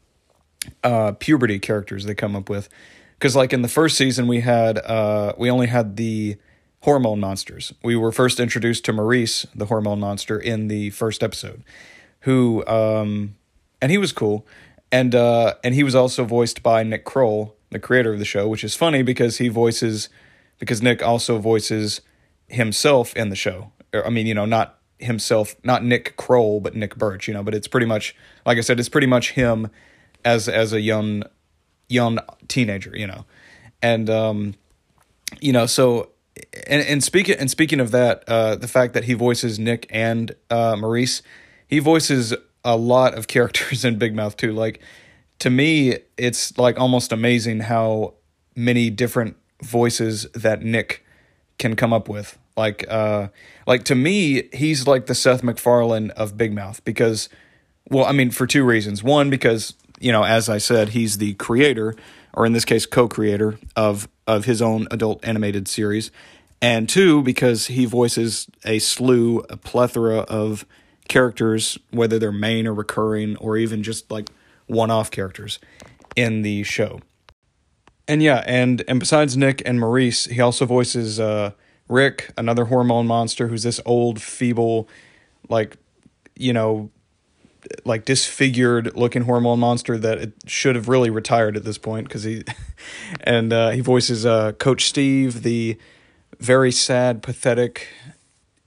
uh, 0.84 1.12
puberty 1.14 1.60
characters 1.60 2.06
they 2.06 2.16
come 2.16 2.36
up 2.36 2.50
with 2.50 2.70
because 3.24 3.36
like 3.36 3.54
in 3.54 3.62
the 3.62 3.70
first 3.70 3.96
season 3.96 4.28
we 4.28 4.42
had 4.42 4.78
uh 4.80 5.34
we 5.38 5.50
only 5.50 5.68
had 5.68 5.96
the 5.96 6.36
hormone 6.84 7.22
monsters. 7.22 7.74
We 7.82 7.96
were 7.96 8.12
first 8.12 8.40
introduced 8.42 8.84
to 8.86 8.94
Maurice, 8.94 9.48
the 9.56 9.68
hormone 9.68 10.02
monster, 10.02 10.38
in 10.38 10.68
the 10.68 10.90
first 10.90 11.24
episode, 11.24 11.64
who 12.22 12.66
um 12.68 13.36
and 13.82 13.92
he 13.92 13.98
was 13.98 14.12
cool, 14.12 14.46
and 14.92 15.16
uh 15.16 15.56
and 15.64 15.74
he 15.74 15.84
was 15.84 15.96
also 15.96 16.26
voiced 16.26 16.62
by 16.62 16.84
Nick 16.84 17.06
Kroll, 17.06 17.56
the 17.72 17.80
creator 17.80 18.12
of 18.12 18.20
the 18.20 18.26
show, 18.26 18.48
which 18.48 18.64
is 18.64 18.76
funny 18.76 19.04
because 19.04 19.38
he 19.38 19.48
voices 19.48 20.10
because 20.60 20.82
Nick 20.82 21.02
also 21.02 21.40
voices 21.40 22.02
himself 22.48 23.16
in 23.16 23.30
the 23.30 23.36
show. 23.36 23.72
I 23.94 24.10
mean, 24.10 24.28
you 24.28 24.34
know, 24.34 24.46
not 24.46 24.80
himself, 25.00 25.56
not 25.64 25.84
Nick 25.84 26.18
Kroll, 26.18 26.60
but 26.60 26.76
Nick 26.76 26.98
Birch, 26.98 27.28
you 27.28 27.34
know, 27.34 27.44
but 27.44 27.56
it's 27.56 27.70
pretty 27.70 27.88
much 27.88 28.16
like 28.46 28.58
I 28.58 28.62
said, 28.62 28.80
it's 28.82 28.90
pretty 28.90 29.08
much 29.08 29.32
him 29.32 29.70
as 30.26 30.48
as 30.48 30.74
a 30.74 30.82
young 30.82 31.24
young 31.90 32.20
teenager, 32.48 32.96
you 32.96 33.08
know. 33.08 33.26
And 33.82 34.10
um 34.10 34.56
you 35.40 35.54
know, 35.54 35.66
so 35.66 36.10
and 36.68 36.82
and 36.84 37.04
speaking 37.04 37.38
and 37.38 37.50
speaking 37.50 37.80
of 37.80 37.92
that, 37.92 38.24
uh 38.28 38.56
the 38.56 38.68
fact 38.68 38.94
that 38.94 39.06
he 39.06 39.14
voices 39.14 39.60
Nick 39.60 39.88
and 39.90 40.36
uh 40.50 40.76
Maurice, 40.78 41.22
he 41.68 41.80
voices 41.80 42.34
a 42.64 42.78
lot 42.78 43.14
of 43.14 43.28
characters 43.36 43.86
in 43.86 43.98
Big 43.98 44.16
Mouth 44.16 44.38
too. 44.38 44.54
Like 44.54 44.82
to 45.40 45.50
me, 45.50 45.98
it's 46.18 46.58
like 46.58 46.80
almost 46.80 47.12
amazing 47.12 47.62
how 47.62 48.14
many 48.56 48.90
different 48.90 49.36
voices 49.62 50.28
that 50.34 50.62
Nick 50.62 51.06
can 51.58 51.76
come 51.76 51.94
up 51.94 52.08
with. 52.08 52.38
Like 52.56 52.86
uh 52.90 53.30
like 53.68 53.84
to 53.86 53.96
me, 53.96 54.50
he's 54.54 54.88
like 54.88 55.08
the 55.08 55.16
Seth 55.16 55.44
MacFarlane 55.44 56.12
of 56.12 56.38
Big 56.38 56.54
Mouth 56.54 56.84
because 56.86 57.30
well, 57.90 58.06
I 58.06 58.12
mean 58.12 58.32
for 58.32 58.48
two 58.48 58.64
reasons. 58.64 59.04
One 59.04 59.30
because, 59.30 59.76
you 60.04 60.12
know, 60.12 60.24
as 60.24 60.50
I 60.50 60.58
said, 60.58 60.90
he's 60.90 61.18
the 61.18 61.34
creator 61.36 61.96
or 62.34 62.46
in 62.46 62.54
this 62.54 62.66
case 62.66 62.86
co-creator 62.86 63.58
of 63.76 64.08
of 64.28 64.46
his 64.46 64.62
own 64.62 64.88
adult 64.92 65.26
animated 65.26 65.68
series. 65.68 66.12
And 66.62 66.88
two 66.88 67.22
because 67.24 67.68
he 67.68 67.86
voices 67.86 68.48
a 68.66 68.80
slew, 68.80 69.40
a 69.50 69.58
plethora 69.58 70.20
of 70.20 70.66
characters 71.08 71.78
whether 71.92 72.20
they're 72.20 72.32
main 72.32 72.68
or 72.68 72.74
recurring 72.74 73.36
or 73.38 73.58
even 73.58 73.84
just 73.84 74.10
like 74.10 74.30
one-off 74.68 75.12
characters 75.12 75.60
in 76.16 76.42
the 76.42 76.64
show. 76.64 77.00
And 78.08 78.22
yeah, 78.22 78.44
and 78.46 78.84
and 78.88 79.00
besides 79.00 79.38
Nick 79.38 79.62
and 79.66 79.80
Maurice, 79.80 80.26
he 80.26 80.42
also 80.42 80.66
voices 80.66 81.20
uh 81.20 81.52
Rick, 81.90 82.32
another 82.38 82.66
hormone 82.66 83.08
monster 83.08 83.48
who's 83.48 83.64
this 83.64 83.80
old, 83.86 84.22
feeble, 84.22 84.88
like, 85.50 85.78
you 86.36 86.54
know, 86.54 86.90
like 87.86 88.06
disfigured 88.06 88.96
looking 88.96 89.24
hormone 89.24 89.60
monster 89.60 89.98
that 89.98 90.18
it 90.18 90.34
should 90.46 90.76
have 90.76 90.88
really 90.88 91.10
retired 91.10 91.56
at 91.56 91.64
this 91.64 91.78
point 91.78 92.08
because 92.08 92.24
he 92.24 92.44
and 93.22 93.54
uh, 93.54 93.70
he 93.72 93.82
voices 93.82 94.26
uh, 94.26 94.52
coach 94.54 94.86
steve 94.86 95.44
the 95.44 95.78
very 96.40 96.72
sad 96.72 97.22
pathetic 97.22 97.88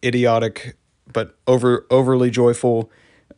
idiotic 0.05 0.77
but 1.13 1.37
over 1.47 1.87
overly 1.91 2.31
joyful 2.31 2.91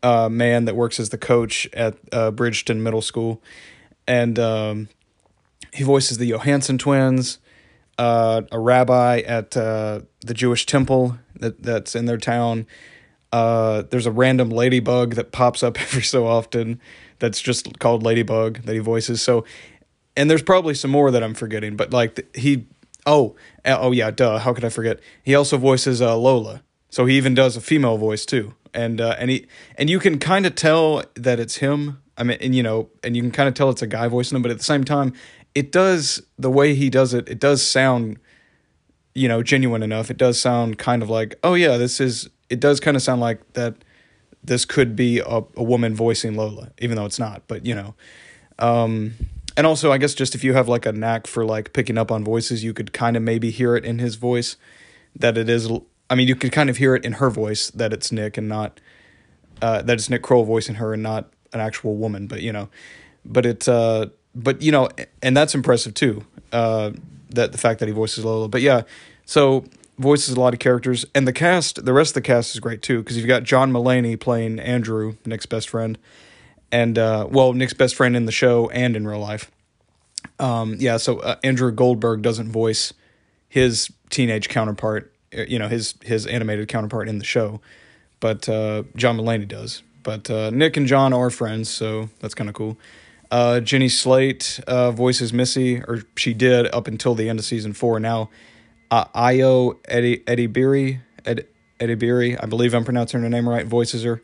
uh, 0.03 0.29
man 0.29 0.65
that 0.65 0.77
works 0.77 1.01
as 1.01 1.09
the 1.11 1.19
coach 1.19 1.69
at 1.73 1.97
uh, 2.13 2.31
bridgeton 2.31 2.83
middle 2.83 3.03
school 3.03 3.43
and 4.07 4.39
um, 4.39 4.89
he 5.73 5.83
voices 5.83 6.19
the 6.19 6.27
johansson 6.27 6.79
twins 6.79 7.39
uh, 7.99 8.43
a 8.53 8.59
rabbi 8.59 9.19
at 9.21 9.57
uh, 9.57 10.01
the 10.21 10.35
Jewish 10.35 10.65
temple 10.67 11.19
that 11.35 11.63
that's 11.63 11.95
in 11.95 12.07
their 12.07 12.17
town. 12.17 12.67
Uh, 13.33 13.83
there's 13.91 14.07
a 14.07 14.13
random 14.13 14.51
ladybug 14.51 15.15
that 15.15 15.33
pops 15.33 15.63
up 15.63 15.81
every 15.81 16.03
so 16.03 16.27
often 16.27 16.81
that's 17.19 17.41
just 17.41 17.79
called 17.79 18.03
Ladybug 18.03 18.63
that 18.63 18.73
he 18.73 18.79
voices. 18.79 19.23
So, 19.23 19.45
and 20.17 20.31
there's 20.31 20.43
probably 20.43 20.75
some 20.75 20.91
more 20.91 21.11
that 21.11 21.23
I'm 21.23 21.35
forgetting, 21.35 21.77
but 21.77 21.93
like 21.93 22.35
he, 22.37 22.67
oh, 23.07 23.37
oh 23.65 23.93
yeah, 23.93 24.11
duh, 24.11 24.39
how 24.39 24.53
could 24.53 24.65
I 24.65 24.69
forget? 24.69 25.01
He 25.23 25.35
also 25.35 25.57
voices 25.57 26.01
uh, 26.01 26.17
Lola, 26.17 26.63
so 26.91 27.07
he 27.07 27.17
even 27.17 27.35
does 27.35 27.57
a 27.57 27.61
female 27.61 27.99
voice 27.99 28.25
too, 28.25 28.55
and 28.73 29.01
uh, 29.01 29.17
and 29.19 29.31
he 29.31 29.47
and 29.77 29.91
you 29.91 29.99
can 29.99 30.19
kind 30.19 30.47
of 30.47 30.55
tell 30.55 31.03
that 31.15 31.39
it's 31.39 31.57
him. 31.57 32.01
I 32.17 32.25
mean, 32.25 32.39
and 32.41 32.55
you 32.55 32.63
know, 32.63 32.91
and 33.05 33.17
you 33.17 33.23
can 33.23 33.31
kind 33.31 33.49
of 33.49 33.55
tell 33.55 33.71
it's 33.71 33.83
a 33.83 33.87
guy 33.87 34.09
voicing 34.09 34.37
him, 34.37 34.43
but 34.43 34.51
at 34.51 34.59
the 34.59 34.65
same 34.65 34.85
time, 34.85 35.13
it 35.55 35.73
does 35.73 36.23
the 36.39 36.51
way 36.51 36.75
he 36.75 36.91
does 36.91 37.15
it. 37.15 37.29
It 37.29 37.39
does 37.39 37.63
sound, 37.63 38.19
you 39.15 39.29
know, 39.29 39.43
genuine 39.43 39.83
enough. 39.83 40.11
It 40.11 40.17
does 40.17 40.41
sound 40.41 40.79
kind 40.79 41.03
of 41.03 41.11
like, 41.11 41.39
oh 41.43 41.55
yeah, 41.55 41.77
this 41.77 42.01
is. 42.01 42.29
It 42.51 42.61
does 42.61 42.81
kind 42.81 42.97
of 42.97 43.03
sound 43.03 43.21
like 43.21 43.53
that. 43.55 43.75
This 44.43 44.65
could 44.65 44.95
be 44.95 45.19
a, 45.19 45.43
a 45.57 45.63
woman 45.63 45.95
voicing 45.95 46.37
Lola, 46.37 46.71
even 46.79 46.97
though 46.97 47.05
it's 47.05 47.19
not. 47.19 47.43
But 47.49 47.67
you 47.67 47.75
know, 47.75 47.95
um, 48.59 49.15
and 49.57 49.67
also 49.67 49.93
I 49.93 49.99
guess 49.99 50.15
just 50.15 50.35
if 50.35 50.45
you 50.45 50.55
have 50.55 50.69
like 50.69 50.87
a 50.87 50.93
knack 50.93 51.27
for 51.27 51.45
like 51.45 51.73
picking 51.73 51.99
up 51.99 52.11
on 52.11 52.25
voices, 52.25 52.63
you 52.65 52.73
could 52.73 52.93
kind 52.93 53.17
of 53.17 53.23
maybe 53.23 53.51
hear 53.51 53.77
it 53.77 53.85
in 53.85 53.99
his 53.99 54.15
voice 54.15 54.57
that 55.17 55.37
it 55.37 55.49
is. 55.49 55.71
I 56.09 56.15
mean, 56.15 56.29
you 56.29 56.37
could 56.37 56.53
kind 56.53 56.71
of 56.71 56.79
hear 56.79 56.95
it 56.95 57.05
in 57.05 57.15
her 57.15 57.29
voice 57.29 57.71
that 57.73 57.93
it's 57.93 58.13
Nick 58.13 58.39
and 58.39 58.49
not 58.49 58.81
uh, 59.61 59.83
that 59.83 59.95
it's 59.95 60.09
Nick 60.09 60.23
Kroll 60.23 60.45
voicing 60.45 60.77
her 60.77 60.95
and 60.95 61.03
not 61.03 61.31
an 61.53 61.61
actual 61.61 61.97
woman. 61.97 62.27
But 62.27 62.43
you 62.43 62.53
know, 62.53 62.69
but 63.25 63.45
it. 63.45 63.69
Uh, 63.69 64.07
but 64.35 64.63
you 64.63 64.73
know, 64.73 64.89
and 65.23 65.37
that's 65.37 65.55
impressive 65.55 65.95
too. 65.95 66.25
Uh, 66.53 66.93
that 67.31 67.53
the 67.53 67.59
fact 67.59 67.81
that 67.81 67.87
he 67.87 67.93
voices 67.93 68.25
Lola. 68.25 68.49
But 68.49 68.63
yeah, 68.63 68.83
so 69.27 69.65
voices 69.99 70.37
a 70.37 70.41
lot 70.41 70.55
of 70.55 70.61
characters, 70.61 71.05
and 71.15 71.27
the 71.27 71.33
cast, 71.33 71.85
the 71.85 71.93
rest 71.93 72.11
of 72.11 72.15
the 72.15 72.21
cast 72.23 72.55
is 72.55 72.61
great 72.61 72.83
too 72.83 72.99
because 73.01 73.17
you've 73.17 73.27
got 73.27 73.43
John 73.43 73.73
Mulaney 73.73 74.19
playing 74.19 74.59
Andrew, 74.59 75.17
Nick's 75.27 75.47
best 75.47 75.69
friend, 75.69 75.99
and 76.71 76.99
uh, 76.99 77.27
well, 77.31 77.53
Nick's 77.53 77.75
best 77.75 77.95
friend 77.95 78.17
in 78.17 78.25
the 78.27 78.33
show 78.33 78.69
and 78.71 78.97
in 78.97 79.07
real 79.07 79.19
life. 79.19 79.51
Um, 80.39 80.77
yeah, 80.79 80.97
so 80.97 81.19
uh, 81.19 81.37
Andrew 81.43 81.73
Goldberg 81.73 82.23
doesn't 82.23 82.51
voice 82.51 82.93
his 83.49 83.91
teenage 84.11 84.49
counterpart, 84.49 85.13
uh, 85.37 85.43
you 85.43 85.59
know, 85.59 85.69
his 85.69 85.95
his 86.03 86.27
animated 86.27 86.69
counterpart 86.69 87.09
in 87.09 87.19
the 87.19 87.25
show, 87.25 87.61
but 88.21 88.49
uh, 88.49 88.85
John 88.97 89.19
Mulaney 89.19 89.49
does. 89.49 89.83
But 90.03 90.31
uh, 90.31 90.51
Nick 90.51 90.77
and 90.77 90.87
John 90.87 91.13
are 91.13 91.29
friends, 91.29 91.69
so 91.69 92.09
that's 92.21 92.35
kind 92.35 92.49
of 92.49 92.55
cool. 92.55 92.79
Uh, 93.31 93.61
Jenny 93.61 93.91
Slate 93.91 94.61
voices 94.67 95.35
Missy, 95.35 95.83
or 95.83 96.05
she 96.17 96.33
did 96.33 96.67
up 96.75 96.87
until 96.87 97.15
the 97.15 97.29
end 97.29 97.39
of 97.39 97.45
season 97.45 97.75
four. 97.75 98.01
Now, 98.01 98.31
uh, 98.91 99.05
Ayo 99.07 99.79
Eddie 99.87 100.19
Edebiri, 100.19 101.01
Ed, 101.25 101.47
Edebiri, 101.81 102.39
I 102.43 102.47
believe 102.47 102.75
I'm 102.75 102.85
pronouncing 102.85 103.23
her 103.23 103.29
name 103.29 103.49
right, 103.49 103.67
voices 103.67 104.05
her. 104.05 104.23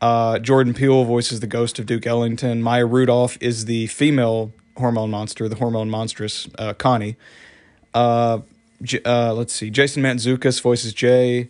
Uh, 0.00 0.38
Jordan 0.38 0.74
Peele 0.74 1.04
voices 1.04 1.40
the 1.40 1.46
ghost 1.46 1.78
of 1.78 1.86
Duke 1.86 2.06
Ellington. 2.06 2.62
Maya 2.62 2.86
Rudolph 2.86 3.38
is 3.40 3.64
the 3.64 3.86
female 3.88 4.52
hormone 4.76 5.10
monster, 5.10 5.48
the 5.48 5.56
hormone 5.56 5.88
monstrous 5.88 6.48
uh, 6.58 6.74
Connie. 6.74 7.16
Uh, 7.94 8.40
J- 8.82 9.00
uh, 9.04 9.32
let's 9.32 9.54
see, 9.54 9.70
Jason 9.70 10.02
Mantzoukas 10.02 10.60
voices 10.60 10.92
Jay. 10.92 11.48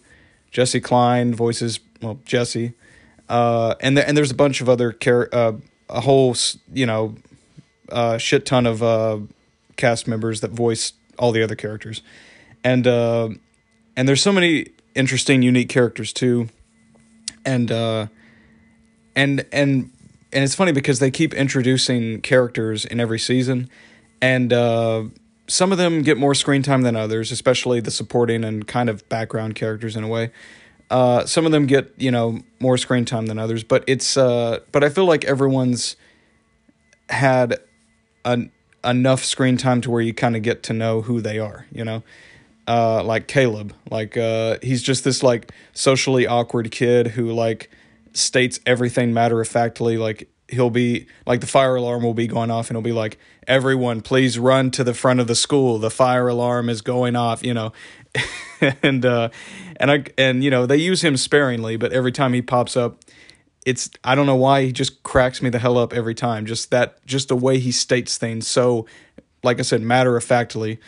Jessi 0.52 0.82
Klein 0.82 1.34
voices 1.34 1.80
well 2.00 2.20
Jessi. 2.24 2.72
Uh, 3.28 3.74
and 3.80 3.96
the, 3.96 4.08
and 4.08 4.16
there's 4.16 4.30
a 4.30 4.34
bunch 4.34 4.60
of 4.60 4.68
other 4.68 4.92
char- 4.92 5.28
uh, 5.32 5.52
a 5.90 6.00
whole 6.00 6.36
you 6.72 6.86
know 6.86 7.16
shit 8.18 8.46
ton 8.46 8.66
of 8.66 9.28
cast 9.76 10.06
members 10.06 10.40
that 10.40 10.52
voice 10.52 10.92
all 11.18 11.32
the 11.32 11.42
other 11.42 11.56
characters, 11.56 12.02
and 12.66 12.84
uh, 12.84 13.28
and 13.96 14.08
there's 14.08 14.20
so 14.20 14.32
many 14.32 14.66
interesting, 14.96 15.40
unique 15.40 15.68
characters 15.68 16.12
too, 16.12 16.48
and 17.44 17.70
uh, 17.70 18.08
and 19.14 19.46
and 19.52 19.92
and 20.32 20.44
it's 20.44 20.56
funny 20.56 20.72
because 20.72 20.98
they 20.98 21.12
keep 21.12 21.32
introducing 21.32 22.20
characters 22.22 22.84
in 22.84 22.98
every 22.98 23.20
season, 23.20 23.70
and 24.20 24.52
uh, 24.52 25.04
some 25.46 25.70
of 25.70 25.78
them 25.78 26.02
get 26.02 26.18
more 26.18 26.34
screen 26.34 26.64
time 26.64 26.82
than 26.82 26.96
others, 26.96 27.30
especially 27.30 27.78
the 27.78 27.92
supporting 27.92 28.42
and 28.42 28.66
kind 28.66 28.90
of 28.90 29.08
background 29.08 29.54
characters 29.54 29.94
in 29.94 30.02
a 30.02 30.08
way. 30.08 30.32
Uh, 30.90 31.24
some 31.24 31.46
of 31.46 31.52
them 31.52 31.66
get 31.66 31.94
you 31.96 32.10
know 32.10 32.40
more 32.58 32.76
screen 32.76 33.04
time 33.04 33.26
than 33.26 33.38
others, 33.38 33.62
but 33.62 33.84
it's 33.86 34.16
uh, 34.16 34.58
but 34.72 34.82
I 34.82 34.88
feel 34.88 35.06
like 35.06 35.24
everyone's 35.24 35.94
had 37.10 37.60
an, 38.24 38.50
enough 38.84 39.22
screen 39.22 39.56
time 39.56 39.80
to 39.82 39.90
where 39.92 40.02
you 40.02 40.12
kind 40.12 40.34
of 40.34 40.42
get 40.42 40.64
to 40.64 40.72
know 40.72 41.02
who 41.02 41.20
they 41.20 41.38
are. 41.38 41.66
You 41.70 41.84
know, 41.84 42.02
uh, 42.66 43.02
like 43.04 43.28
Caleb, 43.28 43.74
like 43.90 44.16
uh, 44.16 44.58
he's 44.62 44.82
just 44.82 45.04
this 45.04 45.22
like 45.22 45.52
socially 45.72 46.26
awkward 46.26 46.70
kid 46.70 47.08
who 47.08 47.32
like 47.32 47.70
states 48.12 48.60
everything 48.66 49.12
matter 49.12 49.40
of 49.40 49.48
factly. 49.48 49.96
Like 49.96 50.28
he'll 50.48 50.70
be 50.70 51.06
like 51.26 51.40
the 51.40 51.46
fire 51.46 51.76
alarm 51.76 52.02
will 52.02 52.14
be 52.14 52.26
going 52.26 52.50
off 52.50 52.70
and 52.70 52.76
he'll 52.76 52.82
be 52.82 52.92
like 52.92 53.18
everyone 53.48 54.00
please 54.00 54.38
run 54.38 54.70
to 54.70 54.84
the 54.84 54.94
front 54.94 55.18
of 55.18 55.26
the 55.26 55.34
school 55.34 55.76
the 55.76 55.90
fire 55.90 56.28
alarm 56.28 56.68
is 56.68 56.82
going 56.82 57.16
off 57.16 57.42
you 57.42 57.52
know 57.52 57.72
and 58.80 59.04
uh 59.04 59.28
and 59.78 59.90
I 59.90 60.04
and 60.16 60.42
you 60.42 60.50
know 60.50 60.66
they 60.66 60.76
use 60.76 61.02
him 61.02 61.16
sparingly, 61.16 61.76
but 61.76 61.92
every 61.92 62.12
time 62.12 62.32
he 62.32 62.42
pops 62.42 62.76
up, 62.76 63.00
it's 63.64 63.90
I 64.04 64.14
don't 64.14 64.26
know 64.26 64.36
why 64.36 64.62
he 64.62 64.72
just 64.72 65.02
cracks 65.02 65.42
me 65.42 65.50
the 65.50 65.58
hell 65.58 65.78
up 65.78 65.92
every 65.92 66.14
time. 66.14 66.46
Just 66.46 66.70
that, 66.70 67.04
just 67.06 67.28
the 67.28 67.36
way 67.36 67.58
he 67.58 67.72
states 67.72 68.18
things 68.18 68.46
so, 68.46 68.86
like 69.42 69.58
I 69.58 69.62
said, 69.62 69.82
matter 69.82 70.16
of 70.16 70.24
factly, 70.24 70.78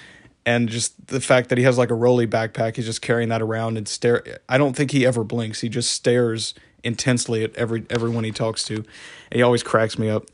and 0.48 0.70
just 0.70 1.08
the 1.08 1.20
fact 1.20 1.50
that 1.50 1.58
he 1.58 1.64
has 1.64 1.76
like 1.76 1.90
a 1.90 1.94
rolly 1.94 2.26
backpack, 2.26 2.76
he's 2.76 2.86
just 2.86 3.02
carrying 3.02 3.28
that 3.28 3.42
around 3.42 3.76
and 3.76 3.86
stare. 3.86 4.40
I 4.48 4.56
don't 4.56 4.74
think 4.74 4.92
he 4.92 5.04
ever 5.04 5.22
blinks. 5.22 5.60
He 5.60 5.68
just 5.68 5.92
stares 5.92 6.54
intensely 6.82 7.44
at 7.44 7.54
every 7.54 7.84
everyone 7.90 8.24
he 8.24 8.30
talks 8.30 8.64
to. 8.64 8.82
He 9.30 9.42
always 9.42 9.62
cracks 9.62 9.98
me 9.98 10.08
up, 10.08 10.24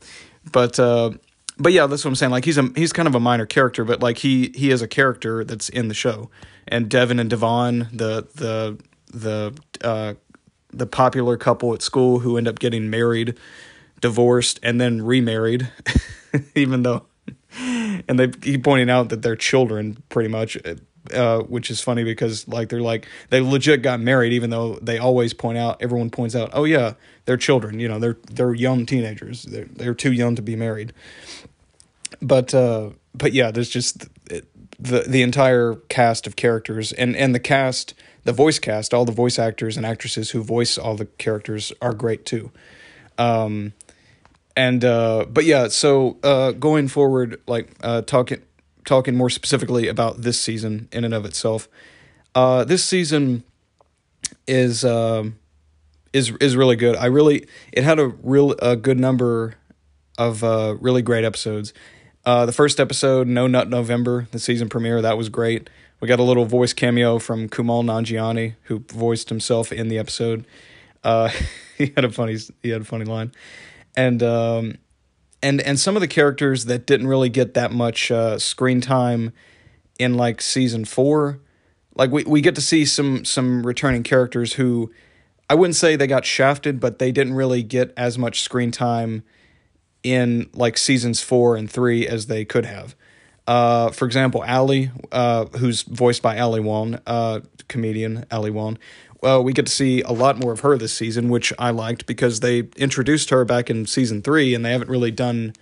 but 0.49 0.79
uh, 0.79 1.11
but 1.57 1.73
yeah, 1.73 1.85
that's 1.87 2.05
what 2.05 2.11
I'm 2.11 2.15
saying. 2.15 2.31
Like 2.31 2.45
he's 2.45 2.57
a 2.57 2.69
he's 2.77 2.93
kind 2.93 3.09
of 3.09 3.15
a 3.15 3.19
minor 3.19 3.45
character, 3.45 3.83
but 3.83 4.01
like 4.01 4.19
he 4.19 4.53
he 4.55 4.71
is 4.71 4.81
a 4.81 4.87
character 4.87 5.43
that's 5.43 5.67
in 5.67 5.89
the 5.89 5.93
show. 5.93 6.29
And 6.65 6.89
Devin 6.89 7.19
and 7.19 7.29
Devon, 7.29 7.89
the 7.91 8.25
the 8.35 8.77
the 9.13 9.53
uh, 9.83 10.13
the 10.71 10.87
popular 10.87 11.35
couple 11.35 11.73
at 11.73 11.81
school 11.81 12.19
who 12.19 12.37
end 12.37 12.47
up 12.47 12.59
getting 12.59 12.89
married, 12.89 13.37
divorced, 13.99 14.61
and 14.63 14.79
then 14.79 15.01
remarried, 15.01 15.69
even 16.55 16.83
though, 16.83 17.05
and 17.59 18.19
they 18.19 18.27
keep 18.27 18.63
pointing 18.63 18.89
out 18.89 19.09
that 19.09 19.21
they're 19.21 19.35
children, 19.35 20.01
pretty 20.09 20.29
much. 20.29 20.57
Uh, 21.13 21.41
which 21.41 21.69
is 21.69 21.79
funny 21.79 22.03
because 22.03 22.47
like 22.47 22.69
they're 22.69 22.81
like 22.81 23.07
they 23.29 23.39
legit 23.39 23.83
got 23.83 23.99
married 23.99 24.33
even 24.33 24.49
though 24.49 24.73
they 24.81 24.97
always 24.97 25.35
point 25.35 25.55
out 25.55 25.79
everyone 25.79 26.09
points 26.09 26.35
out 26.35 26.49
oh 26.51 26.63
yeah 26.63 26.93
they're 27.25 27.37
children 27.37 27.79
you 27.79 27.87
know 27.87 27.99
they're 27.99 28.17
they're 28.31 28.55
young 28.55 28.87
teenagers 28.87 29.43
they're 29.43 29.67
they're 29.75 29.93
too 29.93 30.11
young 30.11 30.35
to 30.35 30.41
be 30.41 30.55
married 30.55 30.91
but 32.23 32.55
uh 32.55 32.89
but 33.13 33.33
yeah 33.33 33.51
there's 33.51 33.69
just 33.69 34.07
the 34.79 35.01
the 35.07 35.21
entire 35.21 35.75
cast 35.89 36.27
of 36.27 36.35
characters 36.35 36.91
and 36.93 37.15
and 37.15 37.33
the 37.33 37.39
cast 37.39 37.93
the 38.23 38.33
voice 38.33 38.59
cast 38.59 38.93
all 38.93 39.05
the 39.05 39.11
voice 39.11 39.37
actors 39.37 39.77
and 39.77 39.85
actresses 39.85 40.31
who 40.31 40.43
voice 40.43 40.77
all 40.77 40.95
the 40.95 41.05
characters 41.05 41.71
are 41.81 41.93
great 41.93 42.25
too 42.25 42.51
um 43.17 43.73
and 44.55 44.83
uh 44.85 45.25
but 45.29 45.45
yeah 45.45 45.67
so 45.67 46.17
uh 46.23 46.51
going 46.51 46.87
forward 46.87 47.41
like 47.47 47.71
uh 47.81 48.01
talking 48.01 48.41
talking 48.85 49.15
more 49.15 49.29
specifically 49.29 49.87
about 49.87 50.21
this 50.21 50.39
season 50.39 50.87
in 50.91 51.03
and 51.03 51.13
of 51.13 51.25
itself 51.25 51.67
uh 52.35 52.63
this 52.63 52.83
season 52.83 53.43
is 54.47 54.85
um 54.85 55.37
is 56.13 56.31
is 56.39 56.55
really 56.55 56.75
good 56.75 56.95
i 56.95 57.05
really 57.05 57.45
it 57.71 57.83
had 57.83 57.99
a 57.99 58.07
real 58.23 58.53
a 58.59 58.75
good 58.75 58.99
number 58.99 59.55
of 60.17 60.43
uh 60.43 60.75
really 60.79 61.01
great 61.01 61.23
episodes 61.23 61.73
uh, 62.25 62.43
the 62.45 62.51
first 62.51 62.79
episode, 62.79 63.27
No 63.27 63.45
Nut 63.45 63.69
November, 63.69 64.27
the 64.31 64.39
season 64.39 64.67
premiere, 64.67 65.01
that 65.01 65.15
was 65.15 65.29
great. 65.29 65.69
We 65.99 66.07
got 66.07 66.19
a 66.19 66.23
little 66.23 66.45
voice 66.45 66.73
cameo 66.73 67.19
from 67.19 67.47
Kumail 67.47 67.83
Nanjiani, 67.83 68.55
who 68.63 68.79
voiced 68.89 69.29
himself 69.29 69.71
in 69.71 69.89
the 69.89 69.99
episode. 69.99 70.45
Uh, 71.03 71.29
he 71.77 71.93
had 71.95 72.03
a 72.03 72.09
funny 72.09 72.37
he 72.63 72.69
had 72.69 72.81
a 72.81 72.85
funny 72.85 73.05
line, 73.05 73.31
and 73.95 74.21
um, 74.23 74.77
and 75.41 75.61
and 75.61 75.79
some 75.79 75.95
of 75.95 76.01
the 76.01 76.07
characters 76.07 76.65
that 76.65 76.85
didn't 76.85 77.07
really 77.07 77.29
get 77.29 77.53
that 77.53 77.71
much 77.71 78.11
uh, 78.11 78.39
screen 78.39 78.81
time 78.81 79.31
in 79.99 80.15
like 80.15 80.41
season 80.41 80.85
four, 80.85 81.39
like 81.95 82.11
we 82.11 82.23
we 82.23 82.41
get 82.41 82.55
to 82.55 82.61
see 82.61 82.85
some 82.85 83.25
some 83.25 83.65
returning 83.65 84.03
characters 84.03 84.53
who 84.53 84.91
I 85.49 85.55
wouldn't 85.55 85.75
say 85.75 85.95
they 85.95 86.07
got 86.07 86.25
shafted, 86.25 86.79
but 86.79 86.99
they 86.99 87.11
didn't 87.11 87.33
really 87.33 87.63
get 87.63 87.93
as 87.95 88.17
much 88.17 88.41
screen 88.41 88.71
time 88.71 89.23
in 90.03 90.49
like 90.53 90.77
seasons 90.77 91.21
four 91.21 91.55
and 91.55 91.69
three 91.69 92.07
as 92.07 92.27
they 92.27 92.45
could 92.45 92.65
have. 92.65 92.95
Uh, 93.47 93.91
for 93.91 94.05
example, 94.05 94.43
Ali, 94.47 94.91
uh, 95.11 95.45
who's 95.57 95.83
voiced 95.83 96.21
by 96.21 96.39
Ali 96.39 96.59
Wong, 96.59 96.99
uh, 97.05 97.41
comedian 97.67 98.25
Ali 98.31 98.51
Wong. 98.51 98.77
Well, 99.21 99.43
we 99.43 99.53
get 99.53 99.65
to 99.65 99.71
see 99.71 100.01
a 100.01 100.11
lot 100.11 100.37
more 100.37 100.51
of 100.51 100.59
her 100.61 100.77
this 100.77 100.93
season, 100.93 101.29
which 101.29 101.53
I 101.57 101.71
liked 101.71 102.05
because 102.05 102.41
they 102.41 102.59
introduced 102.75 103.29
her 103.29 103.45
back 103.45 103.69
in 103.69 103.85
season 103.85 104.21
three, 104.21 104.53
and 104.53 104.63
they 104.63 104.71
haven't 104.71 104.89
really 104.89 105.11
done. 105.11 105.53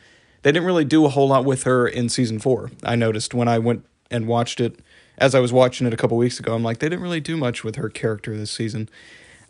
They 0.42 0.52
didn't 0.52 0.66
really 0.66 0.86
do 0.86 1.06
a 1.06 1.10
whole 1.10 1.30
lot 1.30 1.46
with 1.46 1.64
her 1.64 1.88
in 1.88 2.10
season 2.10 2.40
four. 2.40 2.72
I 2.84 2.96
noticed 2.96 3.34
when 3.34 3.48
I 3.48 3.60
went 3.60 3.86
and 4.12 4.28
watched 4.28 4.60
it, 4.60 4.80
as 5.18 5.36
I 5.36 5.40
was 5.40 5.54
watching 5.54 5.88
it 5.88 5.94
a 5.94 5.98
couple 5.98 6.18
weeks 6.18 6.40
ago. 6.40 6.54
I'm 6.54 6.64
like, 6.64 6.80
they 6.80 6.90
didn't 6.90 7.04
really 7.04 7.22
do 7.22 7.38
much 7.38 7.64
with 7.64 7.76
her 7.76 7.90
character 7.90 8.36
this 8.36 8.52
season. 8.52 8.90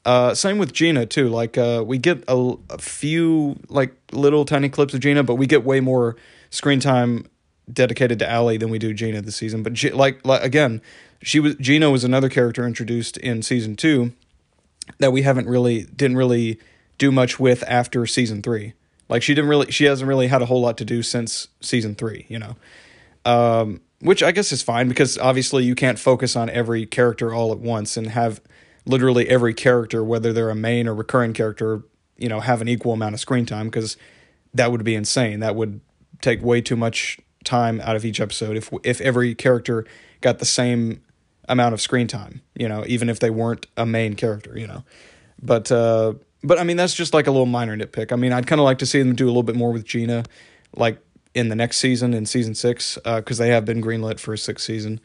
Uh, 0.05 0.35
same 0.35 0.57
with 0.57 0.73
Gina 0.73 1.05
too. 1.05 1.29
Like 1.29 1.57
uh, 1.57 1.83
we 1.85 1.97
get 1.97 2.23
a, 2.27 2.55
a, 2.69 2.77
few 2.77 3.55
like 3.69 3.95
little 4.11 4.43
tiny 4.43 4.67
clips 4.67 4.93
of 4.93 4.99
Gina, 4.99 5.23
but 5.23 5.35
we 5.35 5.47
get 5.47 5.63
way 5.63 5.79
more 5.79 6.17
screen 6.49 6.81
time 6.81 7.25
dedicated 7.71 8.19
to 8.19 8.33
Ali 8.33 8.57
than 8.57 8.69
we 8.69 8.79
do 8.79 8.93
Gina 8.93 9.21
this 9.21 9.35
season. 9.35 9.63
But 9.63 9.73
G- 9.73 9.91
like, 9.91 10.25
like 10.25 10.43
again, 10.43 10.81
she 11.21 11.39
was 11.39 11.55
Gina 11.55 11.89
was 11.89 12.03
another 12.03 12.29
character 12.29 12.65
introduced 12.65 13.17
in 13.17 13.41
season 13.41 13.75
two 13.75 14.13
that 14.99 15.11
we 15.11 15.21
haven't 15.21 15.47
really 15.47 15.83
didn't 15.83 16.17
really 16.17 16.59
do 16.97 17.11
much 17.11 17.39
with 17.39 17.63
after 17.67 18.05
season 18.05 18.41
three. 18.41 18.73
Like 19.09 19.23
she 19.23 19.33
didn't 19.33 19.49
really 19.49 19.71
she 19.71 19.85
hasn't 19.85 20.07
really 20.07 20.27
had 20.27 20.41
a 20.41 20.45
whole 20.45 20.61
lot 20.61 20.77
to 20.77 20.85
do 20.85 21.01
since 21.01 21.47
season 21.61 21.95
three. 21.95 22.25
You 22.29 22.39
know. 22.39 22.55
Um, 23.25 23.79
which 24.03 24.21
I 24.21 24.33
guess 24.33 24.51
is 24.51 24.61
fine 24.61 24.89
because 24.89 25.17
obviously 25.17 25.63
you 25.63 25.75
can't 25.75 25.97
focus 25.97 26.35
on 26.35 26.49
every 26.49 26.85
character 26.85 27.33
all 27.33 27.53
at 27.53 27.59
once 27.59 27.95
and 27.95 28.07
have 28.07 28.41
literally 28.85 29.29
every 29.29 29.53
character, 29.53 30.03
whether 30.03 30.33
they're 30.33 30.49
a 30.49 30.55
main 30.55 30.89
or 30.89 30.93
recurring 30.93 31.31
character, 31.31 31.83
you 32.17 32.27
know, 32.27 32.41
have 32.41 32.61
an 32.61 32.67
equal 32.67 32.91
amount 32.91 33.13
of 33.13 33.21
screen 33.21 33.45
time 33.45 33.67
because 33.67 33.95
that 34.53 34.71
would 34.71 34.83
be 34.83 34.93
insane. 34.93 35.39
That 35.39 35.55
would 35.55 35.79
take 36.21 36.41
way 36.41 36.59
too 36.59 36.75
much 36.75 37.17
time 37.43 37.81
out 37.81 37.95
of 37.95 38.05
each 38.05 38.19
episode 38.19 38.57
if 38.57 38.71
if 38.83 39.01
every 39.01 39.35
character 39.35 39.85
got 40.21 40.39
the 40.39 40.45
same 40.45 41.01
amount 41.49 41.73
of 41.73 41.81
screen 41.81 42.07
time, 42.07 42.41
you 42.55 42.67
know, 42.67 42.83
even 42.87 43.09
if 43.09 43.19
they 43.19 43.29
weren't 43.29 43.67
a 43.75 43.85
main 43.85 44.15
character, 44.15 44.57
you 44.57 44.67
know. 44.67 44.83
But 45.41 45.71
uh 45.71 46.13
but 46.43 46.59
I 46.59 46.63
mean 46.63 46.77
that's 46.77 46.93
just 46.93 47.13
like 47.13 47.27
a 47.27 47.31
little 47.31 47.45
minor 47.45 47.77
nitpick. 47.77 48.11
I 48.11 48.15
mean, 48.15 48.33
I'd 48.33 48.47
kind 48.47 48.59
of 48.59 48.65
like 48.65 48.79
to 48.79 48.85
see 48.85 48.99
them 48.99 49.15
do 49.15 49.25
a 49.25 49.27
little 49.27 49.43
bit 49.43 49.55
more 49.55 49.71
with 49.71 49.85
Gina 49.85 50.23
like 50.75 50.99
in 51.33 51.49
the 51.49 51.55
next 51.55 51.77
season 51.77 52.13
in 52.13 52.25
season 52.25 52.55
6 52.55 52.97
uh 53.05 53.21
cuz 53.21 53.37
they 53.37 53.49
have 53.49 53.65
been 53.65 53.81
greenlit 53.81 54.19
for 54.19 54.33
a 54.33 54.37
sixth 54.37 54.65
season. 54.65 54.99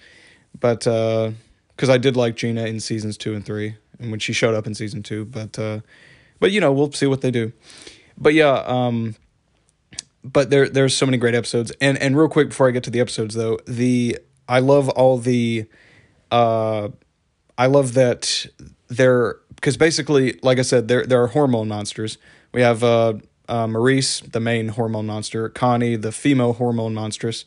But 0.59 0.87
uh 0.87 1.33
because 1.79 1.91
I 1.91 1.97
did 1.97 2.17
like 2.17 2.35
Gina 2.35 2.67
in 2.67 2.81
seasons 2.81 3.17
two 3.17 3.35
and 3.35 3.47
three, 3.47 3.77
and 4.01 4.11
when 4.11 4.19
she 4.19 4.33
showed 4.33 4.57
up 4.57 4.67
in 4.67 4.75
season 4.75 5.05
two. 5.05 5.25
But 5.25 5.57
uh, 5.59 5.81
but 6.41 6.51
you 6.51 6.61
know 6.61 6.73
we'll 6.73 6.91
see 6.91 7.07
what 7.07 7.21
they 7.21 7.31
do. 7.31 7.53
But 8.19 8.35
yeah, 8.35 8.65
um, 8.67 9.15
but 10.25 10.51
there 10.51 10.69
there's 10.69 10.97
so 10.97 11.07
many 11.07 11.19
great 11.19 11.35
episodes. 11.35 11.73
And 11.81 11.99
and 11.99 12.17
real 12.17 12.29
quick 12.29 12.51
before 12.51 12.69
I 12.69 12.71
get 12.71 12.85
to 12.85 12.91
the 12.91 13.01
episodes 13.01 13.35
though, 13.35 13.59
the 13.67 14.19
I 14.49 14.61
love 14.61 14.89
all 14.91 15.19
the, 15.19 15.67
uh, 16.31 16.89
I 17.59 17.67
love 17.67 17.95
that 17.95 18.47
they're 18.89 19.37
because 19.55 19.77
basically 19.77 20.39
like 20.43 20.59
I 20.59 20.63
said 20.63 20.89
there 20.89 21.05
there 21.05 21.23
are 21.23 21.29
hormone 21.29 21.69
monsters. 21.69 22.19
We 22.53 22.63
have 22.63 22.83
uh, 22.83 23.15
uh 23.49 23.67
Maurice, 23.67 24.21
the 24.21 24.41
main 24.41 24.69
hormone 24.69 25.07
monster, 25.07 25.49
Connie, 25.49 25.97
the 25.97 26.13
female 26.13 26.55
hormone 26.55 26.95
monstress, 26.95 27.45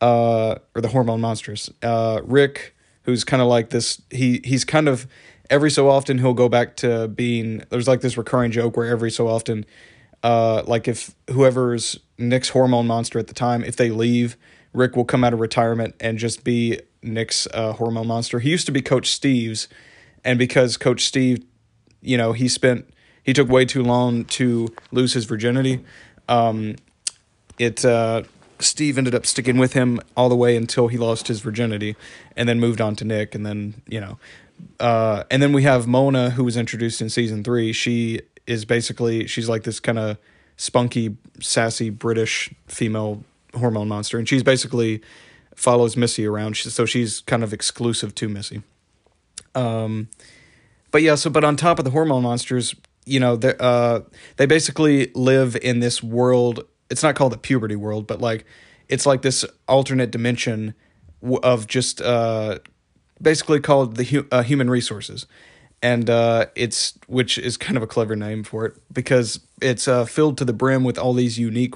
uh, 0.00 0.56
or 0.74 0.80
the 0.80 0.88
hormone 0.88 1.20
monstress, 1.20 1.70
uh, 1.82 2.20
Rick 2.24 2.74
who's 3.06 3.24
kind 3.24 3.40
of 3.40 3.48
like 3.48 3.70
this 3.70 4.02
he 4.10 4.40
he's 4.44 4.64
kind 4.64 4.88
of 4.88 5.06
every 5.48 5.70
so 5.70 5.88
often 5.88 6.18
he'll 6.18 6.34
go 6.34 6.48
back 6.48 6.76
to 6.76 7.08
being 7.08 7.62
there's 7.70 7.88
like 7.88 8.00
this 8.02 8.18
recurring 8.18 8.50
joke 8.50 8.76
where 8.76 8.86
every 8.86 9.10
so 9.10 9.28
often 9.28 9.64
uh 10.26 10.62
like 10.66 10.88
if 10.88 11.14
whoever's 11.30 11.98
Nick's 12.18 12.48
hormone 12.50 12.86
monster 12.86 13.18
at 13.18 13.28
the 13.28 13.34
time 13.34 13.62
if 13.62 13.76
they 13.76 13.90
leave 13.90 14.36
Rick 14.72 14.96
will 14.96 15.04
come 15.04 15.24
out 15.24 15.32
of 15.32 15.40
retirement 15.40 15.94
and 16.00 16.18
just 16.18 16.44
be 16.44 16.80
Nick's 17.02 17.46
uh, 17.54 17.72
hormone 17.72 18.08
monster. 18.08 18.40
He 18.40 18.50
used 18.50 18.66
to 18.66 18.72
be 18.72 18.82
Coach 18.82 19.10
Steve's 19.10 19.68
and 20.24 20.38
because 20.38 20.76
Coach 20.76 21.04
Steve 21.04 21.44
you 22.02 22.16
know 22.16 22.32
he 22.32 22.48
spent 22.48 22.88
he 23.22 23.32
took 23.32 23.48
way 23.48 23.64
too 23.64 23.82
long 23.82 24.24
to 24.24 24.68
lose 24.92 25.12
his 25.12 25.24
virginity 25.24 25.84
um 26.28 26.76
it 27.58 27.84
uh 27.84 28.22
Steve 28.58 28.96
ended 28.96 29.14
up 29.14 29.26
sticking 29.26 29.58
with 29.58 29.74
him 29.74 30.00
all 30.16 30.28
the 30.28 30.36
way 30.36 30.56
until 30.56 30.88
he 30.88 30.96
lost 30.96 31.28
his 31.28 31.40
virginity 31.40 31.96
and 32.36 32.48
then 32.48 32.58
moved 32.58 32.80
on 32.80 32.96
to 32.96 33.04
Nick. 33.04 33.34
And 33.34 33.44
then, 33.44 33.82
you 33.86 34.00
know, 34.00 34.18
uh, 34.80 35.24
and 35.30 35.42
then 35.42 35.52
we 35.52 35.62
have 35.64 35.86
Mona, 35.86 36.30
who 36.30 36.44
was 36.44 36.56
introduced 36.56 37.02
in 37.02 37.10
season 37.10 37.44
three. 37.44 37.72
She 37.72 38.22
is 38.46 38.64
basically, 38.64 39.26
she's 39.26 39.48
like 39.48 39.64
this 39.64 39.80
kind 39.80 39.98
of 39.98 40.18
spunky, 40.56 41.16
sassy 41.40 41.90
British 41.90 42.52
female 42.66 43.24
hormone 43.54 43.88
monster. 43.88 44.18
And 44.18 44.28
she's 44.28 44.42
basically 44.42 45.02
follows 45.54 45.96
Missy 45.96 46.26
around. 46.26 46.56
So 46.56 46.86
she's 46.86 47.20
kind 47.20 47.42
of 47.42 47.52
exclusive 47.52 48.14
to 48.16 48.28
Missy. 48.28 48.62
Um, 49.54 50.08
but 50.90 51.02
yeah, 51.02 51.14
so, 51.14 51.30
but 51.30 51.44
on 51.44 51.56
top 51.56 51.78
of 51.78 51.84
the 51.84 51.90
hormone 51.90 52.22
monsters, 52.22 52.74
you 53.04 53.20
know, 53.20 53.36
they 53.36 53.54
uh, 53.60 54.00
they 54.36 54.46
basically 54.46 55.12
live 55.14 55.56
in 55.56 55.80
this 55.80 56.02
world 56.02 56.64
it's 56.90 57.02
not 57.02 57.14
called 57.14 57.32
the 57.32 57.38
puberty 57.38 57.76
world, 57.76 58.06
but 58.06 58.20
like 58.20 58.44
it's 58.88 59.06
like 59.06 59.22
this 59.22 59.44
alternate 59.68 60.10
dimension 60.10 60.74
of 61.42 61.66
just 61.66 62.00
uh, 62.00 62.58
basically 63.20 63.60
called 63.60 63.96
the 63.96 64.04
hu- 64.04 64.28
uh, 64.30 64.42
human 64.42 64.70
resources, 64.70 65.26
and 65.82 66.08
uh, 66.08 66.46
it's 66.54 66.98
which 67.06 67.38
is 67.38 67.56
kind 67.56 67.76
of 67.76 67.82
a 67.82 67.86
clever 67.86 68.16
name 68.16 68.42
for 68.42 68.66
it 68.66 68.76
because 68.92 69.40
it's 69.60 69.86
uh, 69.86 70.04
filled 70.04 70.38
to 70.38 70.44
the 70.44 70.52
brim 70.52 70.84
with 70.84 70.98
all 70.98 71.12
these 71.12 71.38
unique, 71.38 71.74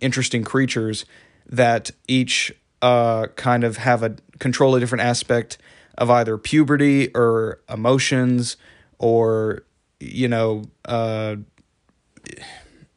interesting 0.00 0.44
creatures 0.44 1.04
that 1.48 1.90
each 2.08 2.52
uh, 2.82 3.26
kind 3.36 3.64
of 3.64 3.78
have 3.78 4.02
a 4.02 4.16
control 4.38 4.74
a 4.74 4.80
different 4.80 5.02
aspect 5.02 5.58
of 5.98 6.10
either 6.10 6.36
puberty 6.36 7.08
or 7.14 7.60
emotions 7.68 8.56
or 8.98 9.64
you 9.98 10.28
know 10.28 10.62
uh 10.84 11.36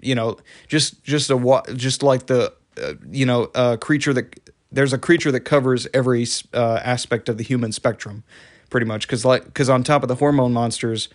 you 0.02 0.14
know 0.14 0.38
just 0.68 1.02
just 1.04 1.30
a 1.30 1.64
just 1.76 2.04
like 2.04 2.28
the 2.28 2.54
uh, 2.82 2.94
you 3.10 3.26
know 3.26 3.50
a 3.56 3.78
creature 3.78 4.14
that 4.14 4.40
there's 4.72 4.94
a 4.94 4.98
creature 4.98 5.32
that 5.32 5.42
covers 5.42 5.88
every 5.94 6.28
uh, 6.54 6.80
aspect 6.84 7.30
of 7.30 7.38
the 7.38 7.44
human 7.44 7.72
spectrum 7.72 8.24
pretty 8.70 8.86
much 8.86 9.08
because 9.08 9.26
like 9.26 9.46
because 9.46 9.70
on 9.70 9.84
top 9.84 10.04
of 10.04 10.10
the 10.10 10.16
hormone 10.16 10.54
monsters 10.54 11.10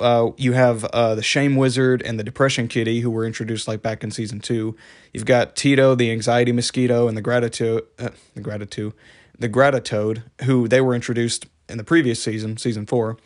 uh, 0.00 0.30
you 0.36 0.54
have 0.54 0.84
uh, 0.86 1.14
the 1.14 1.22
Shame 1.22 1.56
Wizard 1.56 2.02
and 2.02 2.18
the 2.18 2.24
Depression 2.24 2.68
Kitty, 2.68 3.00
who 3.00 3.10
were 3.10 3.26
introduced 3.26 3.68
like 3.68 3.82
back 3.82 4.02
in 4.02 4.10
season 4.10 4.40
two. 4.40 4.76
You've 5.12 5.26
got 5.26 5.54
Tito, 5.54 5.94
the 5.94 6.10
Anxiety 6.10 6.52
Mosquito, 6.52 7.06
and 7.06 7.16
the 7.16 7.22
Gratitude, 7.22 7.82
uh, 7.98 8.08
the 8.34 8.40
Gratitude, 8.40 8.94
the 9.38 9.48
Gratitoad, 9.48 10.22
who 10.44 10.66
they 10.68 10.80
were 10.80 10.94
introduced 10.94 11.46
in 11.68 11.76
the 11.76 11.84
previous 11.84 12.22
season, 12.22 12.56
season 12.56 12.86
four. 12.86 13.18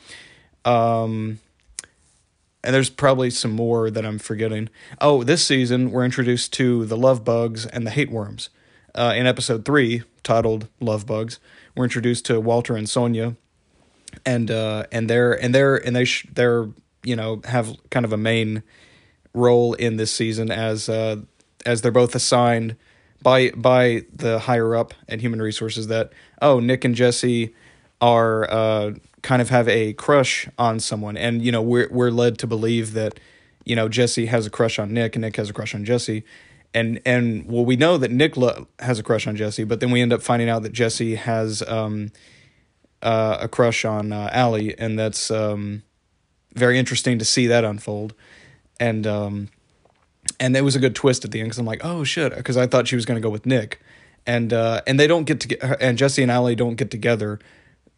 Um, 0.65 1.39
and 2.65 2.75
there's 2.75 2.91
probably 2.91 3.31
some 3.31 3.53
more 3.53 3.91
that 3.91 4.05
I'm 4.05 4.19
forgetting. 4.19 4.69
Oh, 5.01 5.23
this 5.23 5.47
season 5.47 5.91
we're 5.91 6.05
introduced 6.05 6.53
to 6.55 6.87
the 6.87 6.97
Love 6.97 7.25
Bugs 7.25 7.67
and 7.67 7.87
the 7.87 7.91
Hate 7.91 8.11
Worms. 8.11 8.51
Uh, 8.95 9.13
in 9.17 9.27
episode 9.27 9.65
three, 9.65 10.03
titled 10.23 10.69
"Love 10.81 11.07
Bugs," 11.07 11.39
we're 11.77 11.85
introduced 11.85 12.25
to 12.27 12.41
Walter 12.41 12.77
and 12.77 12.89
Sonia, 12.89 13.37
and 14.25 14.51
uh, 14.51 14.85
and 14.93 15.09
they're 15.09 15.33
and 15.33 15.55
they're 15.55 15.77
and 15.77 15.95
they 15.95 16.05
sh- 16.05 16.27
they're 16.33 16.69
you 17.03 17.17
know 17.17 17.41
have 17.45 17.77
kind 17.91 18.05
of 18.05 18.13
a 18.13 18.17
main 18.17 18.63
role 19.33 19.75
in 19.75 19.97
this 19.97 20.13
season 20.13 20.51
as 20.51 20.89
uh, 20.89 21.17
as 21.67 21.83
they're 21.83 21.93
both 21.93 22.15
assigned 22.15 22.77
by 23.23 23.51
by 23.51 24.03
the 24.15 24.39
higher 24.41 24.77
up 24.77 24.95
at 25.09 25.21
Human 25.21 25.43
Resources 25.43 25.89
that 25.89 26.13
oh 26.41 26.61
Nick 26.61 26.85
and 26.85 26.95
Jessi 26.95 27.53
are 28.01 28.51
uh, 28.51 28.93
kind 29.23 29.41
of 29.41 29.49
have 29.49 29.69
a 29.69 29.95
crush 29.95 30.49
on 30.59 30.79
someone, 30.79 31.17
and 31.17 31.43
you 31.43 31.51
know 31.51 31.63
we're 31.63 31.89
we're 31.91 32.11
led 32.11 32.39
to 32.39 32.47
believe 32.47 32.93
that 32.93 33.19
you 33.65 33.75
know 33.75 33.89
Jessi 33.89 34.29
has 34.29 34.47
a 34.47 34.51
crush 34.51 34.79
on 34.79 34.93
Nick, 34.93 35.17
and 35.17 35.23
Nick 35.23 35.37
has 35.37 35.51
a 35.51 35.53
crush 35.53 35.75
on 35.75 35.85
Jessi, 35.85 36.23
and 36.73 37.01
and 37.05 37.47
well 37.47 37.65
we 37.65 37.77
know 37.77 37.99
that 37.99 38.11
Nick 38.11 38.37
lo- 38.37 38.69
has 38.79 38.99
a 38.99 39.03
crush 39.03 39.27
on 39.27 39.37
Jessi, 39.37 39.67
but 39.67 39.81
then 39.81 39.91
we 39.91 40.01
end 40.01 40.13
up 40.13 40.23
finding 40.23 40.49
out 40.49 40.63
that 40.63 40.73
Jessi 40.73 41.17
has 41.17 41.63
um, 41.63 42.13
uh, 43.05 43.39
a 43.43 43.49
crush 43.49 43.85
on 43.85 44.13
uh, 44.13 44.31
Ali, 44.33 44.77
and 44.79 44.99
that's 44.99 45.31
um, 45.31 45.83
very 46.55 46.79
interesting 46.79 47.19
to 47.19 47.25
see 47.25 47.47
that 47.47 47.63
unfold, 47.63 48.15
and 48.81 49.07
um, 49.07 49.51
and 50.41 50.57
it 50.57 50.63
was 50.63 50.75
a 50.75 50.81
good 50.81 50.95
twist 50.95 51.25
at 51.25 51.31
the 51.31 51.41
end 51.41 51.49
because 51.49 51.59
I'm 51.59 51.67
like 51.67 51.85
oh 51.85 52.03
shit 52.03 52.35
because 52.35 52.57
I 52.57 52.67
thought 52.67 52.89
she 52.89 52.97
was 52.97 53.05
going 53.05 53.17
to 53.17 53.21
go 53.21 53.31
with 53.31 53.45
Nick, 53.45 53.81
and 54.27 54.53
uh, 54.53 54.81
and 54.87 54.99
they 54.99 55.07
don't 55.07 55.25
get 55.25 55.41
to 55.41 55.83
and 55.83 55.99
Jessi 55.99 56.23
and 56.23 56.31
Ali 56.31 56.55
don't 56.55 56.77
get 56.77 56.91
together. 56.91 57.39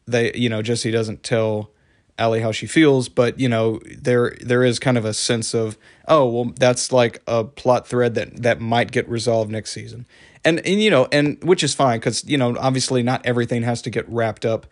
They 0.06 0.32
you 0.34 0.48
know 0.48 0.60
Jessi 0.60 0.90
doesn't 0.90 1.22
tell 1.22 1.70
Ali 2.18 2.40
how 2.40 2.50
she 2.50 2.66
feels, 2.66 3.08
but 3.08 3.38
you 3.38 3.48
know 3.48 3.80
there 3.98 4.36
there 4.40 4.64
is 4.64 4.80
kind 4.80 4.98
of 4.98 5.04
a 5.04 5.14
sense 5.14 5.54
of 5.54 5.78
oh 6.08 6.28
well 6.28 6.52
that's 6.58 6.90
like 6.90 7.22
a 7.28 7.44
plot 7.44 7.86
thread 7.86 8.16
that 8.16 8.42
that 8.42 8.60
might 8.60 8.90
get 8.90 9.08
resolved 9.08 9.52
next 9.52 9.70
season, 9.70 10.04
and 10.44 10.58
and 10.66 10.82
you 10.82 10.90
know 10.90 11.06
and 11.12 11.42
which 11.44 11.62
is 11.62 11.74
fine 11.74 12.00
because 12.00 12.24
you 12.24 12.36
know 12.36 12.56
obviously 12.58 13.04
not 13.04 13.24
everything 13.24 13.62
has 13.62 13.82
to 13.82 13.90
get 13.90 14.08
wrapped 14.08 14.44
up 14.44 14.66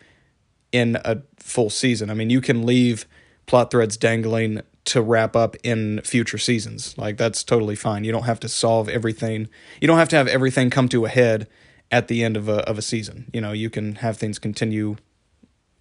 in 0.75 0.97
a 1.05 1.23
full 1.39 1.71
season. 1.71 2.11
I 2.11 2.15
mean 2.15 2.29
you 2.29 2.41
can 2.41 2.67
leave 2.67 3.07
plot 3.47 3.71
threads 3.71 3.97
dangling 3.97 4.61
to 4.87 5.01
wrap 5.01 5.35
up 5.35 5.57
in 5.63 6.01
future 6.03 6.39
seasons. 6.39 6.97
Like 6.99 7.17
that's 7.17 7.43
totally 7.43 7.77
fine. 7.77 8.05
You 8.05 8.13
don't 8.13 8.25
have 8.25 8.41
to 8.41 8.49
solve 8.49 8.89
everything. 8.89 9.49
You 9.81 9.89
don't 9.89 9.99
have 9.99 10.09
to 10.11 10.17
have 10.17 10.29
everything 10.29 10.69
come 10.71 10.89
to 10.91 11.05
a 11.05 11.09
head 11.09 11.47
at 11.91 12.09
the 12.09 12.25
end 12.25 12.37
of 12.37 12.49
a 12.49 12.69
of 12.69 12.77
a 12.77 12.83
season. 12.83 13.31
You 13.33 13.41
know, 13.41 13.53
you 13.53 13.71
can 13.71 13.97
have 13.97 14.17
things 14.17 14.39
continue 14.39 14.97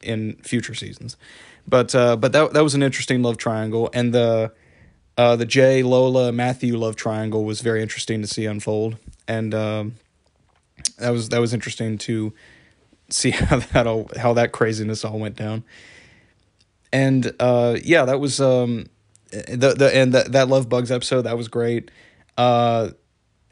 in 0.01 0.35
future 0.43 0.73
seasons. 0.75 1.17
But 1.67 1.95
uh, 1.95 2.15
but 2.17 2.31
that 2.33 2.53
that 2.53 2.63
was 2.63 2.75
an 2.75 2.83
interesting 2.83 3.23
love 3.23 3.37
triangle, 3.37 3.89
and 3.93 4.13
the 4.13 4.51
uh, 5.17 5.35
the 5.35 5.45
Jay 5.45 5.83
Lola 5.83 6.31
Matthew 6.31 6.77
love 6.77 6.95
triangle 6.95 7.45
was 7.45 7.61
very 7.61 7.81
interesting 7.81 8.21
to 8.21 8.27
see 8.27 8.45
unfold, 8.45 8.97
and 9.27 9.53
um, 9.53 9.95
that 10.97 11.11
was 11.11 11.29
that 11.29 11.39
was 11.39 11.53
interesting 11.53 11.97
to 11.99 12.33
see 13.09 13.29
how 13.31 13.59
that 13.59 13.87
all, 13.87 14.09
how 14.17 14.33
that 14.33 14.51
craziness 14.51 15.03
all 15.05 15.19
went 15.19 15.35
down. 15.35 15.63
And 16.91 17.33
uh, 17.39 17.77
yeah, 17.83 18.05
that 18.05 18.19
was 18.19 18.39
um, 18.39 18.87
the 19.31 19.73
the 19.77 19.91
and 19.93 20.13
that 20.13 20.31
that 20.31 20.47
Love 20.47 20.69
Bugs 20.69 20.91
episode 20.91 21.23
that 21.23 21.37
was 21.37 21.47
great. 21.47 21.89
Uh, 22.37 22.91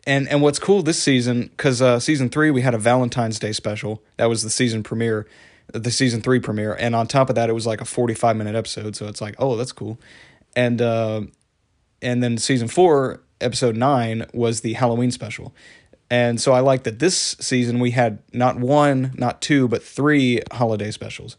and 0.05 0.27
and 0.29 0.41
what's 0.41 0.59
cool 0.59 0.83
this 0.83 1.01
season 1.01 1.43
because 1.43 1.81
uh, 1.81 1.99
season 1.99 2.29
three 2.29 2.51
we 2.51 2.61
had 2.61 2.73
a 2.73 2.77
Valentine's 2.77 3.39
Day 3.39 3.51
special 3.51 4.03
that 4.17 4.25
was 4.25 4.43
the 4.43 4.49
season 4.49 4.83
premiere 4.83 5.27
the 5.73 5.91
season 5.91 6.21
three 6.21 6.39
premiere, 6.39 6.73
and 6.73 6.95
on 6.95 7.07
top 7.07 7.29
of 7.29 7.35
that, 7.35 7.49
it 7.49 7.53
was 7.53 7.65
like 7.65 7.81
a 7.81 7.85
forty 7.85 8.13
five 8.13 8.35
minute 8.35 8.55
episode. 8.55 8.95
So 8.95 9.07
it's 9.07 9.21
like, 9.21 9.35
oh, 9.39 9.55
that's 9.55 9.71
cool, 9.71 9.99
and 10.55 10.81
uh, 10.81 11.21
and 12.01 12.21
then 12.21 12.37
season 12.37 12.67
four, 12.67 13.21
episode 13.39 13.75
nine 13.75 14.25
was 14.33 14.61
the 14.61 14.73
Halloween 14.73 15.11
special, 15.11 15.53
and 16.11 16.41
so 16.41 16.51
I 16.51 16.59
like 16.59 16.83
that 16.83 16.99
this 16.99 17.37
season 17.39 17.79
we 17.79 17.91
had 17.91 18.19
not 18.33 18.59
one, 18.59 19.13
not 19.15 19.41
two, 19.41 19.69
but 19.69 19.81
three 19.81 20.41
holiday 20.51 20.91
specials. 20.91 21.37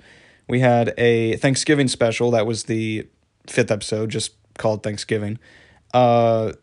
We 0.49 0.61
had 0.61 0.95
a 0.97 1.37
Thanksgiving 1.37 1.89
special 1.89 2.31
that 2.31 2.47
was 2.47 2.65
the 2.65 3.07
fifth 3.47 3.71
episode, 3.71 4.09
just 4.09 4.33
called 4.57 4.83
Thanksgiving. 4.83 5.39
Uh, 5.93 6.55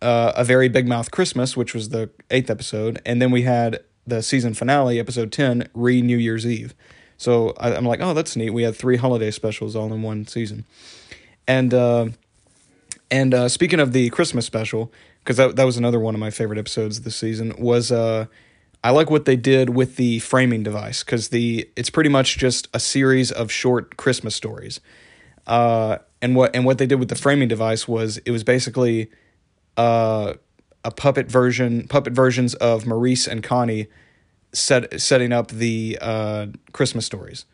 uh, 0.00 0.32
a 0.34 0.44
very 0.44 0.68
big 0.68 0.88
mouth 0.88 1.10
Christmas, 1.10 1.58
which 1.58 1.74
was 1.74 1.90
the 1.90 2.08
eighth 2.30 2.48
episode, 2.48 3.02
and 3.04 3.20
then 3.20 3.30
we 3.30 3.42
had 3.42 3.80
the 4.06 4.22
season 4.22 4.54
finale, 4.54 4.98
episode 4.98 5.30
ten, 5.30 5.68
re 5.74 6.00
New 6.00 6.16
Year's 6.16 6.46
Eve. 6.46 6.74
So 7.18 7.52
I, 7.58 7.72
am 7.72 7.84
like, 7.84 8.00
oh, 8.00 8.14
that's 8.14 8.34
neat. 8.34 8.50
We 8.50 8.62
had 8.62 8.76
three 8.76 8.96
holiday 8.96 9.30
specials 9.30 9.76
all 9.76 9.92
in 9.92 10.00
one 10.00 10.26
season, 10.26 10.64
and 11.46 11.74
uh, 11.74 12.08
and 13.10 13.34
uh, 13.34 13.48
speaking 13.48 13.80
of 13.80 13.92
the 13.92 14.08
Christmas 14.08 14.46
special, 14.46 14.90
because 15.28 15.36
that 15.36 15.56
that 15.56 15.64
was 15.64 15.76
another 15.76 16.00
one 16.00 16.14
of 16.14 16.20
my 16.20 16.30
favorite 16.30 16.58
episodes 16.58 17.02
this 17.02 17.14
season 17.14 17.52
was 17.58 17.92
uh, 17.92 18.24
I 18.82 18.92
like 18.92 19.10
what 19.10 19.26
they 19.26 19.36
did 19.36 19.68
with 19.68 19.96
the 19.96 20.20
framing 20.20 20.62
device 20.62 21.04
because 21.04 21.28
the 21.28 21.68
it's 21.76 21.90
pretty 21.90 22.08
much 22.08 22.38
just 22.38 22.66
a 22.72 22.80
series 22.80 23.30
of 23.30 23.52
short 23.52 23.98
Christmas 23.98 24.34
stories. 24.34 24.80
Uh, 25.46 25.98
and 26.22 26.34
what 26.34 26.56
and 26.56 26.64
what 26.64 26.78
they 26.78 26.86
did 26.86 26.98
with 26.98 27.10
the 27.10 27.14
framing 27.14 27.46
device 27.46 27.86
was 27.86 28.16
it 28.24 28.30
was 28.30 28.42
basically 28.42 29.10
uh, 29.76 30.32
a 30.82 30.90
puppet 30.90 31.30
version 31.30 31.86
puppet 31.88 32.14
versions 32.14 32.54
of 32.54 32.86
Maurice 32.86 33.26
and 33.26 33.42
Connie 33.42 33.86
set 34.54 34.98
setting 34.98 35.30
up 35.30 35.48
the 35.48 35.98
uh, 36.00 36.46
Christmas 36.72 37.04
stories, 37.04 37.44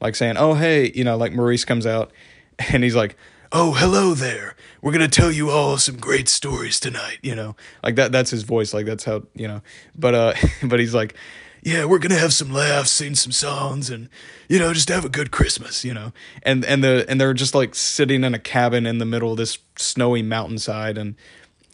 like 0.00 0.16
saying, 0.16 0.36
"Oh 0.36 0.54
hey," 0.54 0.90
you 0.96 1.04
know, 1.04 1.16
like 1.16 1.32
Maurice 1.32 1.64
comes 1.64 1.86
out 1.86 2.10
and 2.72 2.82
he's 2.82 2.96
like, 2.96 3.16
"Oh 3.52 3.72
hello 3.72 4.14
there, 4.14 4.54
we're 4.80 4.92
gonna 4.92 5.08
tell 5.08 5.30
you 5.30 5.50
all 5.50 5.76
some 5.78 5.96
great 5.96 6.28
stories 6.28 6.78
tonight," 6.80 7.18
you 7.22 7.34
know, 7.34 7.56
like 7.82 7.96
that. 7.96 8.12
That's 8.12 8.30
his 8.30 8.42
voice, 8.42 8.72
like 8.72 8.86
that's 8.86 9.04
how 9.04 9.22
you 9.34 9.48
know. 9.48 9.62
But 9.96 10.14
uh, 10.14 10.34
but 10.62 10.80
he's 10.80 10.94
like, 10.94 11.14
"Yeah, 11.62 11.84
we're 11.84 11.98
gonna 11.98 12.18
have 12.18 12.32
some 12.32 12.52
laughs, 12.52 12.90
sing 12.90 13.14
some 13.14 13.32
songs, 13.32 13.90
and 13.90 14.08
you 14.48 14.58
know, 14.58 14.72
just 14.72 14.88
have 14.88 15.04
a 15.04 15.08
good 15.08 15.30
Christmas," 15.30 15.84
you 15.84 15.94
know. 15.94 16.12
And 16.42 16.64
and 16.64 16.84
the 16.84 17.04
and 17.08 17.20
they're 17.20 17.34
just 17.34 17.54
like 17.54 17.74
sitting 17.74 18.24
in 18.24 18.34
a 18.34 18.38
cabin 18.38 18.86
in 18.86 18.98
the 18.98 19.06
middle 19.06 19.32
of 19.32 19.36
this 19.36 19.58
snowy 19.76 20.22
mountainside, 20.22 20.96
and 20.98 21.16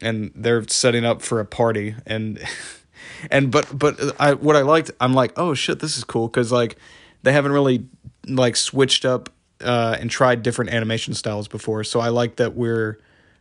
and 0.00 0.32
they're 0.34 0.66
setting 0.68 1.04
up 1.04 1.22
for 1.22 1.40
a 1.40 1.46
party 1.46 1.94
and. 2.06 2.42
and 3.30 3.50
but 3.50 3.78
but 3.78 3.98
I 4.20 4.34
what 4.34 4.56
I 4.56 4.62
liked 4.62 4.90
I'm 5.00 5.14
like 5.14 5.32
oh 5.36 5.54
shit 5.54 5.78
this 5.78 5.96
is 5.96 6.04
cool 6.04 6.28
because 6.28 6.50
like 6.50 6.76
they 7.22 7.32
haven't 7.32 7.52
really 7.52 7.86
like 8.26 8.56
switched 8.56 9.04
up 9.04 9.30
uh, 9.60 9.96
and 9.98 10.10
tried 10.10 10.42
different 10.42 10.70
animation 10.70 11.14
styles 11.14 11.48
before. 11.48 11.84
So 11.84 12.00
I 12.00 12.08
like 12.08 12.36
that 12.36 12.54
we're 12.54 12.98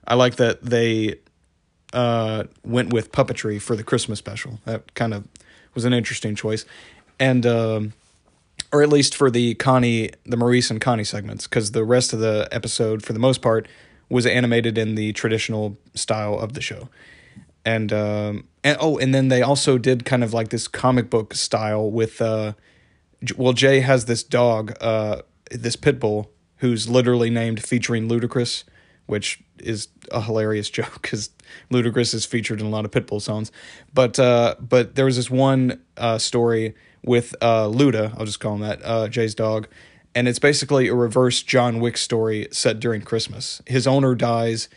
I 0.07 0.15
like 0.15 0.35
that 0.35 0.61
they 0.61 1.15
uh, 1.93 2.43
went 2.63 2.93
with 2.93 3.11
puppetry 3.11 3.61
for 3.61 3.75
the 3.75 3.83
Christmas 3.83 4.19
special. 4.19 4.59
That 4.65 4.93
kind 4.93 5.13
of 5.13 5.27
was 5.73 5.85
an 5.85 5.93
interesting 5.93 6.35
choice. 6.35 6.65
And 7.19 7.45
um, 7.45 7.93
or 8.71 8.81
at 8.81 8.89
least 8.89 9.15
for 9.15 9.29
the 9.29 9.55
Connie 9.55 10.11
the 10.25 10.37
Maurice 10.37 10.69
and 10.69 10.81
Connie 10.81 11.03
segments 11.03 11.47
because 11.47 11.71
the 11.71 11.83
rest 11.83 12.13
of 12.13 12.19
the 12.19 12.47
episode 12.51 13.03
for 13.03 13.13
the 13.13 13.19
most 13.19 13.41
part 13.41 13.67
was 14.09 14.25
animated 14.25 14.77
in 14.77 14.95
the 14.95 15.13
traditional 15.13 15.77
style 15.93 16.37
of 16.37 16.53
the 16.53 16.61
show. 16.61 16.89
And 17.63 17.91
um, 17.91 18.47
and 18.63 18.77
oh, 18.79 18.97
and 18.97 19.13
then 19.13 19.29
they 19.29 19.41
also 19.41 19.77
did 19.77 20.05
kind 20.05 20.23
of 20.23 20.33
like 20.33 20.49
this 20.49 20.67
comic 20.67 21.09
book 21.09 21.33
style 21.33 21.89
with 21.89 22.21
uh, 22.21 22.53
well, 23.37 23.53
Jay 23.53 23.79
has 23.79 24.05
this 24.05 24.23
dog, 24.23 24.75
uh, 24.81 25.21
this 25.51 25.75
pit 25.75 25.99
bull 25.99 26.31
who's 26.57 26.89
literally 26.89 27.29
named 27.29 27.63
featuring 27.63 28.09
Ludacris, 28.09 28.63
which 29.05 29.43
is 29.59 29.89
a 30.11 30.21
hilarious 30.21 30.69
joke 30.77 31.01
because 31.01 31.29
Ludacris 31.71 32.13
is 32.13 32.25
featured 32.25 32.59
in 32.59 32.67
a 32.67 32.69
lot 32.69 32.85
of 32.85 32.91
Pitbull 32.91 33.21
songs. 33.21 33.51
But 33.93 34.19
uh, 34.19 34.55
but 34.59 34.95
there 34.95 35.05
was 35.05 35.17
this 35.17 35.29
one 35.29 35.81
uh, 35.97 36.17
story 36.17 36.75
with 37.03 37.35
uh, 37.41 37.65
Luda, 37.65 38.17
I'll 38.17 38.25
just 38.25 38.39
call 38.39 38.55
him 38.55 38.61
that, 38.61 38.79
uh, 38.83 39.07
Jay's 39.07 39.35
dog, 39.35 39.67
and 40.15 40.27
it's 40.27 40.39
basically 40.39 40.87
a 40.87 40.95
reverse 40.95 41.43
John 41.43 41.79
Wick 41.79 41.97
story 41.97 42.47
set 42.51 42.79
during 42.79 43.03
Christmas. 43.03 43.61
His 43.67 43.85
owner 43.85 44.15
dies 44.15 44.69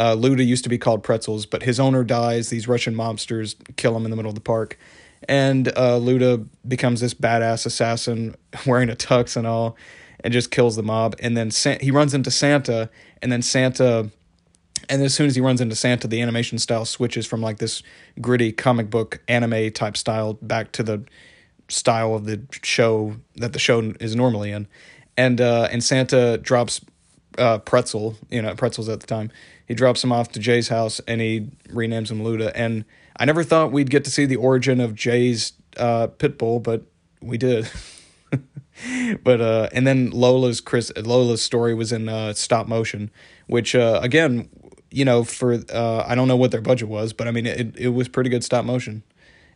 uh, 0.00 0.16
Luda 0.16 0.44
used 0.44 0.64
to 0.64 0.70
be 0.70 0.78
called 0.78 1.02
Pretzels, 1.02 1.44
but 1.44 1.62
his 1.62 1.78
owner 1.78 2.02
dies. 2.02 2.48
These 2.48 2.66
Russian 2.66 2.94
mobsters 2.94 3.54
kill 3.76 3.94
him 3.94 4.06
in 4.06 4.10
the 4.10 4.16
middle 4.16 4.30
of 4.30 4.34
the 4.34 4.40
park. 4.40 4.78
And 5.28 5.68
uh, 5.68 5.98
Luda 6.00 6.48
becomes 6.66 7.02
this 7.02 7.12
badass 7.12 7.66
assassin 7.66 8.34
wearing 8.66 8.88
a 8.88 8.96
tux 8.96 9.36
and 9.36 9.46
all 9.46 9.76
and 10.22 10.32
just 10.32 10.50
kills 10.50 10.76
the 10.76 10.82
mob. 10.82 11.16
And 11.20 11.36
then 11.36 11.50
Sa- 11.50 11.78
he 11.80 11.90
runs 11.90 12.14
into 12.14 12.30
Santa, 12.30 12.90
and 13.22 13.30
then 13.30 13.42
Santa. 13.42 14.10
And 14.88 15.02
as 15.02 15.14
soon 15.14 15.26
as 15.26 15.34
he 15.34 15.40
runs 15.40 15.60
into 15.60 15.76
Santa, 15.76 16.08
the 16.08 16.20
animation 16.20 16.58
style 16.58 16.84
switches 16.84 17.26
from 17.26 17.40
like 17.40 17.58
this 17.58 17.82
gritty 18.20 18.50
comic 18.50 18.90
book 18.90 19.20
anime 19.28 19.70
type 19.72 19.96
style 19.96 20.34
back 20.34 20.72
to 20.72 20.82
the 20.82 21.04
style 21.68 22.14
of 22.14 22.24
the 22.24 22.40
show 22.62 23.16
that 23.36 23.52
the 23.52 23.58
show 23.58 23.92
is 24.00 24.16
normally 24.16 24.50
in. 24.50 24.66
And 25.16 25.40
uh, 25.40 25.68
and 25.70 25.84
Santa 25.84 26.38
drops 26.38 26.80
uh, 27.38 27.58
Pretzel, 27.58 28.16
you 28.30 28.42
know, 28.42 28.54
Pretzels 28.54 28.88
at 28.88 29.00
the 29.00 29.06
time. 29.06 29.30
He 29.66 29.74
drops 29.74 30.02
him 30.02 30.12
off 30.12 30.32
to 30.32 30.40
Jay's 30.40 30.68
house 30.68 31.00
and 31.06 31.20
he 31.20 31.48
renames 31.68 32.10
him 32.10 32.20
Luda. 32.22 32.50
And 32.54 32.84
I 33.16 33.24
never 33.24 33.44
thought 33.44 33.70
we'd 33.72 33.90
get 33.90 34.04
to 34.04 34.10
see 34.10 34.26
the 34.26 34.36
origin 34.36 34.80
of 34.80 34.94
Jay's 34.94 35.52
uh, 35.76 36.08
pit 36.08 36.38
bull, 36.38 36.60
but 36.60 36.82
we 37.20 37.38
did. 37.38 37.70
but 39.24 39.40
uh, 39.40 39.68
and 39.72 39.86
then 39.86 40.10
Lola's 40.10 40.60
Chris 40.60 40.92
Lola's 40.96 41.42
story 41.42 41.74
was 41.74 41.92
in 41.92 42.08
uh, 42.08 42.32
stop 42.32 42.66
motion, 42.68 43.10
which 43.46 43.74
uh, 43.74 44.00
again, 44.02 44.48
you 44.90 45.04
know, 45.04 45.24
for 45.24 45.62
uh, 45.72 46.04
I 46.06 46.14
don't 46.14 46.28
know 46.28 46.36
what 46.36 46.50
their 46.50 46.60
budget 46.60 46.88
was, 46.88 47.12
but 47.12 47.28
I 47.28 47.30
mean 47.30 47.46
it 47.46 47.76
it 47.76 47.88
was 47.88 48.08
pretty 48.08 48.30
good 48.30 48.44
stop 48.44 48.64
motion. 48.64 49.02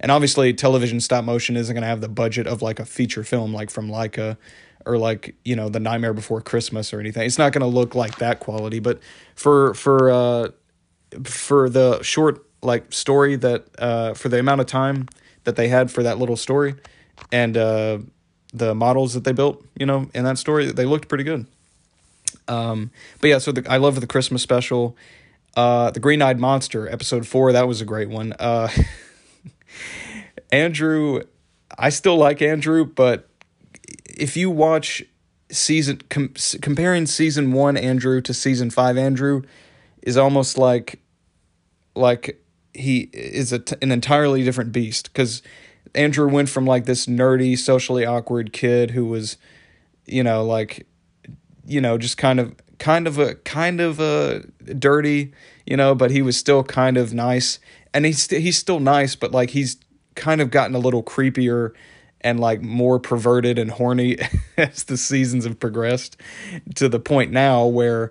And 0.00 0.10
obviously, 0.10 0.52
television 0.52 1.00
stop 1.00 1.24
motion 1.24 1.56
isn't 1.56 1.72
going 1.72 1.82
to 1.82 1.88
have 1.88 2.00
the 2.00 2.08
budget 2.08 2.46
of 2.46 2.62
like 2.62 2.78
a 2.78 2.84
feature 2.84 3.24
film, 3.24 3.54
like 3.54 3.70
from 3.70 3.88
Laika, 3.88 4.36
or 4.84 4.98
like 4.98 5.34
you 5.44 5.56
know 5.56 5.68
the 5.68 5.80
Nightmare 5.80 6.12
Before 6.12 6.40
Christmas 6.40 6.92
or 6.92 7.00
anything. 7.00 7.26
It's 7.26 7.38
not 7.38 7.52
going 7.52 7.62
to 7.62 7.66
look 7.66 7.94
like 7.94 8.18
that 8.18 8.40
quality. 8.40 8.80
But 8.80 9.00
for 9.34 9.74
for 9.74 10.10
uh, 10.10 10.48
for 11.24 11.70
the 11.70 12.02
short 12.02 12.44
like 12.62 12.92
story 12.92 13.36
that 13.36 13.66
uh, 13.78 14.14
for 14.14 14.28
the 14.28 14.38
amount 14.38 14.60
of 14.60 14.66
time 14.66 15.08
that 15.44 15.56
they 15.56 15.68
had 15.68 15.90
for 15.90 16.02
that 16.02 16.18
little 16.18 16.36
story, 16.36 16.74
and 17.32 17.56
uh, 17.56 17.98
the 18.54 18.74
models 18.74 19.12
that 19.14 19.24
they 19.24 19.32
built, 19.32 19.62
you 19.78 19.84
know, 19.84 20.08
in 20.14 20.24
that 20.24 20.38
story, 20.38 20.70
they 20.70 20.86
looked 20.86 21.08
pretty 21.08 21.24
good. 21.24 21.46
Um, 22.46 22.90
but 23.20 23.28
yeah, 23.28 23.38
so 23.38 23.52
the, 23.52 23.70
I 23.70 23.76
love 23.76 24.00
the 24.00 24.06
Christmas 24.06 24.42
special. 24.42 24.96
Uh, 25.56 25.90
the 25.90 26.00
Green 26.00 26.22
Eyed 26.22 26.38
Monster, 26.38 26.88
episode 26.88 27.26
four, 27.26 27.52
that 27.52 27.66
was 27.68 27.80
a 27.80 27.84
great 27.84 28.08
one. 28.08 28.32
Uh, 28.38 28.68
Andrew, 30.52 31.22
I 31.76 31.90
still 31.90 32.16
like 32.16 32.40
Andrew, 32.40 32.84
but 32.84 33.28
if 34.06 34.36
you 34.36 34.50
watch 34.50 35.02
season 35.50 36.00
com- 36.08 36.34
comparing 36.62 37.06
season 37.06 37.52
1 37.52 37.76
Andrew 37.76 38.20
to 38.20 38.34
season 38.34 38.70
5 38.70 38.96
Andrew 38.96 39.42
is 40.02 40.16
almost 40.16 40.58
like 40.58 41.00
like 41.94 42.40
he 42.72 43.08
is 43.12 43.52
a 43.52 43.60
t- 43.60 43.76
an 43.80 43.92
entirely 43.92 44.42
different 44.42 44.72
beast 44.72 45.12
cuz 45.14 45.42
Andrew 45.94 46.28
went 46.28 46.48
from 46.48 46.66
like 46.66 46.86
this 46.86 47.06
nerdy 47.06 47.56
socially 47.56 48.04
awkward 48.04 48.52
kid 48.52 48.90
who 48.90 49.06
was 49.06 49.36
you 50.06 50.22
know 50.22 50.44
like 50.44 50.86
you 51.66 51.80
know 51.80 51.98
just 51.98 52.16
kind 52.16 52.40
of 52.40 52.54
kind 52.78 53.06
of 53.06 53.18
a 53.18 53.36
kind 53.36 53.80
of 53.80 54.00
a 54.00 54.44
dirty 54.78 55.32
you 55.66 55.76
know 55.76 55.94
but 55.94 56.10
he 56.10 56.22
was 56.22 56.36
still 56.36 56.62
kind 56.62 56.96
of 56.96 57.14
nice. 57.14 57.58
And 57.92 58.04
he's 58.04 58.24
st- 58.24 58.42
he's 58.42 58.58
still 58.58 58.80
nice 58.80 59.14
but 59.14 59.32
like 59.32 59.50
he's 59.50 59.76
kind 60.14 60.40
of 60.40 60.50
gotten 60.50 60.74
a 60.74 60.80
little 60.80 61.02
creepier 61.02 61.72
and 62.20 62.40
like 62.40 62.62
more 62.62 62.98
perverted 62.98 63.58
and 63.58 63.70
horny 63.70 64.16
as 64.56 64.84
the 64.84 64.96
seasons 64.96 65.44
have 65.44 65.60
progressed 65.60 66.16
to 66.74 66.88
the 66.88 66.98
point 66.98 67.30
now 67.30 67.66
where 67.66 68.10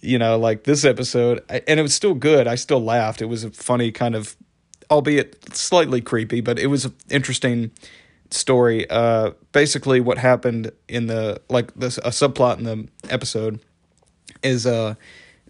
you 0.00 0.18
know 0.18 0.38
like 0.38 0.64
this 0.64 0.84
episode 0.84 1.42
and 1.48 1.80
it 1.80 1.82
was 1.82 1.94
still 1.94 2.14
good. 2.14 2.46
I 2.46 2.56
still 2.56 2.82
laughed. 2.82 3.22
It 3.22 3.26
was 3.26 3.44
a 3.44 3.50
funny 3.50 3.90
kind 3.90 4.14
of 4.14 4.36
albeit 4.90 5.54
slightly 5.54 6.00
creepy 6.00 6.40
but 6.40 6.58
it 6.58 6.66
was 6.66 6.84
an 6.84 6.94
interesting 7.10 7.70
story 8.30 8.88
uh 8.90 9.30
basically 9.52 10.00
what 10.00 10.18
happened 10.18 10.70
in 10.88 11.06
the 11.06 11.40
like 11.48 11.72
this 11.74 11.98
a 11.98 12.10
subplot 12.10 12.58
in 12.58 12.64
the 12.64 12.88
episode 13.08 13.60
is 14.42 14.66
uh 14.66 14.94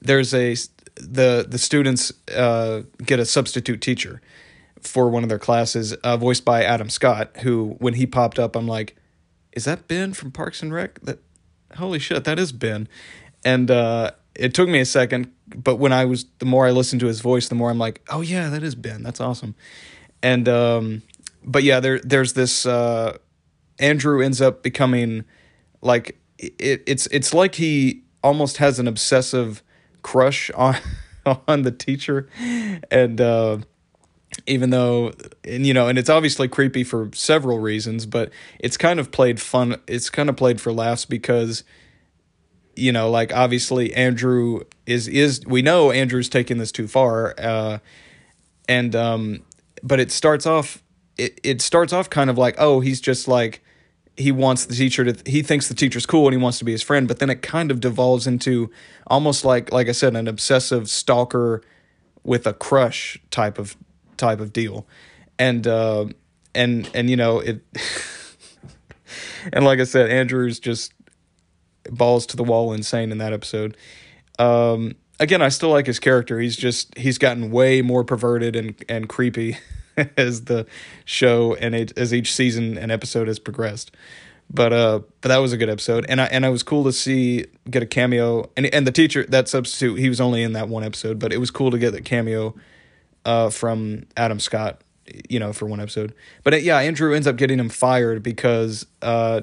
there's 0.01 0.35
a 0.35 0.55
the 0.97 1.45
the 1.49 1.59
students 1.59 2.13
uh 2.35 2.83
get 3.05 3.19
a 3.19 3.25
substitute 3.25 3.81
teacher 3.81 4.21
for 4.87 5.09
one 5.09 5.23
of 5.23 5.29
their 5.29 5.39
classes, 5.39 5.93
uh, 5.95 6.17
voiced 6.17 6.45
by 6.45 6.63
Adam 6.63 6.89
Scott, 6.89 7.31
who 7.39 7.77
when 7.79 7.95
he 7.95 8.07
popped 8.07 8.39
up, 8.39 8.57
I'm 8.57 8.67
like, 8.67 8.97
is 9.53 9.65
that 9.65 9.89
Ben 9.89 10.13
from 10.13 10.31
Parks 10.31 10.63
and 10.63 10.73
Rec? 10.73 11.01
That 11.01 11.19
holy 11.77 11.99
shit, 11.99 12.25
that 12.25 12.39
is 12.39 12.53
Ben. 12.53 12.89
And 13.45 13.71
uh, 13.71 14.13
it 14.39 14.55
took 14.55 14.69
me 14.69 14.81
a 14.81 14.85
second, 14.85 15.33
but 15.55 15.77
when 15.77 15.93
I 15.93 16.05
was 16.05 16.27
the 16.39 16.47
more 16.47 16.67
I 16.67 16.71
listened 16.71 17.01
to 17.01 17.07
his 17.07 17.21
voice, 17.21 17.49
the 17.49 17.55
more 17.55 17.71
I'm 17.71 17.79
like, 17.79 18.03
oh 18.09 18.21
yeah, 18.21 18.49
that 18.51 18.63
is 18.63 18.75
Ben. 18.75 19.03
That's 19.03 19.21
awesome. 19.21 19.55
And 20.23 20.49
um, 20.49 21.03
but 21.45 21.63
yeah, 21.63 21.81
there 21.81 22.01
there's 22.01 22.35
this 22.35 22.67
uh, 22.67 23.19
Andrew 23.79 24.23
ends 24.23 24.41
up 24.41 24.63
becoming 24.63 25.25
like 25.81 26.19
it, 26.39 26.83
it's 26.87 27.07
it's 27.09 27.33
like 27.33 27.55
he 27.55 28.03
almost 28.23 28.59
has 28.59 28.79
an 28.79 28.89
obsessive 28.89 29.63
crush 30.03 30.51
on 30.53 30.77
on 31.49 31.63
the 31.63 31.73
teacher, 31.73 32.29
and. 32.91 33.21
Uh, 33.21 33.59
even 34.47 34.71
though 34.71 35.13
and 35.45 35.65
you 35.65 35.73
know 35.73 35.89
and 35.89 35.99
it's 35.99 36.11
obviously 36.11 36.47
creepy 36.47 36.85
for 36.85 37.09
several 37.15 37.59
reasons 37.59 38.05
but 38.05 38.31
it's 38.59 38.77
kind 38.77 39.01
of 39.01 39.11
played 39.11 39.41
fun 39.41 39.81
it's 39.87 40.11
kind 40.11 40.29
of 40.29 40.37
played 40.37 40.61
for 40.61 40.73
laughs 40.73 41.05
because 41.05 41.65
you 42.77 42.93
know 42.93 43.11
like 43.11 43.35
obviously 43.35 43.93
andrew 43.95 44.61
is 44.87 45.09
is 45.09 45.41
we 45.47 45.63
know 45.63 45.91
andrew's 45.91 46.29
taking 46.29 46.59
this 46.59 46.71
too 46.71 46.87
far 46.87 47.35
uh 47.39 47.79
and 48.69 48.95
um 48.95 49.43
but 49.83 50.01
it 50.01 50.11
starts 50.11 50.47
off 50.47 50.83
it, 51.17 51.41
it 51.43 51.61
starts 51.63 51.93
off 51.93 52.11
kind 52.11 52.31
of 52.31 52.37
like 52.39 52.55
oh 52.59 52.81
he's 52.81 53.01
just 53.01 53.27
like 53.27 53.63
he 54.17 54.33
wants 54.33 54.67
the 54.67 54.75
teacher 54.75 55.05
to 55.05 55.31
he 55.31 55.43
thinks 55.43 55.69
the 55.69 55.75
teacher's 55.75 56.07
cool 56.07 56.27
and 56.27 56.35
he 56.35 56.43
wants 56.43 56.59
to 56.59 56.65
be 56.65 56.73
his 56.73 56.83
friend 56.83 57.09
but 57.09 57.19
then 57.19 57.31
it 57.31 57.43
kind 57.43 57.71
of 57.71 57.81
devolves 57.81 58.27
into 58.27 58.71
almost 59.07 59.45
like 59.45 59.73
like 59.73 59.89
i 59.89 59.93
said 59.93 60.15
an 60.15 60.29
obsessive 60.29 60.89
stalker 60.89 61.63
with 62.27 62.47
a 62.47 62.53
crush 62.53 63.19
type 63.31 63.59
of 63.59 63.77
type 64.17 64.41
of 64.41 64.53
deal, 64.53 64.87
and 65.39 65.67
uh, 65.67 66.07
and 66.55 66.91
and 66.93 67.09
you 67.09 67.17
know 67.17 67.39
it. 67.39 67.63
and 69.53 69.65
like 69.65 69.79
I 69.79 69.85
said, 69.85 70.11
Andrew's 70.11 70.59
just 70.59 70.93
balls 71.91 72.27
to 72.27 72.37
the 72.37 72.45
wall 72.45 72.73
insane 72.73 73.13
in 73.13 73.19
that 73.19 73.33
episode. 73.33 73.77
Um, 74.39 74.95
again, 75.21 75.43
I 75.43 75.49
still 75.49 75.71
like 75.71 75.87
his 75.87 75.99
character. 75.99 76.41
He's 76.41 76.57
just 76.57 76.97
he's 76.97 77.19
gotten 77.19 77.51
way 77.51 77.83
more 77.83 78.05
perverted 78.05 78.57
and 78.57 78.75
and 78.89 79.09
creepy 79.09 79.59
as 80.17 80.45
the 80.45 80.67
show 81.05 81.55
and 81.55 81.75
it, 81.75 81.97
as 81.97 82.13
each 82.13 82.35
season 82.35 82.79
and 82.79 82.93
episode 82.93 83.29
has 83.29 83.39
progressed. 83.39 83.91
But 84.49 84.73
uh, 84.73 85.01
but 85.21 85.29
that 85.29 85.39
was 85.39 85.53
a 85.53 85.57
good 85.57 85.69
episode, 85.69 86.07
and 86.09 86.21
I 86.21 86.27
and 86.27 86.45
it 86.45 86.51
was 86.51 86.63
cool 86.63 86.85
to 86.85 86.93
see 86.93 87.47
get 87.69 87.83
a 87.83 87.87
cameo 87.87 88.49
and 88.57 88.67
and 88.67 88.87
the 88.87 88.93
teacher 88.93 89.25
that 89.29 89.49
substitute 89.49 89.99
he 89.99 90.09
was 90.09 90.21
only 90.21 90.43
in 90.43 90.53
that 90.53 90.69
one 90.69 90.85
episode, 90.85 91.19
but 91.19 91.33
it 91.33 91.39
was 91.39 91.51
cool 91.51 91.73
to 91.73 91.79
get 91.79 91.91
the 91.91 92.01
cameo 92.01 92.55
uh, 93.25 93.51
from 93.51 94.07
Adam 94.17 94.39
Scott, 94.39 94.83
you 95.29 95.41
know, 95.41 95.53
for 95.53 95.67
one 95.67 95.81
episode. 95.81 96.15
But 96.45 96.55
uh, 96.55 96.59
yeah, 96.59 96.79
Andrew 96.79 97.13
ends 97.13 97.27
up 97.27 97.35
getting 97.35 97.59
him 97.59 97.69
fired 97.69 98.23
because 98.23 98.87
uh, 99.03 99.41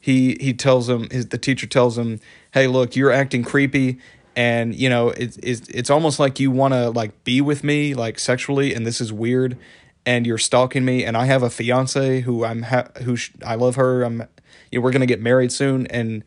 he 0.00 0.36
he 0.40 0.52
tells 0.54 0.88
him 0.88 1.08
his 1.10 1.28
the 1.28 1.38
teacher 1.38 1.66
tells 1.66 1.96
him, 1.96 2.20
"Hey, 2.52 2.66
look, 2.66 2.96
you're 2.96 3.12
acting 3.12 3.44
creepy." 3.44 3.98
And 4.36 4.74
you 4.74 4.88
know 4.88 5.08
it's 5.10 5.36
it's 5.42 5.68
it's 5.68 5.90
almost 5.90 6.18
like 6.18 6.40
you 6.40 6.50
want 6.50 6.72
to 6.72 6.90
like 6.90 7.24
be 7.24 7.40
with 7.40 7.62
me 7.62 7.94
like 7.94 8.18
sexually, 8.18 8.74
and 8.74 8.86
this 8.86 9.00
is 9.00 9.12
weird, 9.12 9.58
and 10.06 10.26
you're 10.26 10.38
stalking 10.38 10.84
me. 10.84 11.04
And 11.04 11.16
I 11.16 11.26
have 11.26 11.42
a 11.42 11.50
fiance 11.50 12.20
who 12.20 12.44
I'm 12.44 12.62
ha- 12.62 12.88
who 13.02 13.16
sh- 13.16 13.32
I 13.44 13.56
love 13.56 13.76
her. 13.76 14.02
I'm 14.02 14.26
you 14.70 14.78
know, 14.78 14.84
we're 14.84 14.92
gonna 14.92 15.06
get 15.06 15.20
married 15.20 15.52
soon, 15.52 15.86
and 15.88 16.24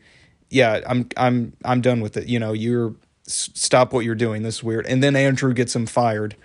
yeah, 0.50 0.80
I'm 0.86 1.08
I'm 1.16 1.54
I'm 1.64 1.80
done 1.80 2.00
with 2.00 2.16
it. 2.16 2.28
You 2.28 2.38
know, 2.38 2.52
you're 2.52 2.94
stop 3.26 3.92
what 3.92 4.04
you're 4.04 4.14
doing. 4.14 4.42
This 4.42 4.56
is 4.56 4.64
weird. 4.64 4.86
And 4.86 5.02
then 5.02 5.16
Andrew 5.16 5.52
gets 5.54 5.74
him 5.74 5.86
fired 5.86 6.36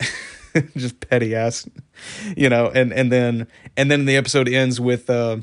just 0.76 1.00
petty 1.00 1.34
ass, 1.34 1.68
you 2.36 2.48
know. 2.48 2.70
And 2.74 2.92
and 2.92 3.10
then 3.10 3.46
and 3.76 3.90
then 3.90 4.04
the 4.04 4.16
episode 4.16 4.48
ends 4.48 4.80
with 4.80 5.08
uh, 5.08 5.38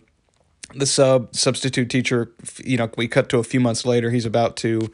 the 0.74 0.86
sub 0.86 1.36
substitute 1.36 1.89
teacher. 1.89 2.32
You 2.63 2.78
know, 2.78 2.89
we 2.97 3.07
cut 3.07 3.30
to 3.30 3.38
a 3.38 3.43
few 3.43 3.59
months 3.59 3.86
later. 3.86 4.11
He's 4.11 4.26
about 4.26 4.55
to 4.57 4.91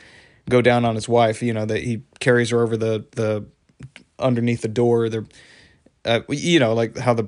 go 0.49 0.61
down 0.61 0.85
on 0.85 0.95
his 0.95 1.09
wife. 1.09 1.41
You 1.41 1.53
know 1.53 1.65
that 1.65 1.83
he 1.83 2.03
carries 2.19 2.49
her 2.51 2.61
over 2.61 2.77
the 2.77 3.05
the 3.11 3.45
underneath 4.19 4.61
the 4.61 4.67
door. 4.67 5.09
The 5.09 5.25
uh, 6.05 6.21
you 6.29 6.59
know 6.59 6.73
like 6.73 6.97
how 6.97 7.13
the 7.13 7.27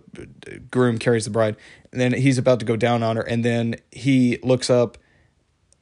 groom 0.71 0.97
carries 0.97 1.25
the 1.25 1.31
bride. 1.31 1.55
And 1.91 1.99
then 1.99 2.13
he's 2.13 2.37
about 2.37 2.59
to 2.59 2.65
go 2.65 2.75
down 2.75 3.01
on 3.01 3.15
her, 3.15 3.23
and 3.23 3.43
then 3.43 3.75
he 3.91 4.37
looks 4.43 4.69
up, 4.69 4.97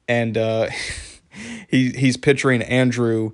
and 0.08 0.38
uh, 0.38 0.68
he 1.68 1.90
he's 1.90 2.16
picturing 2.16 2.62
Andrew 2.62 3.32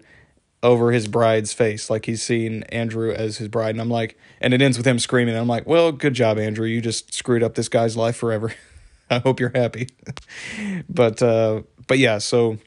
over 0.65 0.93
his 0.93 1.07
bride's 1.07 1.53
face, 1.53 1.91
like 1.91 2.07
he's 2.07 2.23
seen 2.23 2.63
Andrew 2.65 3.13
as 3.13 3.37
his 3.37 3.49
bride. 3.49 3.75
And 3.75 3.83
I'm 3.83 3.91
like, 3.91 4.19
and 4.41 4.55
it 4.55 4.63
ends 4.63 4.79
with 4.79 4.87
him 4.87 4.99
screaming. 4.99 5.37
I'm 5.37 5.47
like, 5.47 5.67
well, 5.67 5.93
good 5.93 6.15
job, 6.15 6.39
Andrew. 6.39 6.67
You 6.67 6.81
just 6.81 7.13
screwed 7.13 7.43
up 7.43 7.55
this 7.55 7.69
guy's 7.69 7.97
life 7.97 8.17
forever. 8.17 8.53
I 9.15 9.19
hope 9.21 9.41
you're 9.41 9.53
happy. 9.55 9.89
but 10.89 11.23
uh, 11.23 11.63
but 11.87 11.99
yeah, 11.99 12.19
so 12.19 12.59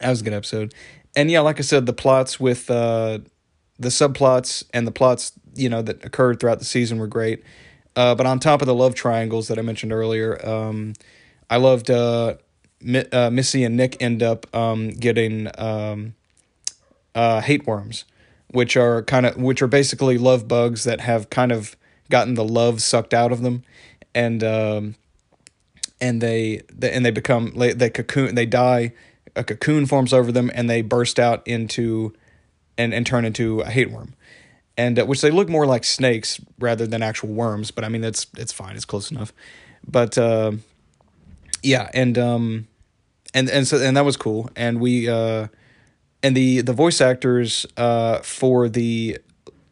that 0.00 0.10
was 0.10 0.20
a 0.20 0.24
good 0.24 0.32
episode. 0.32 0.74
And 1.16 1.30
yeah, 1.30 1.40
like 1.40 1.58
I 1.58 1.62
said, 1.62 1.86
the 1.86 1.92
plots 1.92 2.38
with 2.38 2.70
uh, 2.70 3.18
the 3.78 3.88
subplots 3.88 4.64
and 4.72 4.86
the 4.86 4.92
plots, 4.92 5.32
you 5.54 5.68
know, 5.68 5.82
that 5.82 6.04
occurred 6.04 6.40
throughout 6.40 6.58
the 6.58 6.64
season 6.64 6.98
were 6.98 7.06
great. 7.06 7.42
Uh, 7.96 8.14
but 8.14 8.26
on 8.26 8.38
top 8.38 8.60
of 8.60 8.66
the 8.66 8.74
love 8.74 8.94
triangles 8.94 9.48
that 9.48 9.58
I 9.58 9.62
mentioned 9.62 9.92
earlier, 9.92 10.38
um, 10.46 10.94
I 11.50 11.56
loved 11.56 11.90
uh, 11.90 12.34
uh, 13.12 13.30
Missy 13.30 13.64
and 13.64 13.76
Nick 13.76 14.00
end 14.00 14.22
up 14.22 14.46
um, 14.54 14.90
getting 14.90 15.48
um, 15.58 16.14
uh, 17.14 17.40
hate 17.40 17.66
worms, 17.66 18.04
which 18.52 18.76
are 18.76 19.02
kind 19.02 19.26
of 19.26 19.36
which 19.36 19.62
are 19.62 19.66
basically 19.66 20.18
love 20.18 20.46
bugs 20.46 20.84
that 20.84 21.00
have 21.00 21.30
kind 21.30 21.50
of 21.50 21.76
gotten 22.10 22.34
the 22.34 22.44
love 22.44 22.80
sucked 22.80 23.12
out 23.12 23.32
of 23.32 23.42
them, 23.42 23.64
and 24.14 24.44
um, 24.44 24.94
and 26.00 26.20
they, 26.20 26.62
they 26.72 26.92
and 26.92 27.04
they 27.04 27.10
become 27.10 27.52
they, 27.56 27.90
cocoon 27.90 28.34
they 28.34 28.46
die 28.46 28.92
a 29.36 29.44
cocoon 29.44 29.86
forms 29.86 30.12
over 30.12 30.32
them 30.32 30.50
and 30.54 30.68
they 30.68 30.82
burst 30.82 31.18
out 31.18 31.46
into 31.46 32.12
and 32.76 32.92
and 32.92 33.06
turn 33.06 33.24
into 33.24 33.60
a 33.60 33.70
hate 33.70 33.90
worm. 33.90 34.14
And 34.76 34.98
uh, 34.98 35.06
which 35.06 35.20
they 35.20 35.30
look 35.30 35.48
more 35.48 35.66
like 35.66 35.84
snakes 35.84 36.40
rather 36.58 36.86
than 36.86 37.02
actual 37.02 37.30
worms 37.30 37.70
but 37.70 37.84
i 37.84 37.88
mean 37.88 38.02
that's 38.02 38.26
it's 38.36 38.52
fine 38.52 38.76
it's 38.76 38.84
close 38.84 39.10
enough. 39.10 39.32
But 39.86 40.18
uh, 40.18 40.52
yeah 41.62 41.88
and 41.94 42.18
um 42.18 42.68
and 43.34 43.48
and 43.48 43.66
so 43.66 43.78
and 43.78 43.96
that 43.96 44.04
was 44.04 44.16
cool. 44.16 44.50
And 44.56 44.80
we 44.80 45.08
uh 45.08 45.48
and 46.22 46.36
the 46.36 46.60
the 46.62 46.72
voice 46.72 47.00
actors 47.00 47.66
uh 47.76 48.18
for 48.20 48.68
the 48.68 49.18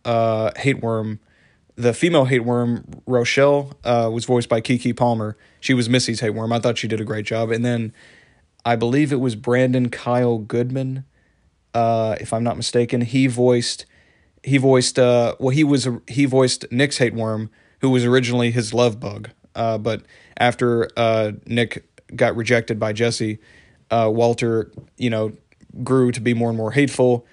uh 0.05 0.53
hate 0.57 0.81
worm 0.81 1.21
the 1.75 1.93
female 1.93 2.25
hate 2.25 2.45
worm 2.45 2.85
rochelle 3.07 3.73
uh 3.85 4.09
was 4.13 4.25
voiced 4.25 4.49
by 4.49 4.61
keke 4.61 4.97
palmer 4.97 5.37
she 5.67 5.75
was 5.75 5.89
missy's 5.89 6.21
hate 6.21 6.31
worm. 6.31 6.53
I 6.53 6.61
thought 6.61 6.79
she 6.79 6.87
did 6.87 7.01
a 7.01 7.05
great 7.05 7.27
job. 7.27 7.51
And 7.51 7.65
then 7.65 7.93
i 8.65 8.75
believe 8.75 9.13
it 9.13 9.21
was 9.21 9.37
brandon 9.37 9.91
kyle 9.91 10.39
goodman 10.39 11.05
uh 11.75 12.17
if 12.21 12.33
i'm 12.33 12.45
not 12.45 12.57
mistaken. 12.57 13.01
He 13.01 13.27
voiced 13.27 13.85
he 14.45 14.59
voiced 14.59 14.97
uh 14.99 15.35
well 15.41 15.51
he 15.51 15.65
was 15.65 15.89
he 16.07 16.25
voiced 16.25 16.71
Nick's 16.71 16.99
hate 16.99 17.15
worm 17.15 17.51
who 17.81 17.91
was 17.91 18.05
originally 18.05 18.53
his 18.53 18.73
love 18.73 19.01
bug. 19.01 19.31
Uh 19.57 19.77
but 19.77 20.03
after 20.37 20.89
uh 20.97 21.33
Nick 21.47 21.85
got 22.15 22.37
rejected 22.37 22.79
by 22.79 22.93
Jessi 22.93 23.39
uh 23.91 24.09
Walter 24.13 24.71
you 24.97 25.11
know 25.11 25.33
grew 25.83 26.13
to 26.13 26.21
be 26.21 26.33
more 26.33 26.49
and 26.49 26.57
more 26.57 26.71
hateful. 26.71 27.27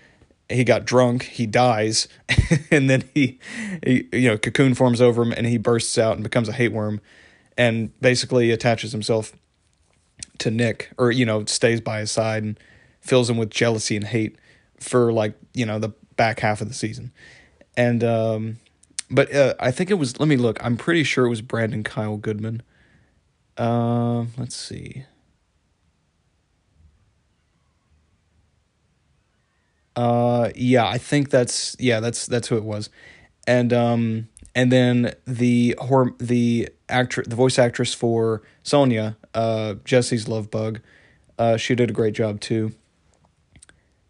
He 0.49 0.63
got 0.63 0.85
drunk. 0.85 1.23
He 1.23 1.45
dies. 1.45 2.07
And 2.69 2.89
then 2.89 3.03
he, 3.13 3.39
he 3.85 4.07
you 4.11 4.27
know 4.29 4.37
cocoon 4.37 4.73
forms 4.73 4.99
over 4.99 5.21
him 5.21 5.31
and 5.31 5.45
he 5.45 5.59
bursts 5.59 5.97
out 5.99 6.15
and 6.15 6.23
becomes 6.23 6.49
a 6.49 6.53
hate 6.53 6.71
worm 6.71 6.99
and 7.57 7.97
basically 7.99 8.51
attaches 8.51 8.91
himself 8.91 9.33
to 10.39 10.51
Nick 10.51 10.91
or 10.97 11.11
you 11.11 11.25
know 11.25 11.45
stays 11.45 11.81
by 11.81 11.99
his 11.99 12.11
side 12.11 12.43
and 12.43 12.59
fills 13.01 13.29
him 13.29 13.37
with 13.37 13.49
jealousy 13.49 13.95
and 13.95 14.05
hate 14.05 14.37
for 14.79 15.11
like 15.11 15.35
you 15.53 15.65
know 15.65 15.79
the 15.79 15.89
back 16.15 16.39
half 16.39 16.61
of 16.61 16.67
the 16.67 16.73
season. 16.73 17.11
And 17.75 18.03
um, 18.03 18.57
but 19.09 19.33
uh, 19.33 19.55
I 19.59 19.71
think 19.71 19.91
it 19.91 19.95
was. 19.95 20.19
Let 20.19 20.27
me 20.27 20.37
look. 20.37 20.63
I'm 20.63 20.77
pretty 20.77 21.03
sure 21.03 21.25
it 21.25 21.29
was 21.29 21.41
Brandon 21.41 21.83
Kyle 21.83 22.17
Goodman. 22.17 22.61
Uh, 23.57 24.25
let's 24.37 24.55
see. 24.55 25.05
Uh, 29.95 30.49
yeah, 30.55 30.87
I 30.87 30.97
think 30.97 31.29
that's 31.29 31.75
yeah, 31.79 31.99
that's 31.99 32.25
that's 32.25 32.47
who 32.47 32.57
it 32.57 32.63
was, 32.63 32.89
and 33.45 33.71
um, 33.71 34.27
and 34.55 34.71
then 34.71 35.13
the 35.25 35.75
horror, 35.79 36.13
the 36.19 36.69
actress, 36.93 37.27
the 37.27 37.35
voice 37.35 37.59
actress 37.59 37.93
for 37.93 38.41
Sonia, 38.61 39.17
uh, 39.33 39.75
Jessi's 39.83 40.27
love 40.27 40.49
bug, 40.49 40.79
uh, 41.37 41.57
she 41.57 41.75
did 41.75 41.89
a 41.89 41.93
great 41.93 42.13
job 42.13 42.39
too. 42.39 42.73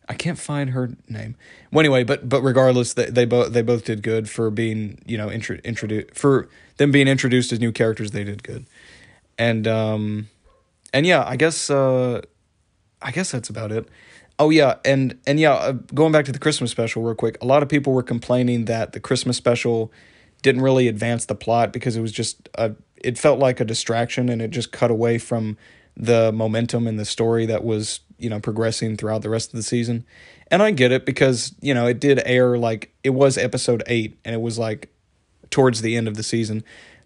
I 0.08 0.16
can't 0.16 0.38
find 0.38 0.72
her 0.72 0.92
name. 1.08 1.36
Well, 1.72 1.80
anyway, 1.80 2.04
but 2.04 2.28
but 2.28 2.42
regardless, 2.42 2.94
they, 2.94 3.06
they 3.06 3.26
both 3.26 3.54
they 3.54 3.62
both 3.62 3.86
did 3.86 4.04
good 4.04 4.30
for 4.30 4.52
being 4.52 5.02
you 5.06 5.18
know 5.18 5.32
intro, 5.32 5.58
introduced 5.64 6.14
for 6.14 6.50
them 6.78 6.92
being 6.92 7.08
introduced 7.08 7.52
as 7.54 7.60
new 7.60 7.72
characters. 7.72 8.12
They 8.12 8.26
did 8.26 8.44
good, 8.44 8.66
and 9.38 9.66
um, 9.66 10.28
and 10.94 11.06
yeah, 11.06 11.24
I 11.26 11.38
guess 11.38 11.70
uh, 11.70 12.22
I 13.02 13.12
guess 13.12 13.32
that's 13.32 13.50
about 13.50 13.72
it. 13.72 13.88
Oh 14.38 14.50
yeah, 14.50 14.76
and 14.84 15.18
and 15.26 15.40
yeah, 15.40 15.54
uh, 15.54 15.72
going 15.94 16.12
back 16.12 16.26
to 16.26 16.34
the 16.34 16.40
Christmas 16.40 16.70
special 16.70 17.02
real 17.02 17.16
quick. 17.16 17.38
A 17.42 17.46
lot 17.46 17.64
of 17.64 17.70
people 17.70 17.94
were 17.94 18.04
complaining 18.04 18.66
that 18.66 18.92
the 18.92 19.00
Christmas 19.00 19.38
special 19.38 19.92
didn't 20.44 20.62
really 20.62 20.88
advance 20.88 21.26
the 21.26 21.34
plot 21.34 21.74
because 21.74 21.96
it 21.96 22.02
was 22.02 22.12
just 22.12 22.50
a 22.56 22.76
it 22.98 23.18
felt 23.18 23.40
like 23.40 23.60
a 23.60 23.66
distraction 23.66 24.30
and 24.30 24.42
it 24.42 24.52
just 24.52 24.72
cut 24.72 24.92
away 24.92 25.18
from 25.18 25.58
the 25.98 26.32
momentum 26.32 26.88
and 26.88 27.00
the 27.00 27.06
story 27.06 27.46
that 27.46 27.64
was 27.64 28.02
you 28.18 28.30
know 28.30 28.40
progressing 28.40 28.96
throughout 28.96 29.22
the 29.24 29.30
rest 29.30 29.50
of 29.50 29.56
the 29.56 29.64
season. 29.64 30.06
And 30.52 30.62
i 30.62 30.70
get 30.70 30.92
it 30.92 31.06
because 31.06 31.56
you 31.62 31.74
know 31.74 31.88
it 31.88 32.00
did 32.00 32.22
air 32.26 32.58
like 32.58 32.94
it 33.04 33.12
was 33.12 33.38
episode 33.38 33.82
8 33.88 34.20
and 34.24 34.36
it 34.36 34.42
was 34.42 34.60
like 34.60 34.94
towards 35.50 35.82
the 35.82 35.96
end 35.96 36.08
of 36.08 36.16
the 36.16 36.24
season. 36.24 36.64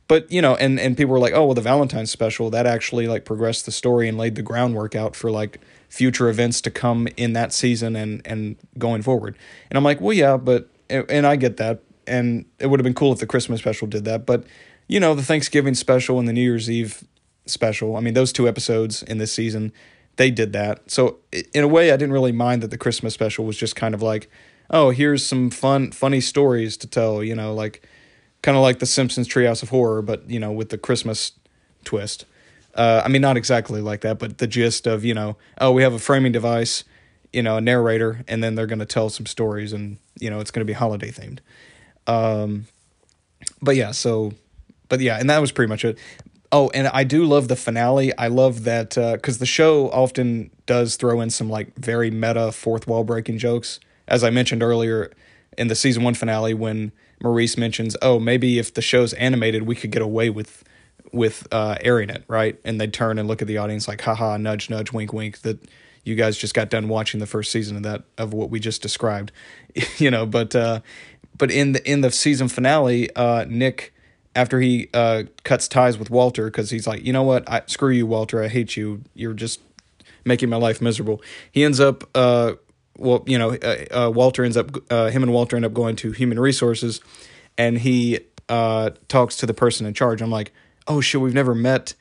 But 0.08 0.30
you 0.32 0.42
know 0.42 0.56
and 0.56 0.80
and 0.80 0.98
people 0.98 1.14
were 1.14 1.20
like 1.20 1.34
oh 1.34 1.46
well 1.46 1.54
the 1.54 1.62
valentine's 1.62 2.12
special 2.12 2.50
that 2.50 2.66
actually 2.66 3.08
like 3.08 3.24
progressed 3.24 3.66
the 3.66 3.72
story 3.72 4.10
and 4.10 4.18
laid 4.18 4.36
the 4.36 4.42
groundwork 4.42 4.96
out 4.96 5.16
for 5.16 5.30
like 5.30 5.60
future 5.90 6.28
events 6.28 6.60
to 6.62 6.72
come 6.72 7.08
in 7.18 7.34
that 7.34 7.54
season 7.54 7.96
and 7.96 8.22
and 8.26 8.58
going 8.78 9.04
forward. 9.04 9.38
And 9.70 9.78
i'm 9.78 9.84
like 9.84 10.02
well 10.02 10.14
yeah 10.14 10.38
but 10.38 10.70
and 10.90 11.28
i 11.28 11.36
get 11.36 11.58
that 11.58 11.82
and 12.08 12.46
it 12.60 12.68
would 12.68 12.80
have 12.80 12.84
been 12.84 12.94
cool 12.94 13.12
if 13.12 13.20
the 13.20 13.28
christmas 13.28 13.60
special 13.60 13.88
did 13.88 14.06
that 14.06 14.26
but 14.26 14.44
you 14.88 15.00
know 15.00 15.14
the 15.14 15.24
thanksgiving 15.24 15.74
special 15.74 16.20
and 16.20 16.28
the 16.28 16.34
new 16.34 16.42
year's 16.42 16.70
eve 16.70 17.04
special 17.46 17.96
i 17.96 18.00
mean 18.00 18.14
those 18.14 18.34
two 18.34 18.48
episodes 18.48 19.04
in 19.04 19.18
this 19.18 19.32
season 19.32 19.72
they 20.18 20.32
did 20.32 20.54
that. 20.54 20.92
So 20.92 21.18
in 21.54 21.64
a 21.64 21.68
way, 21.68 21.92
I 21.92 21.98
didn't 21.98 22.12
really 22.12 22.32
mind 22.32 22.62
that 22.62 22.72
the 22.72 22.78
Christmas 22.78 23.14
special 23.14 23.46
was 23.46 23.56
just 23.56 23.76
kind 23.76 23.94
of 23.94 24.02
like, 24.02 24.30
oh, 24.70 24.90
here's 24.90 25.26
some 25.26 25.50
fun, 25.50 25.92
funny 25.92 26.20
stories 26.20 26.76
to 26.78 26.88
tell. 26.88 27.24
You 27.24 27.36
know, 27.36 27.54
like 27.54 27.88
kind 28.42 28.58
of 28.58 28.64
like 28.64 28.80
the 28.80 28.86
Simpsons 28.86 29.28
Treehouse 29.28 29.64
of 29.64 29.70
Horror, 29.70 30.02
but 30.02 30.30
you 30.30 30.40
know, 30.40 30.52
with 30.52 30.70
the 30.70 30.78
Christmas 30.78 31.32
twist. 31.86 32.26
Uh, 32.76 33.02
I 33.04 33.08
mean, 33.08 33.22
not 33.22 33.38
exactly 33.38 33.82
like 33.82 34.02
that, 34.02 34.20
but 34.20 34.38
the 34.38 34.46
gist 34.46 34.86
of 34.86 35.06
you 35.06 35.14
know, 35.14 35.38
oh, 35.60 35.72
we 35.72 35.84
have 35.84 35.94
a 35.94 36.00
framing 36.00 36.32
device, 36.32 36.84
you 37.32 37.42
know, 37.42 37.58
a 37.58 37.62
narrator, 37.62 38.24
and 38.28 38.44
then 38.44 38.56
they're 38.56 38.68
going 38.68 38.80
to 38.80 38.86
tell 38.86 39.10
some 39.10 39.26
stories, 39.26 39.72
and 39.72 39.98
you 40.20 40.30
know, 40.30 40.40
it's 40.40 40.52
going 40.52 40.66
to 40.66 40.70
be 40.70 40.74
holiday 40.74 41.12
themed. 41.12 41.40
Um, 42.08 42.68
but 43.62 43.76
yeah, 43.76 43.92
so, 43.92 44.34
but 44.90 45.00
yeah, 45.00 45.20
and 45.20 45.30
that 45.30 45.40
was 45.40 45.52
pretty 45.52 45.70
much 45.70 45.86
it. 45.86 45.98
Oh, 46.52 46.70
and 46.74 46.88
I 46.88 47.04
do 47.04 47.26
love 47.26 47.50
the 47.50 47.58
finale. 47.58 48.18
I 48.18 48.28
love 48.28 48.64
that 48.64 48.92
because 48.92 49.38
uh, 49.38 49.40
the 49.40 49.46
show 49.46 49.90
often 49.90 50.50
does 50.66 50.96
throw 50.96 51.20
in 51.20 51.30
some 51.30 51.50
like 51.50 51.76
very 51.76 52.10
meta 52.10 52.52
fourth 52.52 52.88
wall 52.88 53.04
breaking 53.04 53.38
jokes. 53.38 53.80
As 54.08 54.24
I 54.24 54.30
mentioned 54.30 54.64
earlier 54.64 55.12
in 55.58 55.68
the 55.68 55.76
season 55.76 56.04
one 56.04 56.14
finale, 56.14 56.54
when 56.54 56.94
Maurice 57.22 57.58
mentions, 57.58 57.98
"Oh, 58.02 58.20
maybe 58.20 58.60
if 58.60 58.74
the 58.74 58.82
show's 58.82 59.14
animated, 59.14 59.64
we 59.64 59.76
could 59.76 59.92
get 59.92 60.02
away 60.02 60.30
with 60.30 60.64
with 61.12 61.48
uh, 61.52 61.76
airing 61.82 62.10
it, 62.10 62.24
right?" 62.30 62.58
And 62.64 62.80
they 62.80 62.88
turn 62.88 63.20
and 63.20 63.28
look 63.28 63.42
at 63.42 63.48
the 63.48 63.58
audience 63.58 63.88
like, 63.88 64.02
"Haha, 64.02 64.38
nudge, 64.38 64.70
nudge, 64.70 64.94
wink, 64.94 65.12
wink." 65.12 65.42
That 65.42 65.60
you 66.06 66.16
guys 66.16 66.38
just 66.38 66.54
got 66.54 66.70
done 66.70 66.88
watching 66.88 67.20
the 67.20 67.28
first 67.28 67.52
season 67.52 67.76
of 67.76 67.84
that 67.84 68.04
of 68.18 68.34
what 68.34 68.50
we 68.50 68.62
just 68.62 68.82
described, 68.82 69.34
you 69.98 70.10
know. 70.10 70.26
But 70.26 70.56
uh, 70.56 70.80
but 71.38 71.52
in 71.52 71.74
the 71.74 71.90
in 71.90 72.02
the 72.02 72.12
season 72.12 72.48
finale, 72.48 73.14
uh, 73.16 73.46
Nick 73.48 73.94
after 74.38 74.62
he 74.62 74.88
uh, 74.94 75.24
cuts 75.44 75.68
ties 75.68 75.98
with 75.98 76.12
Walter 76.12 76.46
because 76.46 76.70
he's 76.70 76.86
like, 76.86 77.04
you 77.04 77.12
know 77.12 77.24
what, 77.24 77.50
I, 77.50 77.64
screw 77.66 77.90
you, 77.90 78.06
Walter, 78.06 78.44
I 78.44 78.48
hate 78.48 78.78
you. 78.78 79.02
You're 79.16 79.34
just 79.34 79.60
making 80.26 80.48
my 80.48 80.58
life 80.58 80.80
miserable. 80.80 81.24
He 81.52 81.64
ends 81.64 81.80
up, 81.80 82.04
uh, 82.14 82.54
well, 82.98 83.24
you 83.26 83.40
know, 83.40 83.56
uh, 83.56 83.86
uh 83.92 84.12
Walter 84.12 84.44
ends 84.44 84.56
up, 84.56 84.70
uh, 84.92 85.10
him 85.10 85.24
and 85.24 85.34
Walter 85.34 85.56
end 85.56 85.66
up 85.66 85.74
going 85.74 85.96
to 85.98 86.12
Human 86.12 86.40
Resources, 86.40 87.02
and 87.58 87.80
he 87.80 88.20
uh, 88.48 88.92
talks 89.08 89.38
to 89.38 89.48
the 89.48 89.56
person 89.56 89.88
in 89.88 89.96
charge. 89.96 90.22
I'm 90.22 90.30
like, 90.30 90.54
oh 90.88 91.02
shit, 91.02 91.20
we've 91.20 91.34
never 91.34 91.56
met 91.56 91.96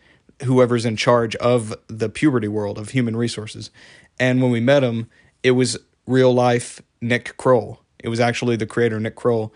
whoever's 0.45 0.84
in 0.84 0.97
charge 0.97 1.34
of 1.37 1.74
the 1.89 2.11
puberty 2.11 2.49
world 2.49 2.76
of 2.76 2.91
Human 2.91 3.16
Resources, 3.16 3.70
and 4.20 4.43
when 4.43 4.51
we 4.51 4.61
met 4.61 4.84
him, 4.84 5.09
it 5.43 5.53
was 5.53 5.78
real 6.07 6.34
life 6.34 6.82
Nick 7.01 7.39
Kroll. 7.39 7.80
It 7.99 8.09
was 8.09 8.20
actually 8.20 8.57
the 8.57 8.66
creator 8.66 9.01
Nick 9.01 9.16
Kroll 9.16 9.53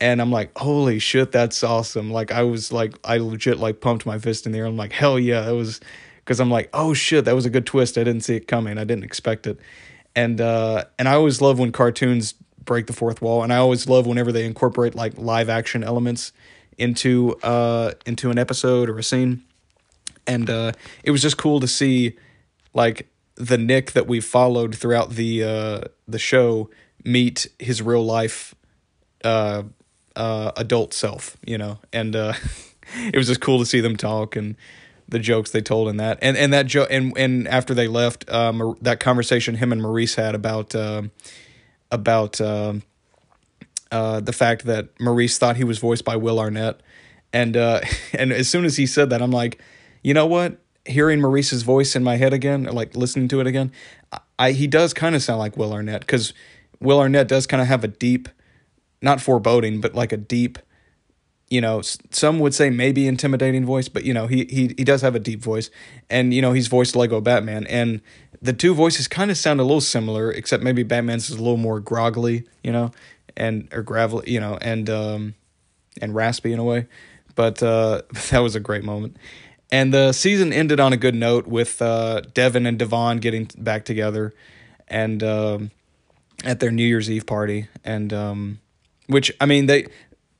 and 0.00 0.20
I'm 0.20 0.30
like, 0.30 0.56
holy 0.56 0.98
shit, 0.98 1.32
that's 1.32 1.62
awesome. 1.62 2.10
Like 2.10 2.32
I 2.32 2.42
was 2.42 2.72
like, 2.72 2.94
I 3.04 3.18
legit 3.18 3.58
like 3.58 3.80
pumped 3.80 4.06
my 4.06 4.18
fist 4.18 4.46
in 4.46 4.52
the 4.52 4.58
air. 4.58 4.66
I'm 4.66 4.76
like, 4.76 4.92
hell 4.92 5.18
yeah, 5.18 5.42
that 5.42 5.54
was 5.54 5.80
because 6.16 6.40
I'm 6.40 6.50
like, 6.50 6.68
oh 6.72 6.94
shit, 6.94 7.24
that 7.26 7.34
was 7.34 7.46
a 7.46 7.50
good 7.50 7.66
twist. 7.66 7.96
I 7.96 8.04
didn't 8.04 8.22
see 8.22 8.36
it 8.36 8.48
coming. 8.48 8.78
I 8.78 8.84
didn't 8.84 9.04
expect 9.04 9.46
it. 9.46 9.58
And 10.16 10.40
uh, 10.40 10.84
and 10.98 11.08
I 11.08 11.14
always 11.14 11.40
love 11.40 11.58
when 11.58 11.72
cartoons 11.72 12.34
break 12.64 12.86
the 12.86 12.92
fourth 12.92 13.20
wall, 13.20 13.42
and 13.42 13.52
I 13.52 13.56
always 13.56 13.88
love 13.88 14.06
whenever 14.06 14.32
they 14.32 14.44
incorporate 14.44 14.94
like 14.94 15.18
live 15.18 15.48
action 15.48 15.84
elements 15.84 16.32
into 16.76 17.36
uh 17.42 17.92
into 18.04 18.30
an 18.30 18.38
episode 18.38 18.88
or 18.88 18.98
a 18.98 19.02
scene. 19.02 19.42
And 20.26 20.48
uh, 20.48 20.72
it 21.02 21.10
was 21.10 21.22
just 21.22 21.36
cool 21.36 21.60
to 21.60 21.68
see 21.68 22.16
like 22.72 23.08
the 23.36 23.58
Nick 23.58 23.92
that 23.92 24.06
we 24.06 24.20
followed 24.20 24.74
throughout 24.74 25.10
the 25.10 25.44
uh, 25.44 25.80
the 26.08 26.18
show 26.18 26.70
meet 27.04 27.46
his 27.58 27.82
real 27.82 28.04
life 28.04 28.54
uh, 29.24 29.62
uh, 30.16 30.52
adult 30.56 30.94
self, 30.94 31.36
you 31.44 31.58
know, 31.58 31.78
and 31.92 32.16
uh, 32.16 32.32
it 32.96 33.16
was 33.16 33.26
just 33.26 33.40
cool 33.40 33.58
to 33.58 33.66
see 33.66 33.80
them 33.80 33.96
talk 33.96 34.36
and 34.36 34.56
the 35.06 35.18
jokes 35.18 35.50
they 35.50 35.60
told 35.60 35.88
in 35.88 35.98
that, 35.98 36.18
and 36.22 36.36
and 36.36 36.52
that 36.52 36.66
joke, 36.66 36.88
and 36.90 37.16
and 37.16 37.46
after 37.46 37.74
they 37.74 37.86
left, 37.86 38.28
um, 38.30 38.76
that 38.80 39.00
conversation 39.00 39.56
him 39.56 39.70
and 39.70 39.82
Maurice 39.82 40.14
had 40.14 40.34
about 40.34 40.74
uh, 40.74 41.02
about 41.90 42.40
uh, 43.94 44.18
the 44.18 44.32
fact 44.32 44.64
that 44.64 44.88
Maurice 45.00 45.38
thought 45.38 45.56
he 45.56 45.62
was 45.62 45.78
voiced 45.78 46.04
by 46.04 46.16
Will 46.16 46.40
Arnett, 46.40 46.80
and 47.32 47.56
uh, 47.56 47.80
and 48.12 48.32
as 48.32 48.48
soon 48.48 48.64
as 48.64 48.76
he 48.76 48.86
said 48.86 49.10
that, 49.10 49.22
I'm 49.22 49.30
like, 49.30 49.60
you 50.02 50.14
know 50.14 50.26
what? 50.26 50.58
Hearing 50.84 51.20
Maurice's 51.20 51.62
voice 51.62 51.94
in 51.94 52.02
my 52.02 52.16
head 52.16 52.32
again, 52.32 52.66
or 52.66 52.72
like 52.72 52.96
listening 52.96 53.28
to 53.28 53.40
it 53.40 53.46
again, 53.46 53.70
I 54.38 54.50
he 54.50 54.66
does 54.66 54.92
kind 54.92 55.14
of 55.14 55.22
sound 55.22 55.38
like 55.38 55.56
Will 55.56 55.72
Arnett 55.72 56.00
because 56.00 56.34
Will 56.84 57.00
Arnett 57.00 57.28
does 57.28 57.46
kind 57.46 57.60
of 57.60 57.66
have 57.68 57.82
a 57.82 57.88
deep 57.88 58.28
not 59.04 59.20
foreboding, 59.20 59.80
but 59.80 59.94
like 59.94 60.12
a 60.12 60.16
deep, 60.16 60.58
you 61.50 61.60
know, 61.60 61.82
some 61.82 62.40
would 62.40 62.54
say 62.54 62.70
maybe 62.70 63.06
intimidating 63.06 63.64
voice, 63.66 63.88
but 63.88 64.04
you 64.04 64.14
know, 64.14 64.26
he 64.26 64.46
he 64.46 64.74
he 64.76 64.84
does 64.84 65.02
have 65.02 65.14
a 65.14 65.20
deep 65.20 65.40
voice, 65.40 65.70
and 66.08 66.32
you 66.32 66.40
know, 66.42 66.52
he's 66.52 66.68
voiced 66.68 66.96
Lego 66.96 67.20
Batman, 67.20 67.66
and 67.66 68.00
the 68.40 68.52
two 68.52 68.74
voices 68.74 69.06
kind 69.06 69.30
of 69.30 69.36
sound 69.36 69.60
a 69.60 69.62
little 69.62 69.80
similar, 69.80 70.32
except 70.32 70.62
maybe 70.62 70.82
Batman's 70.82 71.30
is 71.30 71.36
a 71.36 71.42
little 71.42 71.58
more 71.58 71.80
groggly, 71.80 72.44
you 72.62 72.72
know, 72.72 72.92
and 73.36 73.68
or 73.72 73.82
gravelly, 73.82 74.30
you 74.30 74.40
know, 74.40 74.58
and 74.60 74.88
um, 74.88 75.34
and 76.00 76.14
raspy 76.14 76.52
in 76.52 76.58
a 76.58 76.64
way. 76.64 76.86
But 77.34 77.62
uh, 77.62 78.02
that 78.30 78.40
was 78.40 78.54
a 78.54 78.60
great 78.60 78.84
moment. 78.84 79.16
And 79.70 79.92
the 79.92 80.12
season 80.12 80.52
ended 80.52 80.78
on 80.78 80.92
a 80.92 80.96
good 80.96 81.14
note 81.14 81.46
with 81.46 81.82
uh, 81.82 82.20
Devin 82.32 82.64
and 82.66 82.78
Devon 82.78 83.18
getting 83.18 83.50
back 83.58 83.84
together, 83.84 84.32
and 84.88 85.22
um, 85.22 85.70
at 86.44 86.60
their 86.60 86.70
New 86.70 86.84
Year's 86.84 87.10
Eve 87.10 87.26
party, 87.26 87.68
and 87.84 88.12
um, 88.12 88.60
which 89.06 89.32
I 89.40 89.46
mean 89.46 89.66
they, 89.66 89.86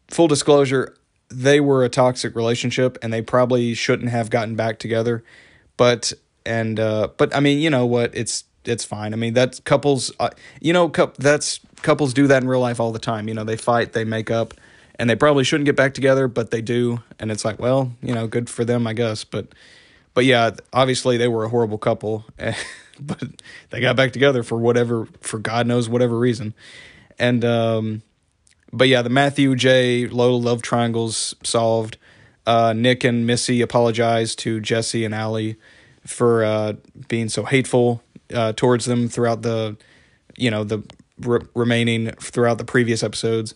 full 0.09 0.29
disclosure, 0.29 0.95
they 1.29 1.61
were 1.61 1.85
a 1.85 1.89
toxic 1.89 2.35
relationship, 2.37 2.99
and 3.03 3.13
they 3.13 3.23
probably 3.23 3.75
shouldn't 3.75 4.11
have 4.11 4.31
gotten 4.31 4.55
back 4.55 4.79
together, 4.79 5.25
but 5.77 6.13
and 6.47 6.79
uh, 6.79 7.09
but 7.17 7.35
I 7.35 7.41
mean 7.41 7.59
you 7.59 7.71
know 7.71 7.87
what 7.87 8.15
it's 8.15 8.45
it's 8.65 8.85
fine. 8.85 9.13
I 9.13 9.17
mean 9.17 9.35
that's 9.35 9.61
couples, 9.61 10.13
uh, 10.21 10.31
you 10.61 10.73
know, 10.73 10.89
that's 11.19 11.61
couples 11.83 12.15
do 12.15 12.27
that 12.29 12.43
in 12.43 12.49
real 12.49 12.61
life 12.61 12.81
all 12.81 12.93
the 12.93 12.99
time. 12.99 13.29
You 13.29 13.35
know 13.35 13.45
they 13.45 13.57
fight, 13.57 13.93
they 13.93 14.05
make 14.05 14.31
up 14.31 14.55
and 14.97 15.11
they 15.11 15.17
probably 15.17 15.45
shouldn't 15.45 15.67
get 15.67 15.77
back 15.77 15.95
together, 15.95 16.29
but 16.29 16.51
they 16.51 16.61
do, 16.61 17.01
and 17.19 17.31
it's 17.31 17.45
like, 17.45 17.59
well, 17.59 17.93
you 18.03 18.15
know, 18.15 18.27
good 18.27 18.49
for 18.49 18.65
them, 18.65 18.87
I 18.87 18.93
guess. 18.93 19.25
But, 19.25 19.49
but 20.15 20.25
yeah, 20.25 20.53
obviously 20.73 21.17
they 21.17 21.29
were 21.29 21.45
a 21.45 21.49
horrible 21.49 21.79
couple, 21.79 22.25
but 23.01 23.43
they 23.71 23.81
got 23.81 23.97
back 23.97 24.13
together 24.13 24.43
for 24.43 24.59
whatever, 24.59 25.07
for 25.21 25.39
God 25.39 25.67
knows 25.67 25.89
whatever 25.89 26.19
reason, 26.19 26.55
and 27.19 27.45
um, 27.45 28.03
but 28.73 28.89
yeah, 28.89 29.03
the 29.03 29.11
Matthew 29.11 29.55
Jay 29.57 30.07
Lola 30.07 30.37
love 30.37 30.63
triangles 30.63 31.35
solved. 31.43 31.99
Uh, 32.47 32.75
Nick 32.77 33.05
and 33.05 33.27
Missy 33.27 33.63
apologized 33.63 34.39
to 34.41 34.61
Jessi 34.61 35.05
and 35.05 35.15
Ali 35.15 35.57
for 36.07 36.45
uh, 36.45 36.75
being 37.09 37.31
so 37.31 37.45
hateful 37.45 38.03
uh, 38.35 38.53
towards 38.53 38.85
them 38.85 39.09
throughout 39.09 39.41
the, 39.41 39.79
you 40.37 40.51
know, 40.51 40.63
the 40.63 40.83
re- 41.21 41.41
remaining 41.55 42.11
throughout 42.11 42.59
the 42.59 42.65
previous 42.65 43.03
episodes 43.03 43.55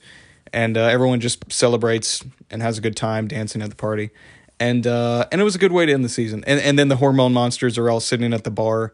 and 0.53 0.76
uh, 0.76 0.82
everyone 0.82 1.20
just 1.20 1.51
celebrates 1.53 2.24
and 2.51 2.62
has 2.62 2.78
a 2.78 2.80
good 2.80 2.97
time 2.97 3.28
dancing 3.28 3.62
at 3.62 3.70
the 3.70 3.76
party, 3.76 4.11
and 4.59 4.86
uh, 4.86 5.26
and 5.30 5.41
it 5.41 5.45
was 5.45 5.55
a 5.55 5.59
good 5.59 5.72
way 5.72 5.86
to 5.86 5.93
end 5.93 6.05
the 6.05 6.09
season. 6.09 6.45
And 6.47 6.61
and 6.61 6.78
then 6.78 6.89
the 6.89 6.97
hormone 6.97 7.32
monsters 7.32 7.78
are 7.78 7.91
all 7.91 8.01
sitting 8.01 8.32
at 8.32 8.45
the 8.45 8.51
bar, 8.51 8.93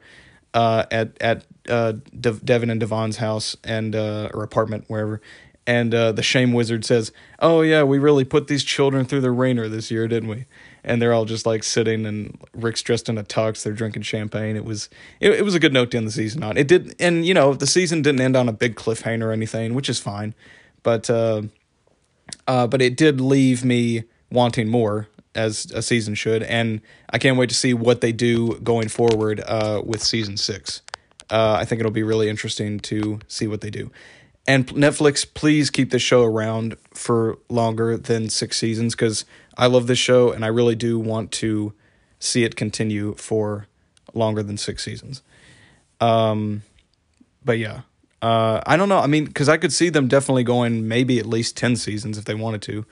uh, 0.55 0.87
at 0.91 1.21
at 1.21 1.45
uh, 1.69 1.93
De- 2.19 2.33
Devin 2.33 2.71
and 2.71 2.81
Devon's 2.81 3.19
house 3.19 3.57
and 3.65 3.95
uh, 3.95 4.31
or 4.33 4.43
apartment 4.43 4.85
wherever, 4.89 5.21
and 5.67 5.95
uh, 5.95 6.13
the 6.13 6.23
shame 6.23 6.53
wizard 6.53 6.85
says, 6.85 7.13
"Oh 7.41 7.61
yeah, 7.61 7.83
we 7.83 7.99
really 7.99 8.25
put 8.25 8.47
these 8.47 8.65
children 8.65 9.05
through 9.05 9.21
the 9.21 9.31
ringer 9.31 9.69
this 9.69 9.91
year, 9.91 10.09
didn't 10.09 10.31
we?" 10.31 10.47
And 10.83 11.01
they're 11.03 11.13
all 11.13 11.25
just 11.25 11.45
like 11.45 11.65
sitting, 11.65 12.07
and 12.07 12.39
Rick's 12.55 12.83
dressed 12.83 13.09
in 13.09 13.19
a 13.19 13.25
tux. 13.25 13.63
They're 13.63 13.73
drinking 13.73 14.03
champagne. 14.03 14.57
It 14.57 14.65
was 14.65 14.89
it, 15.21 15.31
it 15.33 15.45
was 15.45 15.55
a 15.55 15.61
good 15.61 15.73
note 15.73 15.91
to 15.91 15.99
end 15.99 16.07
the 16.07 16.13
season 16.13 16.43
on. 16.43 16.57
It 16.57 16.69
did, 16.69 16.95
and 16.99 17.27
you 17.27 17.35
know 17.35 17.53
the 17.55 17.67
season 17.67 18.01
didn't 18.01 18.21
end 18.23 18.37
on 18.37 18.49
a 18.49 18.53
big 18.53 18.77
cliffhanger 18.77 19.25
or 19.25 19.33
anything, 19.33 19.75
which 19.75 19.89
is 19.91 19.99
fine 19.99 20.35
but 20.85 21.11
uh, 21.11 21.43
uh, 22.47 22.69
but 22.69 22.81
it 22.81 22.97
did 22.97 23.21
leave 23.21 23.65
me 23.65 24.05
wanting 24.31 24.69
more 24.69 25.09
as 25.35 25.71
a 25.73 25.83
season 25.83 26.15
should, 26.15 26.43
and 26.43 26.81
I 27.11 27.19
can't 27.19 27.37
wait 27.37 27.49
to 27.49 27.55
see 27.55 27.75
what 27.75 28.01
they 28.01 28.13
do 28.13 28.59
going 28.61 28.89
forward 28.89 29.41
uh, 29.47 29.83
with 29.85 30.03
season 30.03 30.37
six. 30.37 30.83
Uh, 31.31 31.57
I 31.59 31.65
think 31.65 31.81
it'll 31.81 31.93
be 31.93 32.03
really 32.03 32.29
interesting 32.29 32.79
to 32.81 33.21
see 33.29 33.47
what 33.47 33.61
they 33.61 33.71
do. 33.71 33.91
And 34.47 34.67
Netflix, 34.69 35.27
please 35.33 35.71
keep 35.71 35.91
this 35.91 36.03
show 36.03 36.23
around 36.23 36.77
for 36.93 37.39
longer 37.49 37.97
than 37.97 38.29
six 38.29 38.59
seasons 38.59 38.95
because 38.95 39.25
I 39.57 39.67
love 39.67 39.87
this 39.87 39.99
show 39.99 40.33
and 40.33 40.45
I 40.45 40.49
really 40.49 40.75
do 40.75 40.99
want 40.99 41.33
to 41.33 41.73
see 42.19 42.45
it 42.45 42.57
continue 42.57 43.15
for 43.15 43.67
longer 44.13 44.43
than 44.43 44.59
six 44.59 44.85
seasons. 44.85 45.23
Um, 46.01 46.63
but 47.43 47.59
yeah, 47.59 47.83
uh, 48.21 48.61
I 48.67 48.77
don't 48.77 48.89
know. 48.89 48.99
I 48.99 49.07
mean, 49.07 49.25
because 49.25 49.49
I 49.49 49.57
could 49.57 49.73
see 49.73 49.89
them 49.89 50.09
definitely 50.09 50.45
going 50.45 50.89
maybe 50.89 51.19
at 51.19 51.27
least 51.27 51.57
10 51.57 51.77
seasons 51.77 52.19
if 52.19 52.25
they 52.25 52.35
wanted 52.35 52.63
to. 52.63 52.85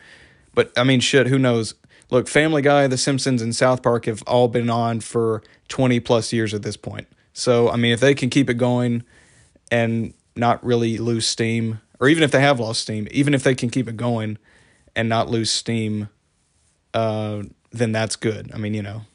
But 0.55 0.73
I 0.77 0.85
mean, 0.85 1.01
shit, 1.01 1.27
who 1.27 1.39
knows? 1.39 1.75
Look, 2.13 2.29
Family 2.29 2.61
Guy, 2.61 2.89
The 2.89 2.99
Simpsons, 2.99 3.41
and 3.41 3.57
South 3.57 3.83
Park 3.83 4.05
have 4.05 4.23
all 4.27 4.47
been 4.47 4.69
on 4.69 5.01
for 5.01 5.43
20 5.69 5.99
plus 6.01 6.31
years 6.31 6.53
at 6.53 6.61
this 6.63 6.77
point. 6.77 7.09
So, 7.33 7.71
I 7.71 7.77
mean, 7.77 7.91
if 7.91 8.01
they 8.01 8.15
can 8.15 8.29
keep 8.29 8.51
it 8.51 8.59
going 8.59 9.03
and 9.71 10.13
not 10.37 10.63
really 10.63 10.99
lose 10.99 11.27
steam, 11.27 11.81
or 12.01 12.09
even 12.09 12.23
if 12.23 12.31
they 12.31 12.43
have 12.43 12.61
lost 12.61 12.83
steam, 12.83 13.09
even 13.13 13.33
if 13.33 13.43
they 13.45 13.55
can 13.55 13.71
keep 13.71 13.89
it 13.89 13.97
going 13.97 14.37
and 14.95 15.09
not 15.09 15.31
lose 15.31 15.51
steam, 15.51 16.11
uh, 16.93 17.45
then 17.71 17.93
that's 17.93 18.17
good. 18.17 18.51
I 18.53 18.59
mean, 18.59 18.75
you 18.75 18.83
know, 18.83 19.07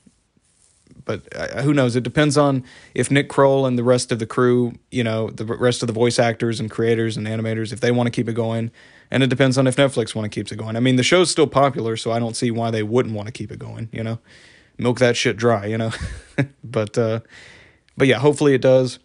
but 1.06 1.22
uh, 1.36 1.62
who 1.62 1.76
knows? 1.76 1.96
It 1.96 2.04
depends 2.04 2.36
on 2.36 2.64
if 2.96 3.12
Nick 3.12 3.30
Kroll 3.30 3.68
and 3.68 3.78
the 3.78 3.84
rest 3.84 4.12
of 4.12 4.18
the 4.18 4.26
crew, 4.26 4.74
you 4.90 5.04
know, 5.04 5.30
the 5.30 5.46
rest 5.46 5.84
of 5.84 5.88
the 5.88 5.94
voice 5.94 6.18
actors 6.18 6.60
and 6.60 6.72
creators 6.72 7.16
and 7.16 7.28
animators, 7.28 7.72
if 7.72 7.80
they 7.80 7.92
want 7.92 8.08
to 8.08 8.12
keep 8.12 8.28
it 8.28 8.34
going, 8.34 8.72
and 9.10 9.24
it 9.24 9.28
depends 9.28 9.58
on 9.58 9.68
if 9.68 9.76
Netflix 9.76 10.14
want 10.14 10.32
to 10.32 10.36
keep 10.36 10.52
it 10.52 10.58
going. 10.58 10.76
I 10.76 10.80
mean, 10.80 10.96
the 10.96 11.04
show's 11.04 11.32
still 11.32 11.48
popular, 11.48 11.96
so 11.98 12.12
I 12.12 12.20
don't 12.20 12.36
see 12.36 12.52
why 12.52 12.72
they 12.72 12.84
wouldn't 12.84 13.16
want 13.16 13.28
to 13.28 13.32
keep 13.32 13.52
it 13.52 13.60
going. 13.60 13.90
You 13.92 14.04
know, 14.04 14.20
milk 14.78 15.00
that 15.00 15.16
shit 15.16 15.38
dry. 15.38 15.66
You 15.66 15.78
know, 15.78 15.92
but 16.64 16.98
uh, 16.98 17.22
but 17.96 18.08
yeah, 18.08 18.20
hopefully 18.20 18.54
it 18.54 18.62
does. 18.62 19.00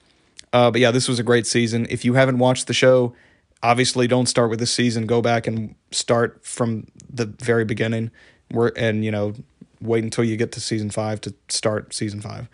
Uh, 0.53 0.71
but 0.71 0.81
yeah, 0.81 0.91
this 0.91 1.09
was 1.09 1.19
a 1.19 1.23
great 1.23 1.47
season. 1.47 1.87
If 1.89 2.05
you 2.05 2.15
haven't 2.15 2.39
watched 2.39 2.67
the 2.67 2.75
show, 2.75 3.15
obviously 3.63 4.07
don't 4.07 4.27
start 4.27 4.51
with 4.51 4.59
this 4.59 4.73
season. 4.73 5.07
Go 5.07 5.23
back 5.23 5.47
and 5.47 5.75
start 5.91 6.45
from 6.45 6.87
the 7.09 7.27
very 7.27 7.65
beginning. 7.65 8.11
Where 8.51 8.73
and 8.77 9.05
you 9.05 9.11
know 9.11 9.35
wait 9.81 10.05
until 10.05 10.25
you 10.25 10.37
get 10.37 10.53
to 10.53 10.61
season 10.61 10.91
five 10.91 11.21
to 11.23 11.35
start 11.49 11.95
season 11.95 12.21
five. 12.21 12.49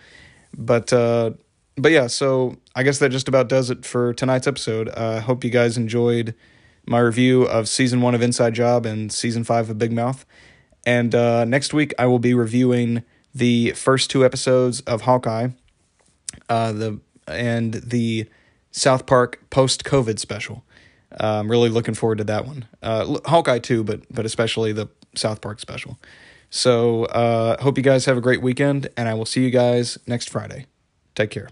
But 0.56 0.92
uh, 0.92 1.32
but 1.76 1.92
yeah, 1.92 2.06
so 2.06 2.56
I 2.74 2.82
guess 2.82 2.98
that 2.98 3.10
just 3.10 3.28
about 3.28 3.48
does 3.48 3.70
it 3.70 3.84
for 3.84 4.14
tonight's 4.14 4.46
episode. 4.46 4.88
I 4.90 4.92
uh, 4.92 5.20
hope 5.20 5.44
you 5.44 5.50
guys 5.50 5.76
enjoyed 5.76 6.34
my 6.88 6.98
review 6.98 7.42
of 7.42 7.68
season 7.68 8.00
one 8.00 8.14
of 8.14 8.22
Inside 8.22 8.54
Job 8.54 8.86
and 8.86 9.12
season 9.12 9.44
five 9.44 9.68
of 9.70 9.78
Big 9.78 9.92
Mouth. 9.92 10.24
And 10.86 11.14
uh, 11.14 11.44
next 11.44 11.74
week 11.74 11.92
I 11.98 12.06
will 12.06 12.18
be 12.18 12.34
reviewing 12.34 13.02
the 13.34 13.72
first 13.72 14.10
two 14.10 14.24
episodes 14.24 14.80
of 14.80 15.02
Hawkeye, 15.02 15.48
uh, 16.48 16.72
the 16.72 17.00
and 17.26 17.74
the 17.74 18.26
South 18.70 19.06
Park 19.06 19.40
post 19.50 19.84
COVID 19.84 20.18
special. 20.18 20.64
Uh, 21.12 21.40
I'm 21.40 21.50
really 21.50 21.68
looking 21.68 21.94
forward 21.94 22.18
to 22.18 22.24
that 22.24 22.46
one. 22.46 22.66
Uh, 22.82 23.18
Hawkeye 23.26 23.58
too, 23.58 23.84
but 23.84 24.02
but 24.10 24.24
especially 24.24 24.72
the 24.72 24.88
South 25.14 25.40
Park 25.40 25.60
special. 25.60 25.98
So, 26.50 27.04
uh, 27.06 27.60
hope 27.62 27.76
you 27.76 27.84
guys 27.84 28.06
have 28.06 28.16
a 28.16 28.22
great 28.22 28.40
weekend, 28.40 28.88
and 28.96 29.06
I 29.06 29.14
will 29.14 29.26
see 29.26 29.44
you 29.44 29.50
guys 29.50 29.98
next 30.06 30.30
Friday. 30.30 30.64
Take 31.14 31.30
care. 31.30 31.46